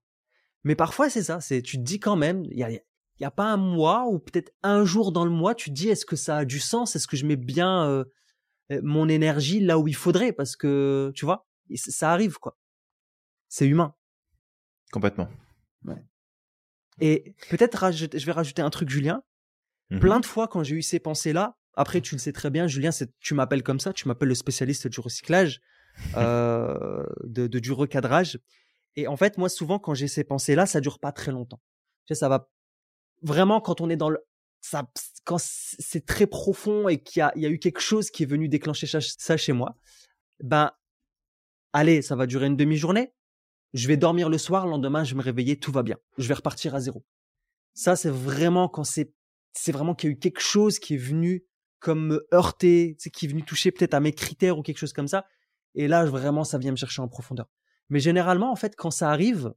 Mais 0.64 0.74
parfois, 0.74 1.10
c'est 1.10 1.22
ça. 1.22 1.40
C'est, 1.40 1.62
tu 1.62 1.76
te 1.76 1.82
dis 1.82 2.00
quand 2.00 2.16
même, 2.16 2.44
il 2.44 2.58
y 2.58 2.64
a, 2.64 2.70
y 2.70 3.24
a 3.24 3.30
pas 3.30 3.44
un 3.44 3.56
mois 3.56 4.06
ou 4.06 4.18
peut-être 4.18 4.52
un 4.62 4.84
jour 4.84 5.12
dans 5.12 5.24
le 5.24 5.30
mois, 5.30 5.54
tu 5.54 5.70
te 5.70 5.74
dis, 5.74 5.88
est-ce 5.88 6.06
que 6.06 6.16
ça 6.16 6.38
a 6.38 6.44
du 6.44 6.58
sens? 6.60 6.96
Est-ce 6.96 7.06
que 7.06 7.16
je 7.16 7.26
mets 7.26 7.36
bien 7.36 7.86
euh, 7.88 8.04
mon 8.82 9.08
énergie 9.08 9.60
là 9.60 9.78
où 9.78 9.86
il 9.86 9.96
faudrait? 9.96 10.32
Parce 10.32 10.56
que 10.56 11.12
tu 11.14 11.24
vois 11.24 11.46
ça 11.76 12.12
arrive 12.12 12.38
quoi 12.38 12.58
c'est 13.48 13.66
humain 13.66 13.94
complètement 14.92 15.28
et 17.00 17.34
peut-être 17.50 17.90
je 17.92 18.26
vais 18.26 18.32
rajouter 18.32 18.62
un 18.62 18.70
truc 18.70 18.88
Julien 18.88 19.22
mmh 19.90 19.98
plein 19.98 20.20
de 20.20 20.26
fois 20.26 20.48
quand 20.48 20.62
j'ai 20.62 20.76
eu 20.76 20.82
ces 20.82 20.98
pensées 20.98 21.32
là 21.32 21.56
après 21.76 22.00
tu 22.00 22.14
le 22.14 22.18
sais 22.18 22.32
très 22.32 22.50
bien 22.50 22.66
Julien 22.66 22.90
tu 23.20 23.34
m'appelles 23.34 23.62
comme 23.62 23.80
ça 23.80 23.92
tu 23.92 24.08
m'appelles 24.08 24.28
le 24.28 24.34
spécialiste 24.34 24.88
du 24.88 25.00
recyclage 25.00 25.60
euh, 26.16 27.04
de, 27.24 27.46
du 27.46 27.72
recadrage 27.72 28.38
et 28.96 29.06
en 29.06 29.16
fait 29.16 29.38
moi 29.38 29.48
souvent 29.48 29.78
quand 29.78 29.94
j'ai 29.94 30.08
ces 30.08 30.24
pensées 30.24 30.54
là 30.54 30.66
ça 30.66 30.80
dure 30.80 30.98
pas 30.98 31.12
très 31.12 31.32
longtemps 31.32 31.60
tu 32.06 32.14
sais, 32.14 32.20
ça 32.20 32.28
va 32.28 32.48
vraiment 33.22 33.60
quand 33.60 33.80
on 33.80 33.88
est 33.90 33.96
dans 33.96 34.10
le 34.10 34.18
ça, 34.60 34.88
quand 35.24 35.38
c'est 35.38 36.06
très 36.06 36.26
profond 36.26 36.88
et 36.88 37.02
qu'il 37.02 37.20
y 37.20 37.22
a, 37.22 37.32
il 37.36 37.42
y 37.42 37.46
a 37.46 37.50
eu 37.50 37.58
quelque 37.58 37.80
chose 37.80 38.10
qui 38.10 38.22
est 38.22 38.26
venu 38.26 38.48
déclencher 38.48 38.86
ça 38.86 39.36
chez 39.36 39.52
moi, 39.52 39.76
ben, 40.42 40.70
allez, 41.74 42.00
ça 42.00 42.16
va 42.16 42.26
durer 42.26 42.46
une 42.46 42.56
demi-journée. 42.56 43.12
Je 43.74 43.88
vais 43.88 43.98
dormir 43.98 44.30
le 44.30 44.38
soir, 44.38 44.64
le 44.64 44.70
lendemain, 44.70 45.04
je 45.04 45.10
vais 45.10 45.18
me 45.18 45.22
réveiller, 45.22 45.58
tout 45.58 45.70
va 45.70 45.82
bien. 45.82 45.98
Je 46.16 46.26
vais 46.28 46.34
repartir 46.34 46.74
à 46.74 46.80
zéro. 46.80 47.04
Ça, 47.74 47.94
c'est 47.94 48.08
vraiment 48.08 48.68
quand 48.68 48.84
c'est, 48.84 49.12
c'est 49.52 49.72
vraiment 49.72 49.94
qu'il 49.94 50.08
y 50.08 50.12
a 50.12 50.14
eu 50.14 50.18
quelque 50.18 50.40
chose 50.40 50.78
qui 50.78 50.94
est 50.94 50.98
venu 50.98 51.44
comme 51.84 52.06
me 52.06 52.26
heurter, 52.32 52.96
qui 53.12 53.26
est 53.26 53.28
venu 53.28 53.44
toucher 53.44 53.70
peut-être 53.70 53.92
à 53.92 54.00
mes 54.00 54.14
critères 54.14 54.58
ou 54.58 54.62
quelque 54.62 54.78
chose 54.78 54.94
comme 54.94 55.06
ça. 55.06 55.26
Et 55.74 55.86
là, 55.86 56.06
vraiment, 56.06 56.42
ça 56.42 56.56
vient 56.56 56.70
me 56.70 56.76
chercher 56.76 57.02
en 57.02 57.08
profondeur. 57.08 57.46
Mais 57.90 58.00
généralement, 58.00 58.50
en 58.50 58.56
fait, 58.56 58.74
quand 58.74 58.90
ça 58.90 59.10
arrive, 59.10 59.52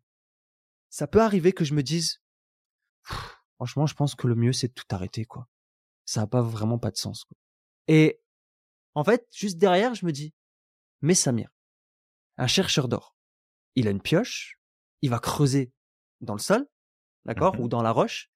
ça 0.89 1.07
peut 1.07 1.21
arriver 1.21 1.53
que 1.53 1.63
je 1.63 1.73
me 1.73 1.83
dise, 1.83 2.21
Franchement, 3.55 3.87
je 3.87 3.95
pense 3.95 4.13
que 4.13 4.27
le 4.27 4.35
mieux, 4.35 4.51
c'est 4.51 4.67
de 4.67 4.73
tout 4.73 4.85
arrêter, 4.89 5.23
quoi. 5.23 5.47
Ça 6.03 6.19
n'a 6.19 6.27
pas 6.27 6.41
vraiment 6.41 6.77
pas 6.77 6.91
de 6.91 6.97
sens, 6.97 7.23
quoi. 7.23 7.37
Et, 7.87 8.21
en 8.93 9.05
fait, 9.05 9.25
juste 9.31 9.57
derrière, 9.57 9.95
je 9.95 10.05
me 10.05 10.11
dis, 10.11 10.33
mais 11.01 11.15
Samir, 11.15 11.49
un 12.35 12.47
chercheur 12.47 12.89
d'or, 12.89 13.15
il 13.75 13.87
a 13.87 13.91
une 13.91 14.01
pioche, 14.01 14.59
il 15.01 15.09
va 15.09 15.19
creuser 15.19 15.71
dans 16.19 16.33
le 16.33 16.39
sol, 16.39 16.67
d'accord, 17.23 17.55
mmh 17.55 17.61
ou 17.61 17.67
dans 17.69 17.81
la 17.81 17.91
roche, 17.91 18.29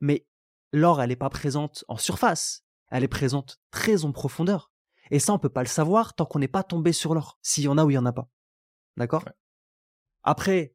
mais 0.00 0.26
l'or, 0.72 1.00
elle 1.00 1.08
n'est 1.08 1.16
pas 1.16 1.30
présente 1.30 1.84
en 1.88 1.96
surface, 1.96 2.64
elle 2.92 3.04
est 3.04 3.08
présente 3.08 3.60
très 3.70 4.04
en 4.04 4.12
profondeur. 4.12 4.70
Et 5.10 5.18
ça, 5.18 5.32
on 5.32 5.38
peut 5.38 5.48
pas 5.48 5.62
le 5.62 5.68
savoir 5.68 6.14
tant 6.14 6.24
qu'on 6.24 6.38
n'est 6.38 6.48
pas 6.48 6.62
tombé 6.62 6.92
sur 6.92 7.14
l'or, 7.14 7.38
s'il 7.42 7.64
y 7.64 7.68
en 7.68 7.76
a 7.76 7.84
ou 7.84 7.90
il 7.90 7.94
y 7.94 7.98
en 7.98 8.06
a 8.06 8.12
pas. 8.12 8.28
D'accord? 8.96 9.24
Après, 10.22 10.74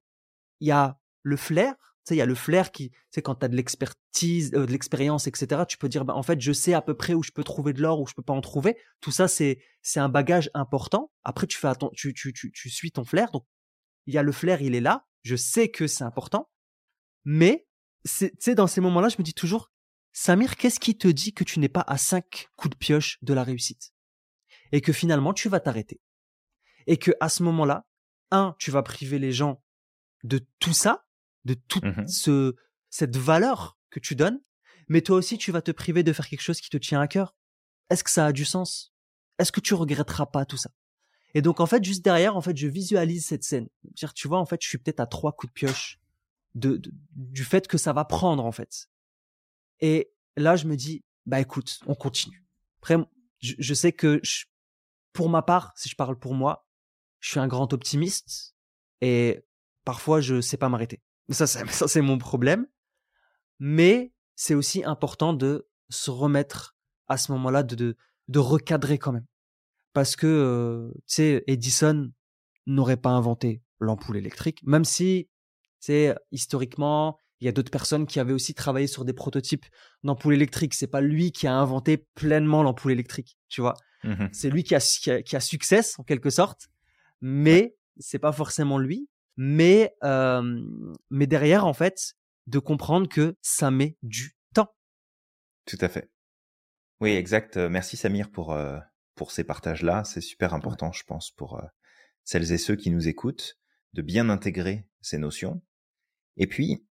il 0.59 0.67
y 0.67 0.71
a 0.71 0.99
le 1.23 1.37
flair, 1.37 1.75
sais, 2.07 2.15
il 2.15 2.17
y 2.17 2.21
a 2.21 2.25
le 2.25 2.35
flair 2.35 2.71
qui, 2.71 2.91
c'est 3.11 3.21
quand 3.21 3.35
tu 3.35 3.45
as 3.45 3.49
de 3.49 3.55
l'expertise, 3.55 4.53
euh, 4.53 4.65
de 4.65 4.71
l'expérience, 4.71 5.27
etc. 5.27 5.63
Tu 5.67 5.77
peux 5.77 5.89
dire, 5.89 6.05
bah, 6.05 6.15
en 6.15 6.23
fait, 6.23 6.39
je 6.39 6.51
sais 6.51 6.73
à 6.73 6.81
peu 6.81 6.95
près 6.95 7.13
où 7.13 7.21
je 7.23 7.31
peux 7.31 7.43
trouver 7.43 7.73
de 7.73 7.81
l'or, 7.81 8.01
où 8.01 8.07
je 8.07 8.13
peux 8.13 8.23
pas 8.23 8.33
en 8.33 8.41
trouver. 8.41 8.77
Tout 9.01 9.11
ça, 9.11 9.27
c'est, 9.27 9.59
c'est 9.81 9.99
un 9.99 10.09
bagage 10.09 10.49
important. 10.53 11.11
Après, 11.23 11.47
tu 11.47 11.57
fais 11.57 11.67
tu, 11.93 12.13
tu, 12.13 12.33
tu, 12.33 12.51
tu 12.51 12.69
suis 12.69 12.91
ton 12.91 13.03
flair. 13.03 13.31
Donc, 13.31 13.45
il 14.05 14.13
y 14.13 14.17
a 14.17 14.23
le 14.23 14.31
flair, 14.31 14.61
il 14.61 14.75
est 14.75 14.81
là. 14.81 15.05
Je 15.23 15.35
sais 15.35 15.69
que 15.69 15.87
c'est 15.87 16.03
important. 16.03 16.49
Mais, 17.25 17.67
c'est, 18.05 18.31
tu 18.31 18.37
sais, 18.39 18.55
dans 18.55 18.67
ces 18.67 18.81
moments-là, 18.81 19.09
je 19.09 19.17
me 19.19 19.23
dis 19.23 19.33
toujours, 19.33 19.71
Samir, 20.19 20.55
qu'est-ce 20.55 20.79
qui 20.79 20.97
te 20.97 21.07
dit 21.07 21.31
que 21.31 21.43
tu 21.43 21.59
n'es 21.59 21.69
pas 21.69 21.85
à 21.85 21.95
cinq 21.95 22.49
coups 22.55 22.71
de 22.71 22.75
pioche 22.75 23.19
de 23.21 23.35
la 23.35 23.43
réussite? 23.43 23.93
Et 24.71 24.81
que 24.81 24.91
finalement, 24.91 25.31
tu 25.31 25.47
vas 25.47 25.59
t'arrêter? 25.59 26.01
Et 26.87 26.97
que, 26.97 27.11
à 27.19 27.29
ce 27.29 27.43
moment-là, 27.43 27.85
un, 28.31 28.55
tu 28.57 28.71
vas 28.71 28.81
priver 28.81 29.19
les 29.19 29.31
gens 29.31 29.63
de 30.23 30.43
tout 30.57 30.73
ça, 30.73 31.05
de 31.45 31.53
toute 31.53 31.83
mmh 31.83 32.07
ce, 32.07 32.55
cette 32.89 33.15
valeur 33.15 33.77
que 33.91 33.99
tu 33.99 34.15
donnes, 34.15 34.41
mais 34.87 35.01
toi 35.01 35.17
aussi 35.17 35.37
tu 35.37 35.51
vas 35.51 35.61
te 35.61 35.69
priver 35.69 36.01
de 36.01 36.11
faire 36.11 36.27
quelque 36.27 36.41
chose 36.41 36.61
qui 36.61 36.71
te 36.71 36.77
tient 36.77 36.99
à 36.99 37.07
cœur. 37.07 37.35
Est-ce 37.91 38.03
que 38.03 38.09
ça 38.09 38.25
a 38.25 38.31
du 38.31 38.43
sens? 38.43 38.95
Est-ce 39.37 39.51
que 39.51 39.59
tu 39.59 39.75
regretteras 39.75 40.25
pas 40.25 40.45
tout 40.45 40.57
ça? 40.57 40.71
Et 41.35 41.43
donc 41.43 41.59
en 41.59 41.67
fait 41.67 41.83
juste 41.83 42.03
derrière 42.03 42.35
en 42.35 42.41
fait 42.41 42.57
je 42.57 42.67
visualise 42.67 43.23
cette 43.23 43.43
scène. 43.43 43.69
Dire 43.83 44.15
tu 44.15 44.27
vois 44.27 44.39
en 44.39 44.47
fait 44.47 44.63
je 44.63 44.67
suis 44.67 44.79
peut-être 44.79 44.99
à 44.99 45.05
trois 45.05 45.33
coups 45.33 45.53
de 45.53 45.59
pioche 45.59 45.99
de, 46.55 46.81
du 47.11 47.43
fait 47.43 47.67
que 47.67 47.77
ça 47.77 47.93
va 47.93 48.03
prendre 48.03 48.43
en 48.43 48.51
fait. 48.51 48.89
Et 49.79 50.11
là 50.35 50.55
je 50.55 50.65
me 50.65 50.75
dis 50.75 51.03
bah 51.25 51.39
écoute 51.39 51.79
on 51.85 51.95
continue. 51.95 52.45
Après 52.81 52.97
je, 53.39 53.73
sais 53.73 53.91
que 53.91 54.21
pour 55.13 55.29
ma 55.29 55.41
part 55.41 55.73
si 55.75 55.89
je 55.89 55.95
parle 55.95 56.17
pour 56.17 56.33
moi 56.33 56.67
je 57.19 57.29
suis 57.31 57.39
un 57.39 57.47
grand 57.47 57.71
optimiste 57.73 58.55
et 59.01 59.43
parfois 59.83 60.21
je 60.21 60.41
sais 60.41 60.57
pas 60.57 60.69
m'arrêter. 60.69 61.01
Ça, 61.29 61.47
ça 61.47 61.87
c'est 61.87 62.01
mon 62.01 62.17
problème. 62.17 62.67
Mais 63.59 64.13
c'est 64.35 64.53
aussi 64.53 64.83
important 64.83 65.33
de 65.33 65.67
se 65.89 66.11
remettre 66.11 66.77
à 67.07 67.17
ce 67.17 67.31
moment-là, 67.33 67.63
de, 67.63 67.97
de, 68.27 68.39
recadrer 68.39 68.97
quand 68.97 69.11
même. 69.11 69.25
Parce 69.93 70.15
que, 70.15 70.27
euh, 70.27 70.91
tu 71.07 71.15
sais, 71.15 71.43
Edison 71.47 72.11
n'aurait 72.65 72.97
pas 72.97 73.09
inventé 73.09 73.63
l'ampoule 73.79 74.17
électrique, 74.17 74.61
même 74.63 74.85
si, 74.85 75.29
c'est 75.79 76.15
historiquement, 76.31 77.17
Il 77.39 77.45
y 77.45 77.47
a 77.47 77.51
d'autres 77.51 77.71
personnes 77.71 78.05
qui 78.07 78.19
avaient 78.19 78.33
aussi 78.33 78.53
travaillé 78.53 78.87
sur 78.87 79.05
des 79.05 79.13
prototypes 79.13 79.65
d'ampoules 80.03 80.33
électriques. 80.33 80.73
C'est 80.73 80.87
pas 80.87 81.01
lui 81.01 81.31
qui 81.31 81.47
a 81.47 81.53
inventé 81.53 81.97
pleinement 82.15 82.63
l'ampoule 82.63 82.91
électrique, 82.91 83.37
tu 83.47 83.61
vois. 83.61 83.75
Mhm. 84.03 84.29
C'est 84.31 84.49
lui 84.49 84.63
qui 84.63 84.75
a, 84.75 84.79
qui 84.79 85.11
a, 85.11 85.21
qui 85.21 85.35
a 85.35 85.39
succès 85.39 85.81
en 85.97 86.03
quelque 86.03 86.29
sorte, 86.29 86.67
mais 87.21 87.75
c'est 87.99 88.19
pas 88.19 88.31
forcément 88.31 88.77
lui. 88.77 89.09
Mais 89.37 89.95
euh, 90.03 90.61
mais 91.11 91.27
derrière 91.27 91.65
en 91.65 91.73
fait, 91.73 92.15
de 92.47 92.59
comprendre 92.59 93.07
que 93.07 93.35
ça 93.41 93.69
met 93.69 93.97
du 94.01 94.35
temps. 94.53 94.73
Tout 95.65 95.77
à 95.81 95.89
fait. 95.89 96.09
Oui, 96.99 97.11
exact. 97.11 97.57
Euh, 97.57 97.69
merci 97.69 97.97
Samir 97.97 98.31
pour 98.31 98.53
euh, 98.53 98.79
pour 99.15 99.31
ces 99.31 99.43
partages-là. 99.43 100.03
C'est 100.03 100.21
super 100.21 100.53
important, 100.53 100.91
je 100.91 101.03
pense, 101.03 101.31
pour 101.31 101.59
euh, 101.59 101.65
celles 102.23 102.51
et 102.51 102.57
ceux 102.57 102.75
qui 102.75 102.89
nous 102.89 103.07
écoutent, 103.07 103.57
de 103.93 104.01
bien 104.01 104.29
intégrer 104.29 104.87
ces 105.01 105.17
notions. 105.17 105.61
Et 106.37 106.47
puis, 106.47 106.86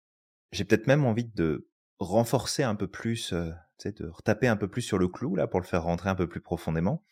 j'ai 0.51 0.65
peut-être 0.65 0.87
même 0.87 1.05
envie 1.05 1.25
de 1.25 1.69
renforcer 1.99 2.63
un 2.63 2.75
peu 2.75 2.87
plus, 2.87 3.33
euh, 3.33 3.51
de 3.85 4.07
retaper 4.07 4.47
un 4.47 4.57
peu 4.57 4.67
plus 4.67 4.81
sur 4.81 4.97
le 4.97 5.07
clou 5.07 5.35
là 5.35 5.47
pour 5.47 5.59
le 5.59 5.65
faire 5.65 5.83
rentrer 5.83 6.09
un 6.09 6.15
peu 6.15 6.27
plus 6.27 6.41
profondément. 6.41 7.03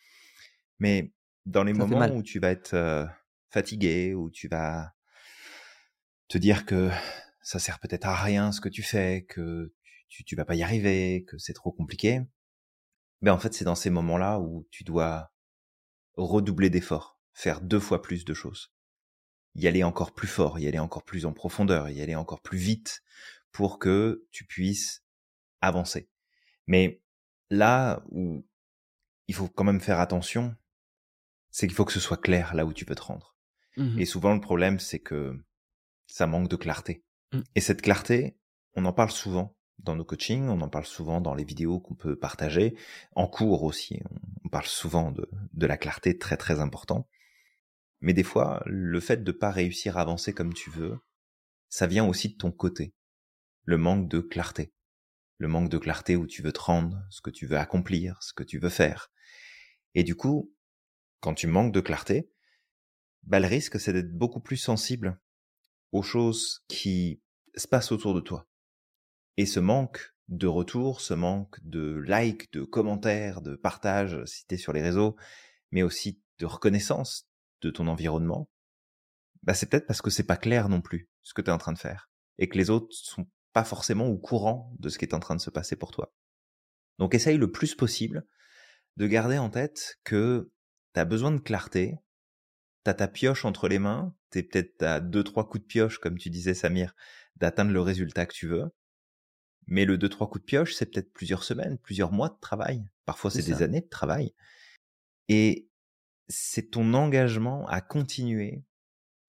Mais 0.80 1.14
dans 1.46 1.64
les 1.64 1.74
Ça 1.74 1.86
moments 1.86 2.16
où 2.16 2.24
tu 2.24 2.40
vas 2.40 2.52
être 2.52 2.74
euh, 2.74 3.06
fatigué, 3.50 4.14
où 4.14 4.30
tu 4.30 4.48
vas 4.48 4.94
te 6.28 6.38
dire 6.38 6.66
que 6.66 6.90
ça 7.42 7.60
sert 7.60 7.80
peut-être 7.80 8.06
à 8.06 8.16
rien 8.16 8.52
ce 8.52 8.62
que 8.62 8.70
tu 8.70 8.84
fais, 8.84 9.24
que 9.24 9.74
tu, 10.08 10.24
tu 10.24 10.36
vas 10.36 10.46
pas 10.46 10.56
y 10.56 10.64
arriver, 10.64 11.24
que 11.28 11.38
c'est 11.38 11.54
trop 11.54 11.72
compliqué, 11.72 12.22
ben 13.22 13.34
en 13.34 13.40
fait 13.40 13.54
c'est 13.54 13.66
dans 13.66 13.76
ces 13.76 13.90
moments-là 13.90 14.40
où 14.40 14.68
tu 14.72 14.84
dois 14.84 15.32
redoubler 16.16 16.70
d'efforts, 16.70 17.20
faire 17.34 17.62
deux 17.62 17.80
fois 17.80 18.02
plus 18.02 18.26
de 18.26 18.34
choses, 18.34 18.74
y 19.56 19.68
aller 19.68 19.84
encore 19.84 20.14
plus 20.14 20.28
fort, 20.28 20.60
y 20.60 20.68
aller 20.68 20.80
encore 20.80 21.04
plus 21.04 21.26
en 21.26 21.34
profondeur, 21.34 21.90
y 21.90 22.02
aller 22.02 22.16
encore 22.16 22.42
plus 22.42 22.58
vite 22.58 23.04
pour 23.52 23.80
que 23.80 24.26
tu 24.32 24.46
puisses 24.46 25.04
avancer. 25.62 26.10
Mais 26.68 27.02
là 27.50 28.04
où 28.10 28.46
il 29.28 29.36
faut 29.36 29.48
quand 29.48 29.64
même 29.64 29.82
faire 29.82 30.00
attention, 30.00 30.56
c'est 31.50 31.68
qu'il 31.68 31.76
faut 31.76 31.86
que 31.86 31.94
ce 31.94 32.00
soit 32.00 32.22
clair 32.22 32.54
là 32.56 32.66
où 32.66 32.74
tu 32.74 32.86
veux 32.86 32.96
te 32.96 33.02
rendre. 33.02 33.36
Mhm. 33.78 34.00
Et 34.00 34.06
souvent 34.06 34.34
le 34.34 34.42
problème 34.42 34.80
c'est 34.80 35.00
que 35.00 35.36
ça 36.08 36.28
manque 36.28 36.50
de 36.50 36.56
clarté. 36.56 37.04
Mm. 37.32 37.40
Et 37.56 37.62
cette 37.62 37.82
clarté, 37.82 38.38
on 38.74 38.86
en 38.86 38.94
parle 38.94 39.12
souvent 39.12 39.56
dans 39.78 39.96
nos 39.96 40.04
coachings, 40.04 40.48
on 40.50 40.60
en 40.62 40.68
parle 40.68 40.86
souvent 40.86 41.22
dans 41.22 41.34
les 41.34 41.46
vidéos 41.46 41.80
qu'on 41.80 41.96
peut 41.96 42.18
partager, 42.18 42.76
en 43.16 43.28
cours 43.28 43.64
aussi, 43.64 44.02
on 44.44 44.50
parle 44.50 44.66
souvent 44.66 45.12
de, 45.12 45.30
de 45.54 45.66
la 45.66 45.78
clarté, 45.78 46.18
très 46.18 46.36
très 46.36 46.60
important. 46.60 47.08
Mais 48.02 48.14
des 48.14 48.24
fois, 48.24 48.64
le 48.66 49.00
fait 49.00 49.24
de 49.24 49.32
pas 49.32 49.52
réussir 49.52 49.98
à 49.98 50.02
avancer 50.02 50.34
comme 50.34 50.54
tu 50.54 50.70
veux, 50.70 51.00
ça 51.70 51.88
vient 51.88 52.06
aussi 52.08 52.30
de 52.30 52.38
ton 52.38 52.52
côté. 52.52 52.94
Le 53.66 53.78
manque 53.78 54.10
de 54.10 54.20
clarté. 54.20 54.74
Le 55.38 55.48
manque 55.48 55.70
de 55.70 55.78
clarté 55.78 56.16
où 56.16 56.26
tu 56.26 56.42
veux 56.42 56.52
te 56.52 56.60
rendre, 56.60 57.02
ce 57.10 57.22
que 57.22 57.30
tu 57.30 57.46
veux 57.46 57.58
accomplir, 57.58 58.22
ce 58.22 58.34
que 58.34 58.44
tu 58.44 58.58
veux 58.60 58.70
faire. 58.70 59.12
Et 59.96 60.04
du 60.04 60.16
coup, 60.16 60.54
quand 61.20 61.34
tu 61.34 61.48
manques 61.48 61.74
de 61.74 61.82
clarté, 61.82 62.32
bah, 63.24 63.40
le 63.40 63.48
risque, 63.48 63.80
c'est 63.80 63.94
d'être 63.94 64.18
beaucoup 64.18 64.40
plus 64.40 64.58
sensible 64.58 65.20
aux 65.92 66.04
choses 66.04 66.64
qui 66.68 67.22
se 67.56 67.68
passent 67.68 67.92
autour 67.92 68.14
de 68.14 68.22
toi. 68.22 68.48
Et 69.38 69.46
ce 69.46 69.60
manque 69.60 70.14
de 70.28 70.48
retour, 70.48 71.02
ce 71.02 71.14
manque 71.14 71.60
de 71.64 72.04
likes, 72.08 72.52
de 72.54 72.64
commentaires, 72.64 73.42
de 73.42 73.56
partages 73.56 74.24
si 74.26 74.46
t'es 74.46 74.58
sur 74.58 74.74
les 74.74 74.82
réseaux, 74.82 75.16
mais 75.72 75.84
aussi 75.84 76.22
de 76.40 76.46
reconnaissance 76.46 77.29
de 77.62 77.70
ton 77.70 77.88
environnement, 77.88 78.50
bah 79.44 79.54
c'est 79.54 79.68
peut-être 79.68 79.88
parce 79.88 80.02
que 80.02 80.10
c'est 80.10 80.24
pas 80.24 80.38
clair 80.38 80.70
non 80.70 80.82
plus 80.82 81.10
ce 81.24 81.34
que 81.34 81.42
tu 81.42 81.50
es 81.50 81.54
en 81.54 81.58
train 81.58 81.74
de 81.74 81.78
faire 81.78 82.10
et 82.38 82.50
que 82.50 82.58
les 82.58 82.70
autres 82.70 82.94
sont 82.96 83.28
pas 83.54 83.64
forcément 83.64 84.08
au 84.08 84.18
courant 84.18 84.74
de 84.80 84.90
ce 84.90 84.98
qui 84.98 85.06
est 85.06 85.14
en 85.14 85.20
train 85.20 85.36
de 85.36 85.42
se 85.42 85.50
passer 85.50 85.76
pour 85.76 85.92
toi. 85.92 86.14
Donc 86.98 87.16
essaye 87.16 87.38
le 87.38 87.52
plus 87.52 87.76
possible 87.76 88.26
de 88.98 89.08
garder 89.08 89.38
en 89.38 89.50
tête 89.50 90.00
que 90.04 90.52
tu 90.94 91.00
as 91.00 91.06
besoin 91.06 91.32
de 91.32 91.40
clarté, 91.40 91.98
t'as 92.84 92.94
ta 92.94 93.08
pioche 93.08 93.46
entre 93.46 93.68
les 93.68 93.80
mains, 93.80 94.14
t'es 94.30 94.44
peut-être 94.44 94.84
à 94.84 95.00
deux 95.00 95.24
trois 95.24 95.48
coups 95.48 95.64
de 95.64 95.68
pioche 95.68 96.00
comme 96.00 96.18
tu 96.18 96.30
disais 96.30 96.54
Samir 96.54 96.94
d'atteindre 97.38 97.72
le 97.72 97.82
résultat 97.82 98.26
que 98.26 98.34
tu 98.34 98.48
veux. 98.48 98.66
Mais 99.68 99.86
le 99.86 99.98
deux 99.98 100.10
trois 100.10 100.30
coups 100.30 100.44
de 100.44 100.46
pioche, 100.46 100.74
c'est 100.74 100.88
peut-être 100.88 101.14
plusieurs 101.14 101.44
semaines, 101.44 101.78
plusieurs 101.78 102.12
mois 102.12 102.30
de 102.30 102.40
travail. 102.42 102.84
Parfois 103.06 103.32
c'est 103.32 103.44
des 103.44 103.62
années 103.62 103.82
de 103.82 103.88
travail. 103.88 104.34
Et 105.28 105.69
c'est 106.30 106.72
ton 106.72 106.94
engagement 106.94 107.68
à 107.68 107.82
continuer 107.82 108.64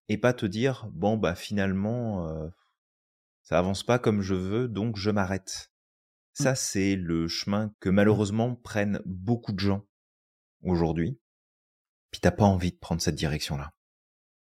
et 0.07 0.17
pas 0.17 0.33
te 0.33 0.45
dire 0.45 0.87
bon 0.91 1.17
bah 1.17 1.35
finalement 1.35 2.27
euh, 2.27 2.47
ça 3.41 3.57
avance 3.57 3.83
pas 3.83 3.99
comme 3.99 4.21
je 4.21 4.35
veux 4.35 4.67
donc 4.67 4.97
je 4.97 5.09
m'arrête. 5.09 5.71
Mm. 6.39 6.43
Ça 6.43 6.55
c'est 6.55 6.95
le 6.95 7.27
chemin 7.27 7.73
que 7.79 7.89
malheureusement 7.89 8.55
prennent 8.55 9.01
beaucoup 9.05 9.51
de 9.51 9.59
gens 9.59 9.85
aujourd'hui. 10.61 11.19
Puis 12.11 12.21
t'as 12.21 12.31
pas 12.31 12.45
envie 12.45 12.71
de 12.71 12.77
prendre 12.77 13.01
cette 13.01 13.15
direction-là. 13.15 13.73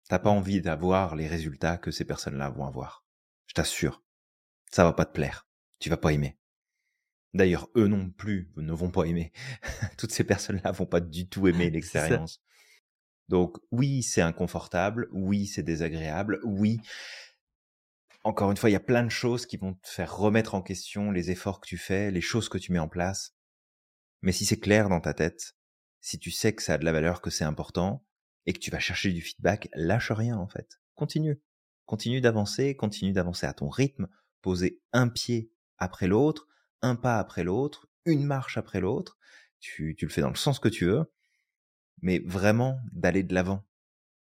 T'as 0.08 0.18
pas 0.18 0.30
envie 0.30 0.60
d'avoir 0.60 1.16
les 1.16 1.26
résultats 1.26 1.78
que 1.78 1.90
ces 1.90 2.04
personnes-là 2.04 2.50
vont 2.50 2.66
avoir. 2.66 3.06
Je 3.46 3.54
t'assure. 3.54 4.02
Ça 4.70 4.84
va 4.84 4.92
pas 4.92 5.06
te 5.06 5.12
plaire. 5.12 5.46
Tu 5.78 5.88
vas 5.88 5.96
pas 5.96 6.12
aimer. 6.12 6.36
D'ailleurs, 7.34 7.68
eux 7.76 7.88
non 7.88 8.10
plus 8.10 8.50
ne 8.56 8.72
vont 8.72 8.90
pas 8.90 9.04
aimer. 9.04 9.32
Toutes 9.98 10.12
ces 10.12 10.24
personnes-là 10.24 10.70
vont 10.70 10.86
pas 10.86 11.00
du 11.00 11.28
tout 11.28 11.48
aimer 11.48 11.68
l'expérience. 11.70 12.40
Donc 13.28 13.58
oui, 13.72 14.02
c'est 14.02 14.22
inconfortable, 14.22 15.08
oui, 15.12 15.46
c'est 15.46 15.62
désagréable, 15.62 16.40
oui. 16.44 16.80
Encore 18.22 18.50
une 18.50 18.56
fois, 18.56 18.70
il 18.70 18.74
y 18.74 18.76
a 18.76 18.80
plein 18.80 19.02
de 19.02 19.10
choses 19.10 19.46
qui 19.46 19.56
vont 19.56 19.74
te 19.74 19.88
faire 19.88 20.16
remettre 20.16 20.54
en 20.54 20.62
question 20.62 21.10
les 21.10 21.30
efforts 21.30 21.60
que 21.60 21.66
tu 21.66 21.76
fais, 21.76 22.10
les 22.10 22.20
choses 22.20 22.48
que 22.48 22.58
tu 22.58 22.72
mets 22.72 22.78
en 22.78 22.88
place. 22.88 23.34
Mais 24.22 24.32
si 24.32 24.46
c'est 24.46 24.60
clair 24.60 24.88
dans 24.88 25.00
ta 25.00 25.12
tête, 25.12 25.56
si 26.00 26.18
tu 26.18 26.30
sais 26.30 26.54
que 26.54 26.62
ça 26.62 26.74
a 26.74 26.78
de 26.78 26.84
la 26.84 26.92
valeur, 26.92 27.20
que 27.20 27.30
c'est 27.30 27.44
important, 27.44 28.06
et 28.46 28.52
que 28.52 28.58
tu 28.58 28.70
vas 28.70 28.78
chercher 28.78 29.12
du 29.12 29.20
feedback, 29.20 29.68
lâche 29.74 30.12
rien 30.12 30.36
en 30.36 30.48
fait. 30.48 30.80
Continue. 30.94 31.40
Continue 31.86 32.20
d'avancer, 32.20 32.76
continue 32.76 33.12
d'avancer 33.12 33.46
à 33.46 33.52
ton 33.52 33.68
rythme, 33.68 34.08
poser 34.40 34.80
un 34.92 35.08
pied 35.08 35.50
après 35.78 36.06
l'autre, 36.06 36.46
un 36.84 36.96
pas 36.96 37.18
après 37.18 37.44
l'autre, 37.44 37.88
une 38.04 38.24
marche 38.24 38.56
après 38.56 38.80
l'autre. 38.80 39.18
Tu, 39.60 39.96
tu 39.96 40.04
le 40.04 40.10
fais 40.10 40.20
dans 40.20 40.28
le 40.28 40.36
sens 40.36 40.58
que 40.58 40.68
tu 40.68 40.84
veux, 40.84 41.10
mais 42.02 42.18
vraiment 42.18 42.78
d'aller 42.92 43.22
de 43.22 43.34
l'avant. 43.34 43.64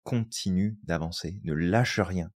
Continue 0.03 0.79
d'avancer, 0.83 1.41
ne 1.45 1.55
lâche 1.55 1.99
rien. 1.99 2.31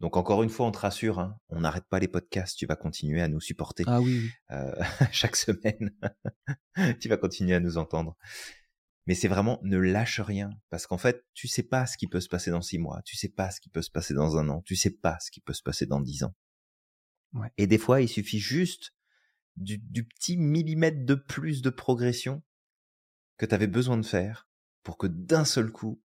Donc 0.00 0.16
encore 0.16 0.42
une 0.42 0.48
fois, 0.48 0.66
on 0.66 0.70
te 0.70 0.78
rassure, 0.78 1.18
hein, 1.18 1.38
on 1.48 1.60
n'arrête 1.60 1.86
pas 1.88 1.98
les 1.98 2.08
podcasts, 2.08 2.56
tu 2.56 2.66
vas 2.66 2.76
continuer 2.76 3.20
à 3.20 3.28
nous 3.28 3.40
supporter 3.40 3.84
Ah 3.86 4.00
oui, 4.00 4.30
euh, 4.52 4.74
chaque 5.12 5.36
semaine. 5.36 5.90
tu 7.00 7.08
vas 7.08 7.16
continuer 7.16 7.54
à 7.54 7.60
nous 7.60 7.78
entendre. 7.78 8.16
Mais 9.06 9.14
c'est 9.14 9.28
vraiment 9.28 9.58
ne 9.62 9.78
lâche 9.78 10.20
rien 10.20 10.50
parce 10.70 10.86
qu'en 10.86 10.98
fait, 10.98 11.24
tu 11.34 11.48
sais 11.48 11.62
pas 11.62 11.86
ce 11.86 11.96
qui 11.96 12.06
peut 12.06 12.20
se 12.20 12.28
passer 12.28 12.50
dans 12.50 12.62
six 12.62 12.78
mois, 12.78 13.02
tu 13.04 13.16
sais 13.16 13.30
pas 13.30 13.50
ce 13.50 13.60
qui 13.60 13.70
peut 13.70 13.82
se 13.82 13.90
passer 13.90 14.14
dans 14.14 14.36
un 14.36 14.48
an, 14.48 14.62
tu 14.62 14.76
sais 14.76 14.90
pas 14.90 15.18
ce 15.20 15.30
qui 15.30 15.40
peut 15.40 15.54
se 15.54 15.62
passer 15.62 15.86
dans 15.86 16.00
dix 16.00 16.22
ans. 16.22 16.34
Ouais. 17.32 17.50
Et 17.56 17.66
des 17.66 17.78
fois, 17.78 18.00
il 18.00 18.08
suffit 18.08 18.38
juste 18.38 18.92
du, 19.58 19.78
du 19.78 20.04
petit 20.04 20.36
millimètre 20.36 21.04
de 21.04 21.14
plus 21.14 21.62
de 21.62 21.70
progression 21.70 22.42
que 23.36 23.46
tu 23.46 23.54
avais 23.54 23.66
besoin 23.66 23.96
de 23.96 24.06
faire 24.06 24.48
pour 24.82 24.98
que 24.98 25.06
d'un 25.06 25.44
seul 25.44 25.70
coup, 25.70 26.02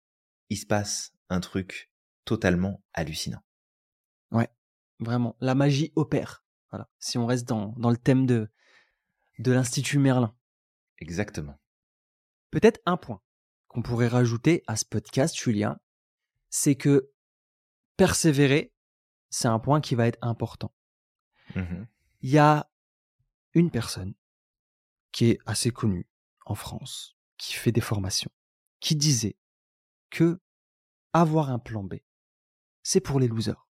il 0.49 0.57
se 0.57 0.67
passe 0.67 1.13
un 1.29 1.41
truc 1.41 1.93
totalement 2.25 2.83
hallucinant. 2.93 3.43
Vraiment, 5.01 5.35
la 5.41 5.55
magie 5.55 5.93
opère. 5.97 6.45
Voilà. 6.71 6.89
Si 6.99 7.17
on 7.17 7.27
reste 7.27 7.49
dans, 7.49 7.75
dans 7.79 7.91
le 7.91 7.97
thème 7.97 8.27
de, 8.27 8.51
de 9.39 9.51
l'Institut 9.51 9.99
Merlin. 9.99 10.35
Exactement. 10.99 11.59
Peut-être 12.51 12.81
un 12.85 12.98
point 12.98 13.23
qu'on 13.69 13.83
pourrait 13.83 14.09
rajouter 14.09 14.63
à 14.67 14.77
ce 14.77 14.85
podcast, 14.85 15.35
Julien, 15.37 15.81
c'est 16.51 16.75
que 16.75 17.11
persévérer, 17.96 18.75
c'est 19.31 19.48
un 19.48 19.59
point 19.59 19.81
qui 19.81 19.94
va 19.94 20.07
être 20.07 20.19
important. 20.21 20.75
Mhm. 21.57 21.87
Il 22.21 22.31
y 22.31 22.38
a 22.38 22.69
une 23.55 23.71
personne 23.71 24.15
qui 25.13 25.31
est 25.31 25.38
assez 25.46 25.71
connue 25.71 26.09
en 26.46 26.55
France, 26.55 27.17
qui 27.37 27.55
fait 27.55 27.73
des 27.73 27.81
formations, 27.81 28.31
qui 28.81 28.96
disait 28.96 29.37
que 30.11 30.40
avoir 31.13 31.51
un 31.51 31.59
plan 31.59 31.83
B, 31.83 31.94
c'est 32.83 33.01
pour 33.01 33.21
les 33.21 33.29
losers. 33.29 33.67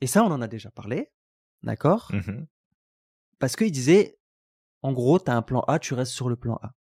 Et 0.00 0.06
ça, 0.06 0.24
on 0.24 0.30
en 0.30 0.42
a 0.42 0.48
déjà 0.48 0.70
parlé, 0.70 1.12
d'accord? 1.62 2.10
Mhm. 2.12 2.46
Parce 3.38 3.56
qu'il 3.56 3.72
disait, 3.72 4.18
en 4.82 4.92
gros, 4.92 5.18
tu 5.18 5.30
as 5.30 5.36
un 5.36 5.42
plan 5.42 5.60
A, 5.68 5.78
tu 5.78 5.94
restes 5.94 6.12
sur 6.12 6.28
le 6.28 6.36
plan 6.36 6.58
A. 6.62 6.74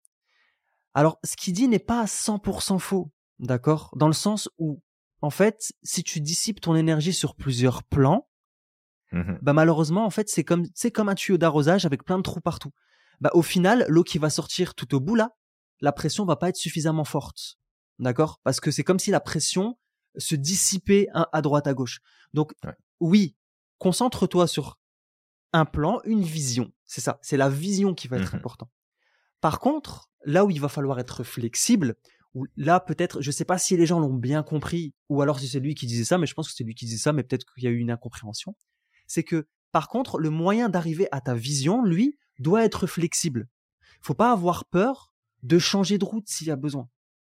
Alors, 0.93 1.19
ce 1.23 1.35
qu'il 1.35 1.53
dit 1.53 1.67
n'est 1.67 1.79
pas 1.79 2.01
à 2.01 2.05
100% 2.05 2.79
faux, 2.79 3.11
d'accord? 3.39 3.91
Dans 3.95 4.07
le 4.07 4.13
sens 4.13 4.49
où, 4.57 4.81
en 5.21 5.29
fait, 5.29 5.73
si 5.83 6.03
tu 6.03 6.21
dissipes 6.21 6.61
ton 6.61 6.75
énergie 6.75 7.13
sur 7.13 7.35
plusieurs 7.35 7.83
plans, 7.83 8.28
Mhm. 9.11 9.39
bah 9.41 9.53
malheureusement, 9.53 10.05
en 10.05 10.09
fait, 10.09 10.29
c'est 10.29 10.43
comme, 10.43 10.65
c'est 10.75 10.91
comme 10.91 11.09
un 11.09 11.15
tuyau 11.15 11.37
d'arrosage 11.37 11.85
avec 11.85 12.03
plein 12.03 12.17
de 12.17 12.23
trous 12.23 12.41
partout. 12.41 12.71
Bah, 13.21 13.31
au 13.33 13.41
final, 13.41 13.85
l'eau 13.89 14.03
qui 14.03 14.17
va 14.19 14.29
sortir 14.29 14.75
tout 14.75 14.93
au 14.95 14.99
bout 14.99 15.15
là, 15.15 15.31
la 15.81 15.91
pression 15.91 16.25
va 16.25 16.35
pas 16.35 16.49
être 16.49 16.55
suffisamment 16.57 17.05
forte, 17.05 17.57
d'accord? 17.99 18.39
Parce 18.43 18.59
que 18.59 18.71
c'est 18.71 18.83
comme 18.83 18.99
si 18.99 19.11
la 19.11 19.19
pression 19.19 19.77
se 20.17 20.35
dissipait 20.35 21.07
à 21.13 21.41
droite 21.41 21.67
à 21.67 21.73
gauche. 21.73 21.99
Donc, 22.33 22.53
Ouais. 22.63 22.73
oui, 22.99 23.35
concentre-toi 23.77 24.47
sur 24.47 24.77
un 25.53 25.65
plan, 25.65 26.01
une 26.03 26.21
vision. 26.23 26.71
C'est 26.85 27.01
ça, 27.01 27.17
c'est 27.21 27.37
la 27.37 27.49
vision 27.49 27.93
qui 27.95 28.07
va 28.07 28.17
être 28.17 28.33
Mhm. 28.33 28.39
important. 28.39 28.69
Par 29.41 29.59
contre, 29.59 30.09
là 30.25 30.45
où 30.45 30.49
il 30.51 30.59
va 30.61 30.69
falloir 30.69 30.99
être 30.99 31.23
flexible, 31.23 31.95
où 32.35 32.45
là 32.57 32.79
peut-être, 32.79 33.21
je 33.21 33.31
sais 33.31 33.45
pas 33.45 33.57
si 33.57 33.75
les 33.77 33.85
gens 33.85 33.99
l'ont 33.99 34.13
bien 34.13 34.43
compris, 34.43 34.93
ou 35.09 35.21
alors 35.21 35.39
si 35.39 35.47
c'est 35.47 35.59
lui 35.59 35.73
qui 35.75 35.87
disait 35.87 36.03
ça, 36.05 36.17
mais 36.17 36.27
je 36.27 36.33
pense 36.35 36.47
que 36.49 36.53
c'est 36.53 36.63
lui 36.63 36.75
qui 36.75 36.85
disait 36.85 36.97
ça, 37.01 37.13
mais 37.13 37.23
peut-être 37.23 37.45
qu'il 37.53 37.63
y 37.63 37.67
a 37.67 37.71
eu 37.71 37.77
une 37.79 37.89
incompréhension. 37.91 38.55
C'est 39.09 39.23
que, 39.23 39.47
par 39.71 39.89
contre, 39.89 40.19
le 40.19 40.29
moyen 40.29 40.69
d'arriver 40.69 41.07
à 41.11 41.19
ta 41.19 41.33
vision, 41.33 41.83
lui, 41.83 42.17
doit 42.37 42.63
être 42.63 42.87
flexible. 42.87 43.49
Faut 44.01 44.13
pas 44.13 44.31
avoir 44.31 44.65
peur 44.65 45.11
de 45.43 45.57
changer 45.59 45.97
de 45.97 46.05
route 46.05 46.29
s'il 46.29 46.47
y 46.47 46.51
a 46.51 46.55
besoin. 46.55 46.87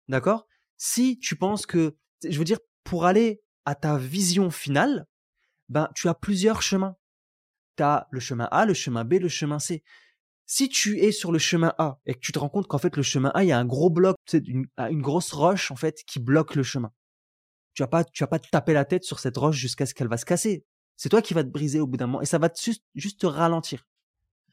D'accord? 0.09 0.47
Si 0.79 1.19
tu 1.19 1.37
penses 1.37 1.67
que, 1.67 1.97
je 2.27 2.39
veux 2.39 2.45
dire, 2.45 2.61
pour 2.85 3.05
aller 3.05 3.43
à 3.65 3.75
ta 3.75 3.99
vision 3.99 4.51
finale, 4.51 5.07
ben, 5.69 5.89
tu 5.95 6.09
as 6.09 6.15
plusieurs 6.15 6.63
chemins. 6.63 6.97
Tu 7.77 7.83
as 7.83 8.07
le 8.11 8.21
chemin 8.21 8.49
A, 8.53 8.67
le 8.67 8.75
chemin 8.75 9.05
B, 9.05 9.15
le 9.15 9.29
chemin 9.29 9.59
C. 9.59 9.83
Si 10.47 10.69
tu 10.69 11.01
es 11.01 11.11
sur 11.11 11.33
le 11.33 11.39
chemin 11.39 11.75
A 11.79 11.99
et 12.07 12.15
que 12.15 12.21
tu 12.21 12.31
te 12.31 12.39
rends 12.39 12.51
compte 12.51 12.69
qu'en 12.69 12.79
fait 12.79 12.97
le 12.97 13.03
chemin 13.03 13.31
A, 13.35 13.43
il 13.43 13.49
y 13.49 13.53
a 13.53 13.59
un 13.59 13.65
gros 13.65 13.91
bloc, 13.91 14.17
une, 14.33 14.67
une 14.79 15.03
grosse 15.03 15.33
roche 15.33 15.71
en 15.71 15.77
fait 15.77 16.05
qui 16.07 16.21
bloque 16.21 16.55
le 16.55 16.63
chemin. 16.63 16.93
Tu 17.73 17.83
vas 17.83 17.89
pas, 17.89 18.05
tu 18.05 18.23
vas 18.23 18.29
pas 18.29 18.39
te 18.39 18.49
taper 18.51 18.75
la 18.75 18.85
tête 18.85 19.03
sur 19.05 19.19
cette 19.19 19.37
roche 19.37 19.57
jusqu'à 19.57 19.87
ce 19.87 19.95
qu'elle 19.95 20.09
va 20.09 20.19
se 20.19 20.27
casser. 20.27 20.65
C'est 20.97 21.09
toi 21.09 21.23
qui 21.23 21.35
vas 21.35 21.45
te 21.45 21.49
briser 21.49 21.81
au 21.81 21.87
bout 21.87 21.97
d'un 21.97 22.07
moment 22.07 22.23
et 22.23 22.27
ça 22.27 22.39
va 22.39 22.49
te 22.49 22.61
juste, 22.61 22.85
juste 22.95 23.21
te 23.21 23.27
ralentir. 23.27 23.87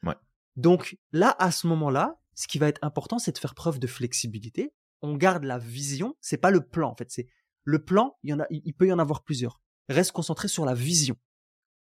Ouais. 0.02 0.16
Donc 0.56 0.98
là, 1.12 1.36
à 1.38 1.50
ce 1.50 1.66
moment-là, 1.66 2.18
ce 2.34 2.48
qui 2.48 2.58
va 2.58 2.68
être 2.68 2.82
important, 2.82 3.18
c'est 3.18 3.32
de 3.32 3.38
faire 3.38 3.54
preuve 3.54 3.78
de 3.78 3.86
flexibilité. 3.86 4.72
On 5.02 5.16
garde 5.16 5.44
la 5.44 5.58
vision, 5.58 6.16
c'est 6.20 6.38
pas 6.38 6.50
le 6.50 6.66
plan 6.66 6.90
en 6.90 6.96
fait, 6.96 7.10
c'est 7.10 7.28
le 7.64 7.84
plan. 7.84 8.16
Il 8.22 8.30
y 8.30 8.32
en 8.34 8.40
a, 8.40 8.46
il 8.50 8.74
peut 8.74 8.86
y 8.86 8.92
en 8.92 8.98
avoir 8.98 9.22
plusieurs. 9.22 9.60
Reste 9.88 10.12
concentré 10.12 10.48
sur 10.48 10.64
la 10.64 10.74
vision. 10.74 11.16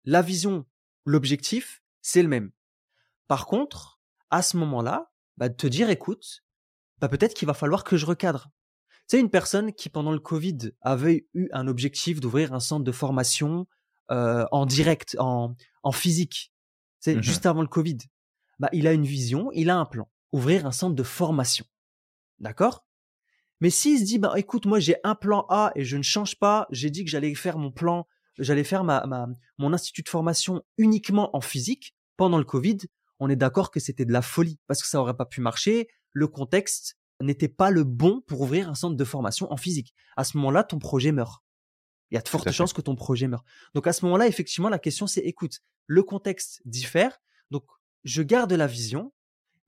La 0.05 0.22
vision, 0.22 0.66
l'objectif, 1.05 1.82
c'est 2.01 2.22
le 2.22 2.28
même. 2.28 2.51
Par 3.28 3.47
contre, 3.47 4.01
à 4.30 4.43
ce 4.43 4.57
moment-là, 4.57 5.12
bah, 5.36 5.49
de 5.49 5.55
te 5.55 5.66
dire, 5.66 5.90
écoute, 5.90 6.45
bah, 6.99 7.09
peut-être 7.09 7.34
qu'il 7.34 7.47
va 7.47 7.55
falloir 7.55 7.84
que 7.84 7.97
je 7.97 8.07
recadre. 8.07 8.51
Tu 9.09 9.16
sais, 9.16 9.20
une 9.20 9.30
personne 9.30 9.72
qui, 9.72 9.88
pendant 9.88 10.12
le 10.12 10.20
Covid, 10.20 10.72
avait 10.80 11.28
eu 11.34 11.49
un 11.53 11.66
objectif 11.68 12.20
d'ouvrir 12.20 12.53
un 12.53 12.61
centre 12.61 12.84
de 12.84 12.93
formation 12.93 13.66
euh, 14.11 14.44
en 14.53 14.66
direct, 14.66 15.16
en, 15.18 15.55
en 15.82 15.92
physique, 15.92 16.53
c'est 17.00 17.16
Mhm. 17.16 17.22
juste 17.22 17.46
avant 17.46 17.62
le 17.62 17.68
Covid, 17.68 17.98
bah, 18.59 18.68
il 18.72 18.86
a 18.86 18.92
une 18.92 19.05
vision, 19.07 19.50
il 19.53 19.70
a 19.70 19.76
un 19.78 19.84
plan. 19.86 20.09
Ouvrir 20.32 20.66
un 20.66 20.72
centre 20.72 20.94
de 20.94 21.03
formation. 21.03 21.64
D'accord? 22.38 22.84
Mais 23.61 23.70
s'il 23.70 23.98
se 24.00 24.05
dit, 24.05 24.18
bah, 24.18 24.32
écoute, 24.36 24.66
moi 24.66 24.80
j'ai 24.80 24.96
un 25.05 25.14
plan 25.14 25.46
A 25.48 25.72
et 25.76 25.84
je 25.84 25.96
ne 25.96 26.03
change 26.03 26.38
pas, 26.38 26.66
j'ai 26.70 26.90
dit 26.90 27.05
que 27.05 27.11
j'allais 27.11 27.34
faire 27.34 27.59
mon 27.59 27.70
plan, 27.70 28.07
j'allais 28.38 28.64
faire 28.64 28.82
ma, 28.82 29.07
ma, 29.07 29.28
mon 29.59 29.72
institut 29.72 30.03
de 30.03 30.09
formation 30.09 30.62
uniquement 30.78 31.34
en 31.36 31.40
physique 31.40 31.94
pendant 32.16 32.38
le 32.38 32.44
Covid, 32.44 32.78
on 33.20 33.28
est 33.30 33.36
d'accord 33.36 33.70
que 33.70 33.78
c'était 33.78 34.05
de 34.05 34.12
la 34.12 34.22
folie 34.22 34.59
parce 34.66 34.82
que 34.82 34.88
ça 34.88 35.00
aurait 35.00 35.16
pas 35.16 35.26
pu 35.26 35.40
marcher. 35.40 35.88
Le 36.12 36.26
contexte 36.26 36.96
n'était 37.20 37.48
pas 37.48 37.70
le 37.70 37.84
bon 37.84 38.20
pour 38.26 38.40
ouvrir 38.40 38.68
un 38.68 38.74
centre 38.74 38.96
de 38.96 39.05
formation 39.05 39.50
en 39.53 39.57
physique. 39.57 39.94
À 40.16 40.24
ce 40.24 40.36
moment-là, 40.38 40.64
ton 40.64 40.78
projet 40.80 41.12
meurt. 41.12 41.42
Il 42.12 42.14
y 42.14 42.18
a 42.18 42.20
de 42.20 42.28
fortes 42.28 42.50
chances 42.52 42.74
que 42.74 42.82
ton 42.82 42.94
projet 42.94 43.26
meure. 43.26 43.42
Donc 43.74 43.86
à 43.86 43.94
ce 43.94 44.04
moment-là, 44.04 44.26
effectivement, 44.28 44.68
la 44.68 44.78
question 44.78 45.06
c'est 45.06 45.22
écoute, 45.22 45.60
le 45.86 46.02
contexte 46.02 46.60
diffère, 46.66 47.18
donc 47.50 47.64
je 48.04 48.22
garde 48.22 48.52
la 48.52 48.66
vision, 48.66 49.14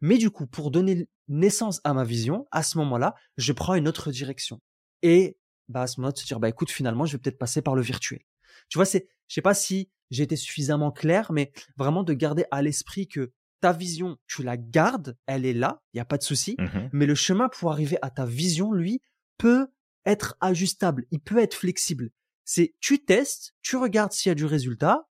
mais 0.03 0.19
du 0.19 0.31
coup, 0.31 0.47
pour 0.47 0.71
donner 0.71 1.09
naissance 1.29 1.81
à 1.85 1.95
ma 1.95 2.05
vision, 2.05 2.47
à 2.51 2.63
ce 2.63 2.77
moment-là, 2.77 3.15
je 3.39 3.53
prends 3.55 3.75
une 3.75 3.89
autre 3.89 4.13
direction. 4.13 4.61
Et 5.01 5.39
bah 5.69 5.83
à 5.83 5.87
ce 5.87 5.99
moment-là, 6.01 6.13
de 6.13 6.19
se 6.19 6.27
dire 6.27 6.39
bah 6.39 6.51
écoute, 6.51 6.71
finalement, 6.71 7.07
je 7.07 7.17
vais 7.17 7.19
peut-être 7.19 7.39
passer 7.39 7.63
par 7.63 7.75
le 7.75 7.81
virtuel. 7.81 8.21
Tu 8.69 8.77
vois, 8.77 8.85
c'est, 8.85 9.09
je 9.29 9.35
sais 9.35 9.43
pas 9.43 9.55
si 9.55 9.91
j'ai 10.11 10.25
été 10.25 10.37
suffisamment 10.37 10.93
clair, 10.93 11.33
mais 11.33 11.51
vraiment 11.79 12.03
de 12.03 12.13
garder 12.13 12.45
à 12.51 12.61
l'esprit 12.61 13.09
que 13.09 13.33
ta 13.63 13.73
vision, 13.73 14.19
tu 14.27 14.43
la 14.43 14.59
gardes, 14.59 15.17
elle 15.25 15.47
est 15.47 15.55
là, 15.55 15.83
il 15.95 15.97
y 15.97 16.01
a 16.01 16.05
pas 16.05 16.19
de 16.19 16.23
souci. 16.23 16.57
Mhm. 16.59 16.91
Mais 16.93 17.07
le 17.07 17.15
chemin 17.15 17.49
pour 17.49 17.73
arriver 17.73 17.97
à 18.03 18.11
ta 18.11 18.27
vision, 18.27 18.73
lui, 18.73 19.01
peut 19.39 19.69
être 20.05 20.37
ajustable, 20.41 21.07
il 21.11 21.21
peut 21.21 21.39
être 21.39 21.55
flexible. 21.55 22.11
C'est 22.45 22.75
tu 22.81 23.05
testes, 23.05 23.55
tu 23.63 23.77
regardes 23.77 24.13
s'il 24.13 24.31
y 24.31 24.33
a 24.33 24.35
du 24.35 24.45
résultat. 24.45 25.09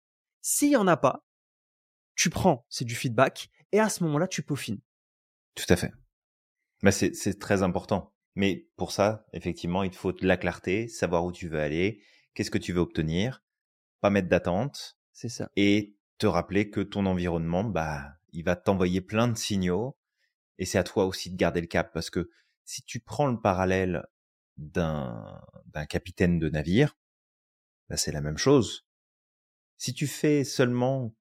S'il 0.42 0.70
y 0.70 0.76
en 0.76 0.86
a 0.86 0.96
pas, 0.96 1.26
tu 2.14 2.30
prends, 2.30 2.64
c'est 2.68 2.84
du 2.84 2.94
feedback, 2.94 3.50
et 3.72 3.80
à 3.80 3.88
ce 3.88 4.04
moment-là, 4.04 4.28
tu 4.28 4.42
peaufines. 4.42 4.80
Tout 5.54 5.66
à 5.68 5.76
fait. 5.76 5.92
Bah, 6.82 6.92
c'est, 6.92 7.14
c'est 7.14 7.38
très 7.38 7.62
important. 7.62 8.14
Mais 8.36 8.68
pour 8.76 8.92
ça, 8.92 9.26
effectivement, 9.32 9.82
il 9.82 9.90
te 9.90 9.96
faut 9.96 10.12
de 10.12 10.26
la 10.26 10.36
clarté, 10.36 10.88
savoir 10.88 11.24
où 11.24 11.32
tu 11.32 11.48
veux 11.48 11.60
aller, 11.60 12.02
qu'est-ce 12.34 12.50
que 12.50 12.58
tu 12.58 12.72
veux 12.72 12.80
obtenir, 12.80 13.42
pas 14.00 14.10
mettre 14.10 14.28
d'attente 14.28 14.98
C'est 15.12 15.28
ça. 15.28 15.50
et 15.56 15.96
te 16.18 16.26
rappeler 16.26 16.70
que 16.70 16.80
ton 16.80 17.06
environnement, 17.06 17.64
bah, 17.64 18.12
il 18.32 18.44
va 18.44 18.56
t'envoyer 18.56 19.00
plein 19.00 19.28
de 19.28 19.36
signaux 19.36 19.96
et 20.58 20.64
c'est 20.64 20.78
à 20.78 20.84
toi 20.84 21.06
aussi 21.06 21.30
de 21.30 21.36
garder 21.36 21.60
le 21.60 21.66
cap 21.66 21.92
parce 21.92 22.10
que 22.10 22.30
si 22.64 22.82
tu 22.82 23.00
prends 23.00 23.26
le 23.26 23.40
parallèle 23.40 24.04
d'un, 24.56 25.40
d'un 25.66 25.86
capitaine 25.86 26.38
de 26.38 26.48
navire, 26.48 26.96
bah, 27.88 27.96
c'est 27.96 28.12
la 28.12 28.20
même 28.20 28.38
chose. 28.38 28.86
Si 29.78 29.92
tu 29.94 30.06
fais 30.06 30.44
seulement 30.44 31.14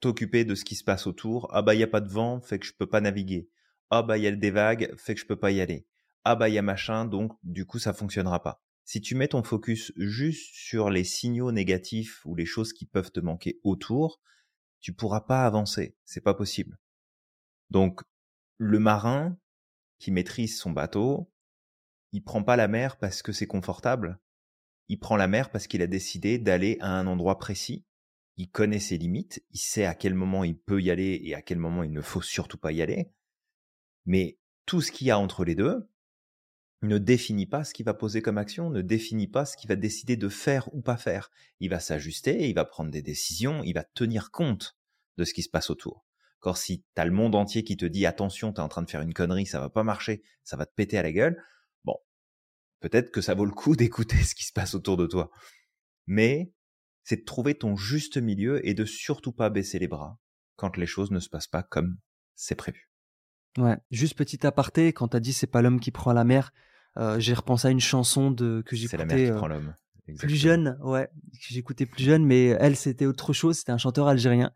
t'occuper 0.00 0.44
de 0.44 0.54
ce 0.54 0.64
qui 0.64 0.74
se 0.74 0.84
passe 0.84 1.06
autour, 1.06 1.48
ah 1.52 1.62
bah 1.62 1.74
il 1.74 1.80
y 1.80 1.84
a 1.84 1.88
pas 1.88 2.00
de 2.00 2.08
vent, 2.08 2.40
fait 2.40 2.58
que 2.58 2.66
je 2.66 2.74
peux 2.74 2.88
pas 2.88 3.00
naviguer. 3.00 3.48
Ah 3.90 4.02
bah 4.02 4.18
il 4.18 4.24
y 4.24 4.26
a 4.26 4.32
des 4.32 4.50
vagues, 4.50 4.94
fait 4.96 5.14
que 5.14 5.20
je 5.20 5.26
peux 5.26 5.38
pas 5.38 5.50
y 5.50 5.60
aller. 5.60 5.86
Ah 6.24 6.36
bah 6.36 6.48
il 6.48 6.54
y 6.54 6.58
a 6.58 6.62
machin, 6.62 7.04
donc 7.04 7.32
du 7.42 7.66
coup 7.66 7.78
ça 7.78 7.92
fonctionnera 7.92 8.42
pas. 8.42 8.62
Si 8.84 9.00
tu 9.00 9.14
mets 9.14 9.28
ton 9.28 9.42
focus 9.42 9.92
juste 9.96 10.54
sur 10.54 10.90
les 10.90 11.04
signaux 11.04 11.52
négatifs 11.52 12.24
ou 12.24 12.34
les 12.34 12.46
choses 12.46 12.72
qui 12.72 12.84
peuvent 12.84 13.12
te 13.12 13.20
manquer 13.20 13.60
autour, 13.62 14.20
tu 14.80 14.92
pourras 14.92 15.20
pas 15.22 15.46
avancer, 15.46 15.96
c'est 16.04 16.20
pas 16.20 16.34
possible. 16.34 16.78
Donc 17.70 18.02
le 18.58 18.78
marin 18.78 19.38
qui 19.98 20.10
maîtrise 20.10 20.58
son 20.58 20.72
bateau, 20.72 21.30
il 22.12 22.22
prend 22.22 22.42
pas 22.42 22.56
la 22.56 22.68
mer 22.68 22.96
parce 22.98 23.22
que 23.22 23.32
c'est 23.32 23.46
confortable. 23.46 24.18
Il 24.88 24.98
prend 24.98 25.16
la 25.16 25.28
mer 25.28 25.50
parce 25.50 25.66
qu'il 25.66 25.82
a 25.82 25.86
décidé 25.86 26.38
d'aller 26.38 26.76
à 26.80 26.90
un 26.90 27.06
endroit 27.06 27.38
précis 27.38 27.84
il 28.36 28.50
connaît 28.50 28.80
ses 28.80 28.98
limites, 28.98 29.44
il 29.50 29.58
sait 29.58 29.84
à 29.84 29.94
quel 29.94 30.14
moment 30.14 30.44
il 30.44 30.58
peut 30.58 30.80
y 30.80 30.90
aller 30.90 31.20
et 31.22 31.34
à 31.34 31.42
quel 31.42 31.58
moment 31.58 31.82
il 31.82 31.92
ne 31.92 32.00
faut 32.00 32.22
surtout 32.22 32.58
pas 32.58 32.72
y 32.72 32.82
aller. 32.82 33.12
Mais 34.06 34.38
tout 34.66 34.80
ce 34.80 34.90
qu'il 34.90 35.06
y 35.06 35.10
a 35.10 35.18
entre 35.18 35.44
les 35.44 35.54
deux 35.54 35.88
ne 36.82 36.98
définit 36.98 37.46
pas 37.46 37.62
ce 37.62 37.74
qu'il 37.74 37.84
va 37.84 37.94
poser 37.94 38.22
comme 38.22 38.38
action, 38.38 38.70
ne 38.70 38.80
définit 38.80 39.28
pas 39.28 39.44
ce 39.44 39.56
qu'il 39.56 39.68
va 39.68 39.76
décider 39.76 40.16
de 40.16 40.28
faire 40.28 40.72
ou 40.74 40.80
pas 40.80 40.96
faire. 40.96 41.30
Il 41.60 41.70
va 41.70 41.78
s'ajuster, 41.78 42.48
il 42.48 42.54
va 42.54 42.64
prendre 42.64 42.90
des 42.90 43.02
décisions, 43.02 43.62
il 43.62 43.74
va 43.74 43.84
tenir 43.84 44.30
compte 44.30 44.76
de 45.18 45.24
ce 45.24 45.34
qui 45.34 45.42
se 45.42 45.50
passe 45.50 45.70
autour. 45.70 46.04
Quand 46.40 46.54
si 46.54 46.84
t'as 46.94 47.04
le 47.04 47.12
monde 47.12 47.36
entier 47.36 47.62
qui 47.62 47.76
te 47.76 47.86
dit 47.86 48.06
attention, 48.06 48.52
t'es 48.52 48.60
en 48.60 48.68
train 48.68 48.82
de 48.82 48.90
faire 48.90 49.02
une 49.02 49.14
connerie, 49.14 49.46
ça 49.46 49.60
va 49.60 49.70
pas 49.70 49.84
marcher, 49.84 50.22
ça 50.42 50.56
va 50.56 50.66
te 50.66 50.74
péter 50.74 50.98
à 50.98 51.02
la 51.02 51.12
gueule, 51.12 51.40
peut-être 52.82 53.10
que 53.10 53.20
ça 53.20 53.34
vaut 53.34 53.46
le 53.46 53.52
coup 53.52 53.76
d'écouter 53.76 54.22
ce 54.22 54.34
qui 54.34 54.44
se 54.44 54.52
passe 54.52 54.74
autour 54.74 54.96
de 54.96 55.06
toi. 55.06 55.30
Mais 56.06 56.52
c'est 57.04 57.16
de 57.16 57.24
trouver 57.24 57.54
ton 57.54 57.76
juste 57.76 58.18
milieu 58.18 58.66
et 58.66 58.74
de 58.74 58.84
surtout 58.84 59.32
pas 59.32 59.50
baisser 59.50 59.78
les 59.78 59.88
bras 59.88 60.18
quand 60.56 60.76
les 60.76 60.86
choses 60.86 61.10
ne 61.10 61.18
se 61.18 61.28
passent 61.28 61.48
pas 61.48 61.62
comme 61.62 61.96
c'est 62.34 62.54
prévu. 62.54 62.90
Ouais. 63.58 63.76
Juste 63.90 64.16
petit 64.16 64.46
aparté, 64.46 64.92
quand 64.92 65.08
t'as 65.08 65.20
dit 65.20 65.32
c'est 65.32 65.46
pas 65.46 65.62
l'homme 65.62 65.80
qui 65.80 65.90
prend 65.90 66.12
la 66.12 66.24
mer, 66.24 66.52
euh, 66.96 67.18
j'ai 67.18 67.34
repensé 67.34 67.68
à 67.68 67.70
une 67.70 67.80
chanson 67.80 68.30
de 68.30 68.62
que 68.66 68.76
C'est 68.76 68.96
la 68.96 69.04
mer 69.04 69.16
qui 69.16 69.24
j'écoutais 69.24 69.32
euh, 69.32 69.38
prend 69.38 69.48
l'homme. 69.48 69.74
plus 70.18 70.36
jeune, 70.36 70.78
ouais, 70.82 71.06
que 71.06 71.46
j'écoutais 71.54 71.86
plus 71.86 72.04
jeune, 72.04 72.24
mais 72.24 72.46
elle 72.46 72.76
c'était 72.76 73.06
autre 73.06 73.32
chose. 73.32 73.58
C'était 73.58 73.72
un 73.72 73.78
chanteur 73.78 74.08
algérien 74.08 74.52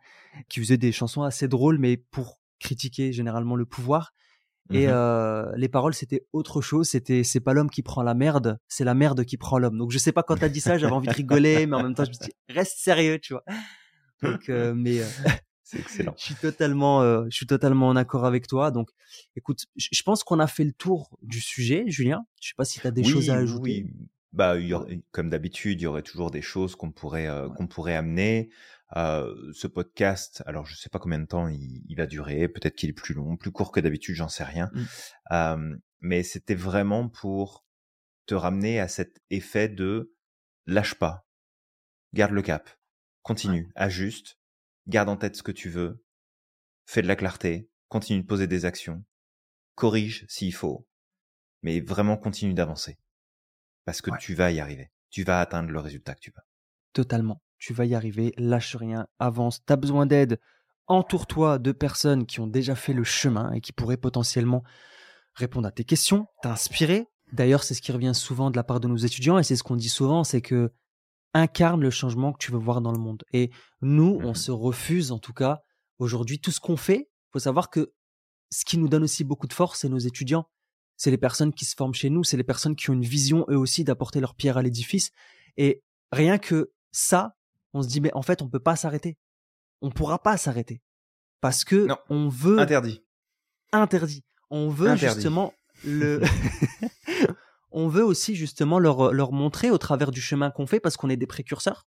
qui 0.49 0.61
faisait 0.61 0.79
des 0.79 0.93
chansons 0.93 1.23
assez 1.23 1.49
drôles, 1.49 1.79
mais 1.79 1.97
pour 1.97 2.41
critiquer 2.59 3.13
généralement 3.13 3.57
le 3.57 3.67
pouvoir. 3.67 4.13
Et 4.71 4.89
euh, 4.89 5.45
les 5.57 5.69
paroles 5.69 5.95
c'était 5.95 6.27
autre 6.33 6.61
chose. 6.61 6.89
C'était 6.89 7.23
c'est 7.25 7.41
pas 7.41 7.53
l'homme 7.53 7.71
qui 7.71 7.83
prend 7.83 8.03
la 8.03 8.15
merde, 8.15 8.59
c'est 8.69 8.85
la 8.85 8.95
merde 8.95 9.25
qui 9.25 9.37
prend 9.37 9.59
l'homme. 9.59 9.79
Donc 9.79 9.91
je 9.93 9.99
sais 9.99 10.13
pas 10.13 10.23
quand 10.23 10.37
t'as 10.37 10.49
dit 10.49 10.61
ça, 10.61 10.77
j'avais 10.79 10.93
envie 10.93 11.09
de 11.09 11.13
rigoler, 11.15 11.67
mais 11.67 11.77
en 11.77 11.83
même 11.83 11.95
temps 11.95 12.05
je 12.05 12.11
me 12.11 12.15
suis 12.15 12.27
dit 12.27 12.33
reste 12.49 12.79
sérieux, 12.79 13.19
tu 13.21 13.33
vois. 13.35 13.45
Donc 14.23 14.49
euh, 14.49 14.75
mais 14.75 15.01
euh, 15.01 15.07
C'est 15.63 15.79
excellent. 15.79 16.15
je 16.17 16.25
suis 16.25 16.35
totalement, 16.35 17.03
euh, 17.03 17.25
je 17.31 17.37
suis 17.37 17.47
totalement 17.47 17.89
en 17.89 17.97
accord 17.97 18.25
avec 18.25 18.47
toi. 18.47 18.71
Donc, 18.71 18.91
écoute, 19.37 19.67
je 19.77 20.03
pense 20.05 20.23
qu'on 20.23 20.39
a 20.39 20.47
fait 20.47 20.65
le 20.65 20.73
tour 20.73 21.19
du 21.23 21.41
sujet, 21.41 21.85
Julien. 21.89 22.25
Je 22.41 22.49
sais 22.49 22.55
pas 22.57 22.65
si 22.65 22.81
tu 22.81 22.87
as 22.87 22.93
des 22.93 23.03
oui, 23.03 23.09
choses 23.09 23.31
à 23.31 23.35
ajouter. 23.35 23.85
oui. 23.85 24.07
Bah, 24.33 24.59
il 24.59 24.67
y 24.67 24.75
aurait- 24.75 25.01
comme 25.13 25.31
d'habitude, 25.31 25.81
il 25.81 25.85
y 25.85 25.87
aurait 25.87 26.03
toujours 26.03 26.31
des 26.31 26.43
choses 26.43 26.77
qu'on 26.77 26.93
pourrait 26.93 27.29
qu'on 27.57 27.67
pourrait 27.67 27.97
amener. 27.97 28.51
Euh, 28.95 29.35
ce 29.53 29.67
podcast, 29.67 30.45
alors 30.47 30.65
je 30.65 30.77
sais 30.77 30.89
pas 30.89 31.01
combien 31.01 31.19
de 31.19 31.27
temps 31.27 31.49
il, 31.49 31.83
il 31.89 31.97
va 31.97 32.07
durer. 32.07 32.49
Peut-être 32.49 32.77
qu'il 32.77 32.89
est 32.89 32.93
plus 32.93 33.15
long, 33.15 33.37
plus 33.37 33.51
court 33.51 33.73
que 33.73 33.81
d'habitude, 33.81 34.15
j'en 34.15 34.29
sais 34.29 34.45
rien. 34.45 34.71
Mm. 34.73 34.85
Euh, 35.33 35.77
mais 36.01 36.23
c'était 36.23 36.55
vraiment 36.55 37.09
pour 37.09 37.65
te 38.27 38.35
ramener 38.35 38.79
à 38.81 38.87
cet 38.89 39.21
effet 39.31 39.69
de 39.69 40.15
lâche 40.67 40.95
pas, 40.95 41.27
garde 42.13 42.33
le 42.33 42.43
cap, 42.43 42.71
continue, 43.23 43.71
ajuste, 43.75 44.39
garde 44.87 45.09
en 45.09 45.17
tête 45.17 45.37
ce 45.37 45.43
que 45.43 45.53
tu 45.53 45.69
veux, 45.69 46.05
fais 46.87 47.03
de 47.03 47.09
la 47.09 47.17
clarté, 47.17 47.69
continue 47.89 48.23
de 48.23 48.27
poser 48.27 48.47
des 48.47 48.65
actions, 48.65 49.05
corrige 49.75 50.27
s'il 50.29 50.55
faut, 50.55 50.87
mais 51.63 51.81
vraiment 51.81 52.17
continue 52.17 52.55
d'avancer. 52.55 52.99
Parce 53.85 54.01
que 54.01 54.11
Ouais. 54.11 54.19
tu 54.21 54.35
vas 54.35 54.51
y 54.51 54.59
arriver. 54.61 54.91
Tu 55.11 55.23
vas 55.23 55.41
atteindre 55.41 55.71
le 55.71 55.79
résultat 55.79 56.15
que 56.15 56.21
tu 56.21 56.31
veux. 56.31 56.43
Totalement. 56.93 57.41
Tu 57.59 57.73
vas 57.73 57.85
y 57.85 57.95
arriver, 57.95 58.33
lâche 58.37 58.77
rien, 58.77 59.07
avance, 59.19 59.65
t'as 59.65 59.77
besoin 59.77 60.07
d'aide, 60.07 60.39
entoure-toi 60.87 61.59
de 61.59 61.73
personnes 61.73 62.27
qui 62.27 62.41
ont 62.41 62.47
déjà 62.47 62.75
fait 62.75 62.93
le 62.93 63.05
chemin 63.05 63.53
et 63.53 63.61
qui 63.61 63.73
pourraient 63.73 63.97
potentiellement 63.97 64.63
répondre 65.35 65.67
à 65.67 65.73
tes 65.73 65.85
questions, 65.85 66.27
t'inspirer. 66.43 67.07
D'ailleurs, 67.33 67.65
c'est 67.65 67.75
ce 67.75 67.83
qui 67.83 67.93
revient 67.93 68.15
souvent 68.15 68.51
de 68.51 68.57
la 68.57 68.65
part 68.65 68.81
de 68.81 68.89
nos 68.89 68.97
étudiants 68.97 69.39
et 69.39 69.43
c'est 69.43 69.57
ce 69.57 69.63
qu'on 69.63 69.77
dit 69.77 69.89
souvent, 69.89 70.25
c'est 70.25 70.41
que 70.41 70.73
incarne 71.35 71.83
le 71.83 71.91
changement 71.91 72.33
que 72.33 72.39
tu 72.39 72.51
veux 72.51 72.59
voir 72.59 72.81
dans 72.81 72.93
le 72.93 72.99
monde. 72.99 73.25
Et 73.33 73.51
nous, 73.83 74.19
on 74.23 74.31
mmh 74.31 74.37
se 74.37 74.51
refuse, 74.51 75.13
en 75.13 75.19
tout 75.19 75.35
cas, 75.35 75.61
aujourd'hui, 75.99 76.39
tout 76.39 76.51
ce 76.51 76.61
qu'on 76.61 76.77
fait. 76.77 77.11
faut 77.33 77.39
savoir 77.39 77.69
que 77.69 77.93
ce 78.51 78.65
qui 78.65 78.79
nous 78.79 78.89
donne 78.89 79.03
aussi 79.03 79.25
beaucoup 79.25 79.47
de 79.47 79.53
force, 79.53 79.81
c'est 79.81 79.89
nos 79.89 79.99
étudiants. 79.99 80.49
C'est 80.97 81.11
les 81.11 81.19
personnes 81.19 81.53
qui 81.53 81.67
se 81.67 81.75
forment 81.77 81.95
chez 81.95 82.09
nous, 82.09 82.25
c'est 82.25 82.39
les 82.39 82.45
personnes 82.45 82.75
qui 82.75 82.89
ont 82.89 82.95
une 82.95 83.05
vision, 83.05 83.45
eux 83.51 83.59
aussi, 83.59 83.85
d'apporter 83.85 84.21
leur 84.21 84.35
pierre 84.35 84.57
à 84.57 84.63
l'édifice. 84.63 85.11
Et 85.59 85.83
rien 86.11 86.39
que 86.39 86.73
ça, 86.91 87.36
on 87.77 87.83
se 87.83 87.89
dit, 87.89 88.01
mais 88.01 88.13
en 88.15 88.23
fait, 88.23 88.43
on 88.43 88.49
peut 88.49 88.61
pas 88.61 88.75
s'arrêter. 88.75 89.19
On 89.83 89.91
pourra 89.91 90.23
pas 90.23 90.37
s'arrêter. 90.37 90.81
Parce 91.41 91.65
que 91.65 91.87
on 92.09 92.29
veut. 92.29 92.59
Interdit. 92.59 93.05
Interdit. 93.73 94.25
On 94.51 94.71
veut 94.71 94.97
justement 94.97 95.53
le. 95.85 96.23
on 97.71 97.89
veut 97.89 98.05
aussi 98.05 98.35
justement 98.35 98.79
leur, 98.79 99.13
leur 99.13 99.33
montrer 99.33 99.71
au 99.71 99.79
travers 99.79 100.11
du 100.11 100.21
chemin 100.21 100.51
qu'on 100.51 100.67
fait 100.67 100.81
parce 100.81 100.97
qu'on 100.97 101.11
est 101.11 101.19
des 101.19 101.27
précurseurs. 101.27 101.87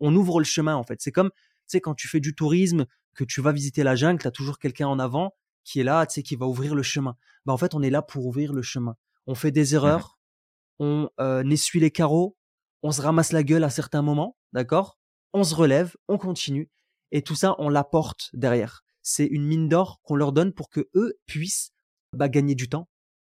On 0.00 0.14
ouvre 0.14 0.38
le 0.38 0.44
chemin 0.44 0.76
en 0.76 0.84
fait. 0.84 1.00
C'est 1.00 1.10
comme, 1.10 1.30
tu 1.30 1.64
sais, 1.66 1.80
quand 1.80 1.94
tu 1.94 2.06
fais 2.06 2.20
du 2.20 2.34
tourisme, 2.34 2.86
que 3.14 3.24
tu 3.24 3.40
vas 3.40 3.52
visiter 3.52 3.82
la 3.82 3.96
jungle, 3.96 4.20
tu 4.20 4.28
as 4.28 4.30
toujours 4.30 4.58
quelqu'un 4.58 4.86
en 4.86 4.98
avant 4.98 5.34
qui 5.64 5.80
est 5.80 5.84
là, 5.84 6.06
tu 6.06 6.14
sais, 6.14 6.22
qui 6.22 6.36
va 6.36 6.46
ouvrir 6.46 6.74
le 6.74 6.82
chemin. 6.82 7.16
Bah, 7.44 7.52
en 7.52 7.56
fait, 7.56 7.74
on 7.74 7.82
est 7.82 7.90
là 7.90 8.02
pour 8.02 8.26
ouvrir 8.26 8.52
le 8.52 8.62
chemin. 8.62 8.96
On 9.26 9.34
fait 9.34 9.50
des 9.50 9.74
erreurs, 9.74 10.18
on 10.78 11.08
euh, 11.20 11.42
essuie 11.48 11.80
les 11.80 11.90
carreaux, 11.90 12.36
on 12.82 12.92
se 12.92 13.00
ramasse 13.00 13.32
la 13.32 13.42
gueule 13.42 13.64
à 13.64 13.70
certains 13.70 14.02
moments, 14.02 14.36
d'accord? 14.52 14.98
On 15.34 15.44
se 15.44 15.54
relève, 15.54 15.94
on 16.08 16.16
continue, 16.16 16.70
et 17.10 17.22
tout 17.22 17.34
ça, 17.34 17.54
on 17.58 17.68
l'apporte 17.68 18.30
derrière. 18.32 18.84
C'est 19.02 19.26
une 19.26 19.44
mine 19.44 19.68
d'or 19.68 20.00
qu'on 20.02 20.16
leur 20.16 20.32
donne 20.32 20.52
pour 20.52 20.70
que 20.70 20.88
eux 20.94 21.20
puissent 21.26 21.72
bah, 22.12 22.28
gagner 22.28 22.54
du 22.54 22.68
temps. 22.68 22.88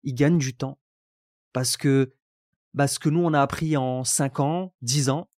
Ils 0.04 0.16
gagnent 0.16 0.38
du 0.38 0.56
temps 0.56 0.80
parce 1.54 1.78
que 1.78 2.14
bah, 2.74 2.88
ce 2.88 3.00
que 3.00 3.10
nous 3.10 3.22
on 3.22 3.34
a 3.34 3.42
appris 3.42 3.78
en 3.78 4.04
5 4.04 4.40
ans, 4.40 4.74
10 4.82 5.10
ans, 5.10 5.30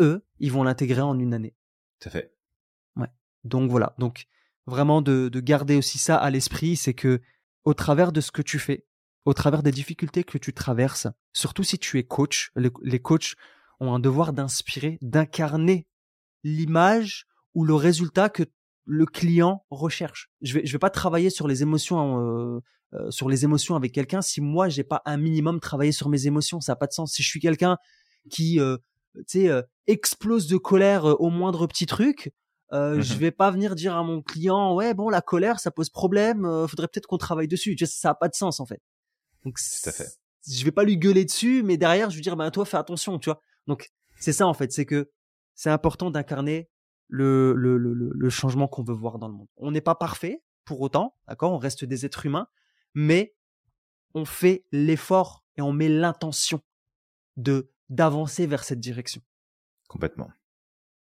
eux, 0.00 0.24
ils 0.38 0.52
vont 0.52 0.64
l'intégrer 0.64 1.02
en 1.02 1.18
une 1.18 1.34
année. 1.34 1.54
Tout 2.00 2.10
fait. 2.10 2.34
Ouais. 2.96 3.08
Donc 3.44 3.70
voilà. 3.70 3.94
Donc 3.98 4.26
vraiment 4.66 5.02
de, 5.02 5.28
de 5.28 5.40
garder 5.40 5.76
aussi 5.76 5.98
ça 5.98 6.16
à 6.16 6.30
l'esprit, 6.30 6.76
c'est 6.76 6.94
que 6.94 7.20
au 7.64 7.74
travers 7.74 8.12
de 8.12 8.20
ce 8.20 8.30
que 8.30 8.42
tu 8.42 8.58
fais, 8.58 8.86
au 9.24 9.34
travers 9.34 9.62
des 9.62 9.72
difficultés 9.72 10.24
que 10.24 10.38
tu 10.38 10.52
traverses, 10.52 11.08
surtout 11.32 11.64
si 11.64 11.78
tu 11.78 11.98
es 11.98 12.04
coach, 12.04 12.50
les, 12.56 12.70
les 12.82 13.00
coachs 13.00 13.34
ont 13.80 13.94
un 13.94 14.00
devoir 14.00 14.32
d'inspirer, 14.32 14.98
d'incarner 15.00 15.86
l'image 16.44 17.26
ou 17.54 17.64
le 17.64 17.74
résultat 17.74 18.28
que 18.28 18.44
le 18.86 19.06
client 19.06 19.64
recherche. 19.70 20.30
Je 20.42 20.54
vais, 20.54 20.66
je 20.66 20.72
vais 20.72 20.78
pas 20.78 20.90
travailler 20.90 21.30
sur 21.30 21.48
les 21.48 21.62
émotions, 21.62 22.20
euh, 22.20 22.60
euh, 22.92 23.10
sur 23.10 23.28
les 23.28 23.44
émotions 23.44 23.74
avec 23.74 23.92
quelqu'un 23.92 24.22
si 24.22 24.40
moi 24.40 24.68
j'ai 24.68 24.84
pas 24.84 25.02
un 25.06 25.16
minimum 25.16 25.58
travaillé 25.58 25.90
sur 25.90 26.08
mes 26.08 26.26
émotions. 26.26 26.60
Ça 26.60 26.72
a 26.72 26.76
pas 26.76 26.86
de 26.86 26.92
sens. 26.92 27.12
Si 27.12 27.22
je 27.22 27.28
suis 27.28 27.40
quelqu'un 27.40 27.78
qui, 28.30 28.60
euh, 28.60 28.76
tu 29.26 29.46
sais, 29.46 29.62
explose 29.86 30.46
de 30.46 30.56
colère 30.56 31.04
au 31.20 31.30
moindre 31.30 31.66
petit 31.66 31.86
truc, 31.86 32.32
euh, 32.74 33.00
Je 33.00 33.14
mmh 33.14 33.18
vais 33.18 33.30
pas 33.30 33.50
venir 33.50 33.74
dire 33.74 33.96
à 33.96 34.02
mon 34.02 34.20
client, 34.20 34.74
ouais, 34.74 34.94
bon, 34.94 35.08
la 35.08 35.20
colère, 35.20 35.60
ça 35.60 35.70
pose 35.70 35.90
problème, 35.90 36.44
euh, 36.44 36.66
faudrait 36.66 36.88
peut-être 36.88 37.06
qu'on 37.06 37.18
travaille 37.18 37.46
dessus. 37.46 37.76
Ça 37.86 38.10
a 38.10 38.14
pas 38.14 38.28
de 38.28 38.34
sens, 38.34 38.58
en 38.58 38.66
fait. 38.66 38.80
Donc, 39.44 39.58
Tout 39.58 39.88
à 39.88 39.92
fait. 39.92 40.08
je 40.48 40.64
vais 40.64 40.72
pas 40.72 40.82
lui 40.82 40.96
gueuler 40.96 41.24
dessus, 41.24 41.62
mais 41.62 41.76
derrière, 41.76 42.10
je 42.10 42.16
vais 42.16 42.22
dire, 42.22 42.36
bah, 42.36 42.50
toi, 42.50 42.64
fais 42.64 42.76
attention, 42.76 43.18
tu 43.18 43.30
vois. 43.30 43.40
Donc, 43.68 43.90
c'est 44.18 44.32
ça, 44.32 44.46
en 44.46 44.54
fait, 44.54 44.72
c'est 44.72 44.86
que 44.86 45.10
c'est 45.54 45.70
important 45.70 46.10
d'incarner 46.10 46.70
le, 47.08 47.54
le, 47.54 47.76
le, 47.76 47.92
le 47.92 48.30
changement 48.30 48.68
qu'on 48.68 48.82
veut 48.82 48.94
voir 48.94 49.18
dans 49.18 49.28
le 49.28 49.34
monde. 49.34 49.48
On 49.56 49.70
n'est 49.70 49.80
pas 49.80 49.94
parfait, 49.94 50.42
pour 50.64 50.80
autant, 50.80 51.16
d'accord? 51.28 51.52
On 51.52 51.58
reste 51.58 51.84
des 51.84 52.06
êtres 52.06 52.26
humains, 52.26 52.48
mais 52.94 53.36
on 54.14 54.24
fait 54.24 54.66
l'effort 54.72 55.44
et 55.56 55.62
on 55.62 55.72
met 55.72 55.88
l'intention 55.88 56.60
de, 57.36 57.72
d'avancer 57.88 58.46
vers 58.46 58.64
cette 58.64 58.80
direction. 58.80 59.22
Complètement. 59.88 60.30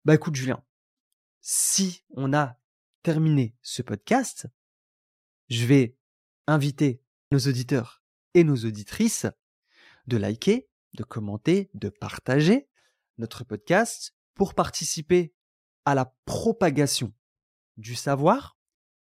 Bah, 0.05 0.15
écoute, 0.15 0.35
Julien, 0.35 0.63
si 1.41 2.03
on 2.11 2.33
a 2.33 2.59
terminé 3.03 3.55
ce 3.61 3.81
podcast, 3.81 4.47
je 5.49 5.65
vais 5.65 5.97
inviter 6.47 7.01
nos 7.31 7.39
auditeurs 7.39 8.03
et 8.33 8.43
nos 8.43 8.55
auditrices 8.55 9.25
de 10.07 10.17
liker, 10.17 10.69
de 10.93 11.03
commenter, 11.03 11.69
de 11.73 11.89
partager 11.89 12.69
notre 13.17 13.43
podcast 13.43 14.15
pour 14.39 14.53
participer 14.53 15.33
à 15.83 15.95
la 15.95 16.13
propagation 16.23 17.11
du 17.75 17.93
savoir 17.93 18.57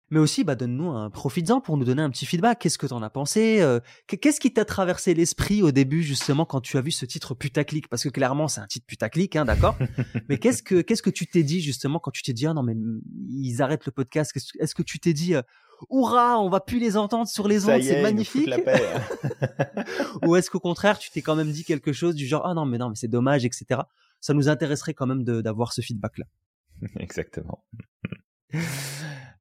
mais 0.09 0.19
aussi 0.19 0.43
bah, 0.43 0.55
donne-nous 0.55 0.89
un 0.89 1.11
profites-en 1.11 1.61
pour 1.61 1.77
nous 1.77 1.83
donner 1.83 2.01
un 2.01 2.09
petit 2.09 2.25
feedback. 2.25 2.59
Qu'est-ce 2.59 2.77
que 2.77 2.87
tu 2.87 2.93
en 2.93 3.03
as 3.03 3.09
pensé 3.09 3.59
euh, 3.59 3.79
Qu'est-ce 4.07 4.39
qui 4.39 4.53
t'a 4.53 4.65
traversé 4.65 5.13
l'esprit 5.13 5.61
au 5.61 5.71
début 5.71 6.01
justement 6.01 6.45
quand 6.45 6.61
tu 6.61 6.77
as 6.77 6.81
vu 6.81 6.91
ce 6.91 7.05
titre 7.05 7.35
putaclic? 7.35 7.87
Parce 7.87 8.03
que 8.03 8.09
clairement 8.09 8.47
c'est 8.47 8.61
un 8.61 8.67
titre 8.67 8.87
putaclic, 8.87 9.35
hein, 9.35 9.45
d'accord? 9.45 9.77
Mais 10.29 10.39
qu'est-ce 10.39 10.63
que 10.63 10.81
qu'est-ce 10.81 11.03
que 11.03 11.09
tu 11.09 11.27
t'es 11.27 11.43
dit 11.43 11.61
justement 11.61 11.99
quand 11.99 12.11
tu 12.11 12.23
t'es 12.23 12.33
dit 12.33 12.47
ah 12.47 12.53
non 12.53 12.63
mais 12.63 12.75
ils 13.29 13.61
arrêtent 13.61 13.85
le 13.85 13.91
podcast? 13.91 14.31
Est-ce 14.59 14.73
que 14.73 14.81
tu 14.81 14.97
t'es 14.99 15.13
dit 15.13 15.35
euh, 15.35 15.41
Hurrah, 15.91 16.39
on 16.39 16.49
va 16.49 16.61
plus 16.61 16.79
les 16.79 16.97
entendre 16.97 17.27
sur 17.27 17.47
les 17.47 17.69
ondes, 17.69 17.83
c'est 17.83 18.01
magnifique. 18.01 18.49
Ou 20.25 20.35
est-ce 20.35 20.49
qu'au 20.49 20.59
contraire, 20.59 20.97
tu 20.97 21.11
t'es 21.11 21.21
quand 21.21 21.35
même 21.35 21.51
dit 21.51 21.63
quelque 21.63 21.93
chose 21.93 22.15
du 22.15 22.25
genre 22.25 22.45
ah 22.45 22.53
non 22.53 22.65
mais 22.65 22.77
non 22.77 22.89
mais 22.89 22.95
c'est 22.95 23.07
dommage, 23.09 23.45
etc. 23.45 23.81
Ça 24.19 24.33
nous 24.33 24.49
intéresserait 24.49 24.93
quand 24.93 25.07
même 25.07 25.23
d'avoir 25.23 25.73
ce 25.73 25.81
feedback 25.81 26.17
là. 26.17 26.25
Exactement. 26.99 27.63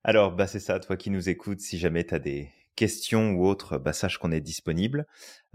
Alors, 0.05 0.35
bah, 0.35 0.47
c'est 0.47 0.61
ça, 0.61 0.79
toi 0.79 0.97
qui 0.97 1.11
nous 1.11 1.29
écoutes, 1.29 1.61
si 1.61 1.79
jamais 1.79 2.05
tu 2.05 2.15
as 2.15 2.19
des 2.19 2.51
questions 2.77 3.33
ou 3.33 3.47
autres, 3.47 3.79
bah, 3.79 3.93
sache 3.93 4.19
qu'on 4.19 4.31
est 4.31 4.41
disponible. 4.41 5.07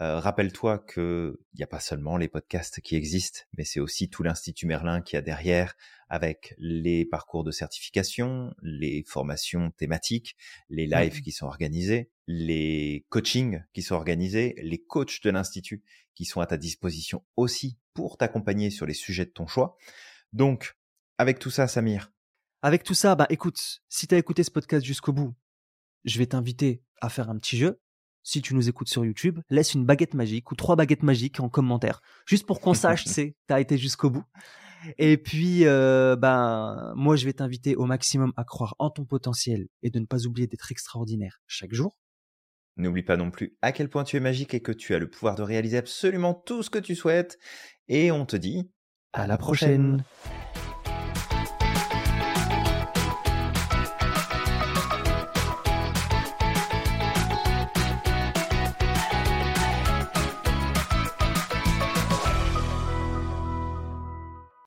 Euh, 0.02 0.20
rappelle-toi 0.20 0.80
qu'il 0.80 1.36
n'y 1.56 1.64
a 1.64 1.68
pas 1.68 1.80
seulement 1.80 2.18
les 2.18 2.28
podcasts 2.28 2.82
qui 2.82 2.96
existent, 2.96 3.42
mais 3.58 3.64
c'est 3.64 3.80
aussi 3.80 4.10
tout 4.10 4.24
l'Institut 4.24 4.66
Merlin 4.66 5.02
qui 5.02 5.16
a 5.16 5.22
derrière 5.22 5.76
avec 6.10 6.56
les 6.58 7.06
parcours 7.06 7.46
de 7.46 7.52
certification, 7.52 8.54
les 8.62 9.04
formations 9.08 9.72
thématiques, 9.72 10.36
les 10.70 10.88
lives 10.88 11.22
qui 11.22 11.32
sont 11.32 11.46
organisés, 11.46 12.12
les 12.28 13.06
coachings 13.10 13.64
qui 13.74 13.82
sont 13.82 13.96
organisés, 13.96 14.56
les 14.58 14.80
coachs 14.80 15.24
de 15.24 15.30
l'Institut 15.30 15.84
qui 16.16 16.26
sont 16.26 16.42
à 16.42 16.48
ta 16.48 16.58
disposition 16.58 17.24
aussi 17.38 17.78
pour 17.94 18.18
t'accompagner 18.18 18.72
sur 18.72 18.86
les 18.86 18.94
sujets 18.94 19.26
de 19.26 19.32
ton 19.32 19.48
choix. 19.48 19.78
Donc, 20.34 20.76
avec 21.18 21.40
tout 21.40 21.52
ça, 21.52 21.68
Samir, 21.68 22.12
avec 22.64 22.84
tout 22.84 22.94
ça, 22.94 23.16
bah 23.16 23.26
écoute, 23.30 23.82
si 23.90 24.06
tu 24.06 24.14
as 24.14 24.20
écouté 24.20 24.44
ce 24.44 24.52
podcast 24.52 24.86
jusqu'au 24.86 25.14
bout, 25.14 25.34
je 26.06 26.18
vais 26.18 26.26
t'inviter 26.26 26.82
à 27.02 27.10
faire 27.10 27.30
un 27.30 27.38
petit 27.38 27.58
jeu. 27.58 27.80
Si 28.24 28.42
tu 28.42 28.54
nous 28.54 28.70
écoutes 28.70 28.90
sur 28.90 29.04
YouTube, 29.04 29.40
laisse 29.50 29.74
une 29.74 29.86
baguette 29.86 30.14
magique 30.14 30.52
ou 30.52 30.56
trois 30.56 30.76
baguettes 30.76 31.04
magiques 31.04 31.40
en 31.40 31.50
commentaire, 31.50 32.02
juste 32.28 32.46
pour 32.46 32.62
qu'on 32.62 32.76
sache, 32.76 33.06
tu 33.06 33.36
as 33.50 33.60
été 33.60 33.78
jusqu'au 33.78 34.12
bout. 34.12 34.26
Et 34.98 35.18
puis, 35.18 35.66
euh, 35.66 36.16
ben, 36.16 36.94
moi, 36.96 37.16
je 37.16 37.26
vais 37.26 37.34
t'inviter 37.34 37.76
au 37.76 37.86
maximum 37.86 38.34
à 38.36 38.44
croire 38.44 38.76
en 38.80 38.90
ton 38.90 39.06
potentiel 39.06 39.68
et 39.84 39.90
de 39.90 40.00
ne 40.00 40.06
pas 40.06 40.26
oublier 40.26 40.48
d'être 40.48 40.72
extraordinaire 40.72 41.42
chaque 41.48 41.74
jour. 41.74 41.98
N'oublie 42.78 43.04
pas 43.04 43.18
non 43.18 43.32
plus 43.32 43.58
à 43.62 43.72
quel 43.72 43.90
point 43.90 44.04
tu 44.04 44.18
es 44.18 44.20
magique 44.20 44.54
et 44.54 44.62
que 44.62 44.72
tu 44.72 44.96
as 44.96 45.00
le 45.00 45.10
pouvoir 45.10 45.36
de 45.36 45.44
réaliser 45.44 45.78
absolument 45.78 46.34
tout 46.34 46.64
ce 46.64 46.70
que 46.70 46.80
tu 46.80 46.96
souhaites. 46.96 47.38
Et 47.88 48.12
on 48.12 48.26
te 48.26 48.36
dit 48.36 48.72
à, 49.14 49.28
la 49.28 49.38
prochaine. 49.38 50.04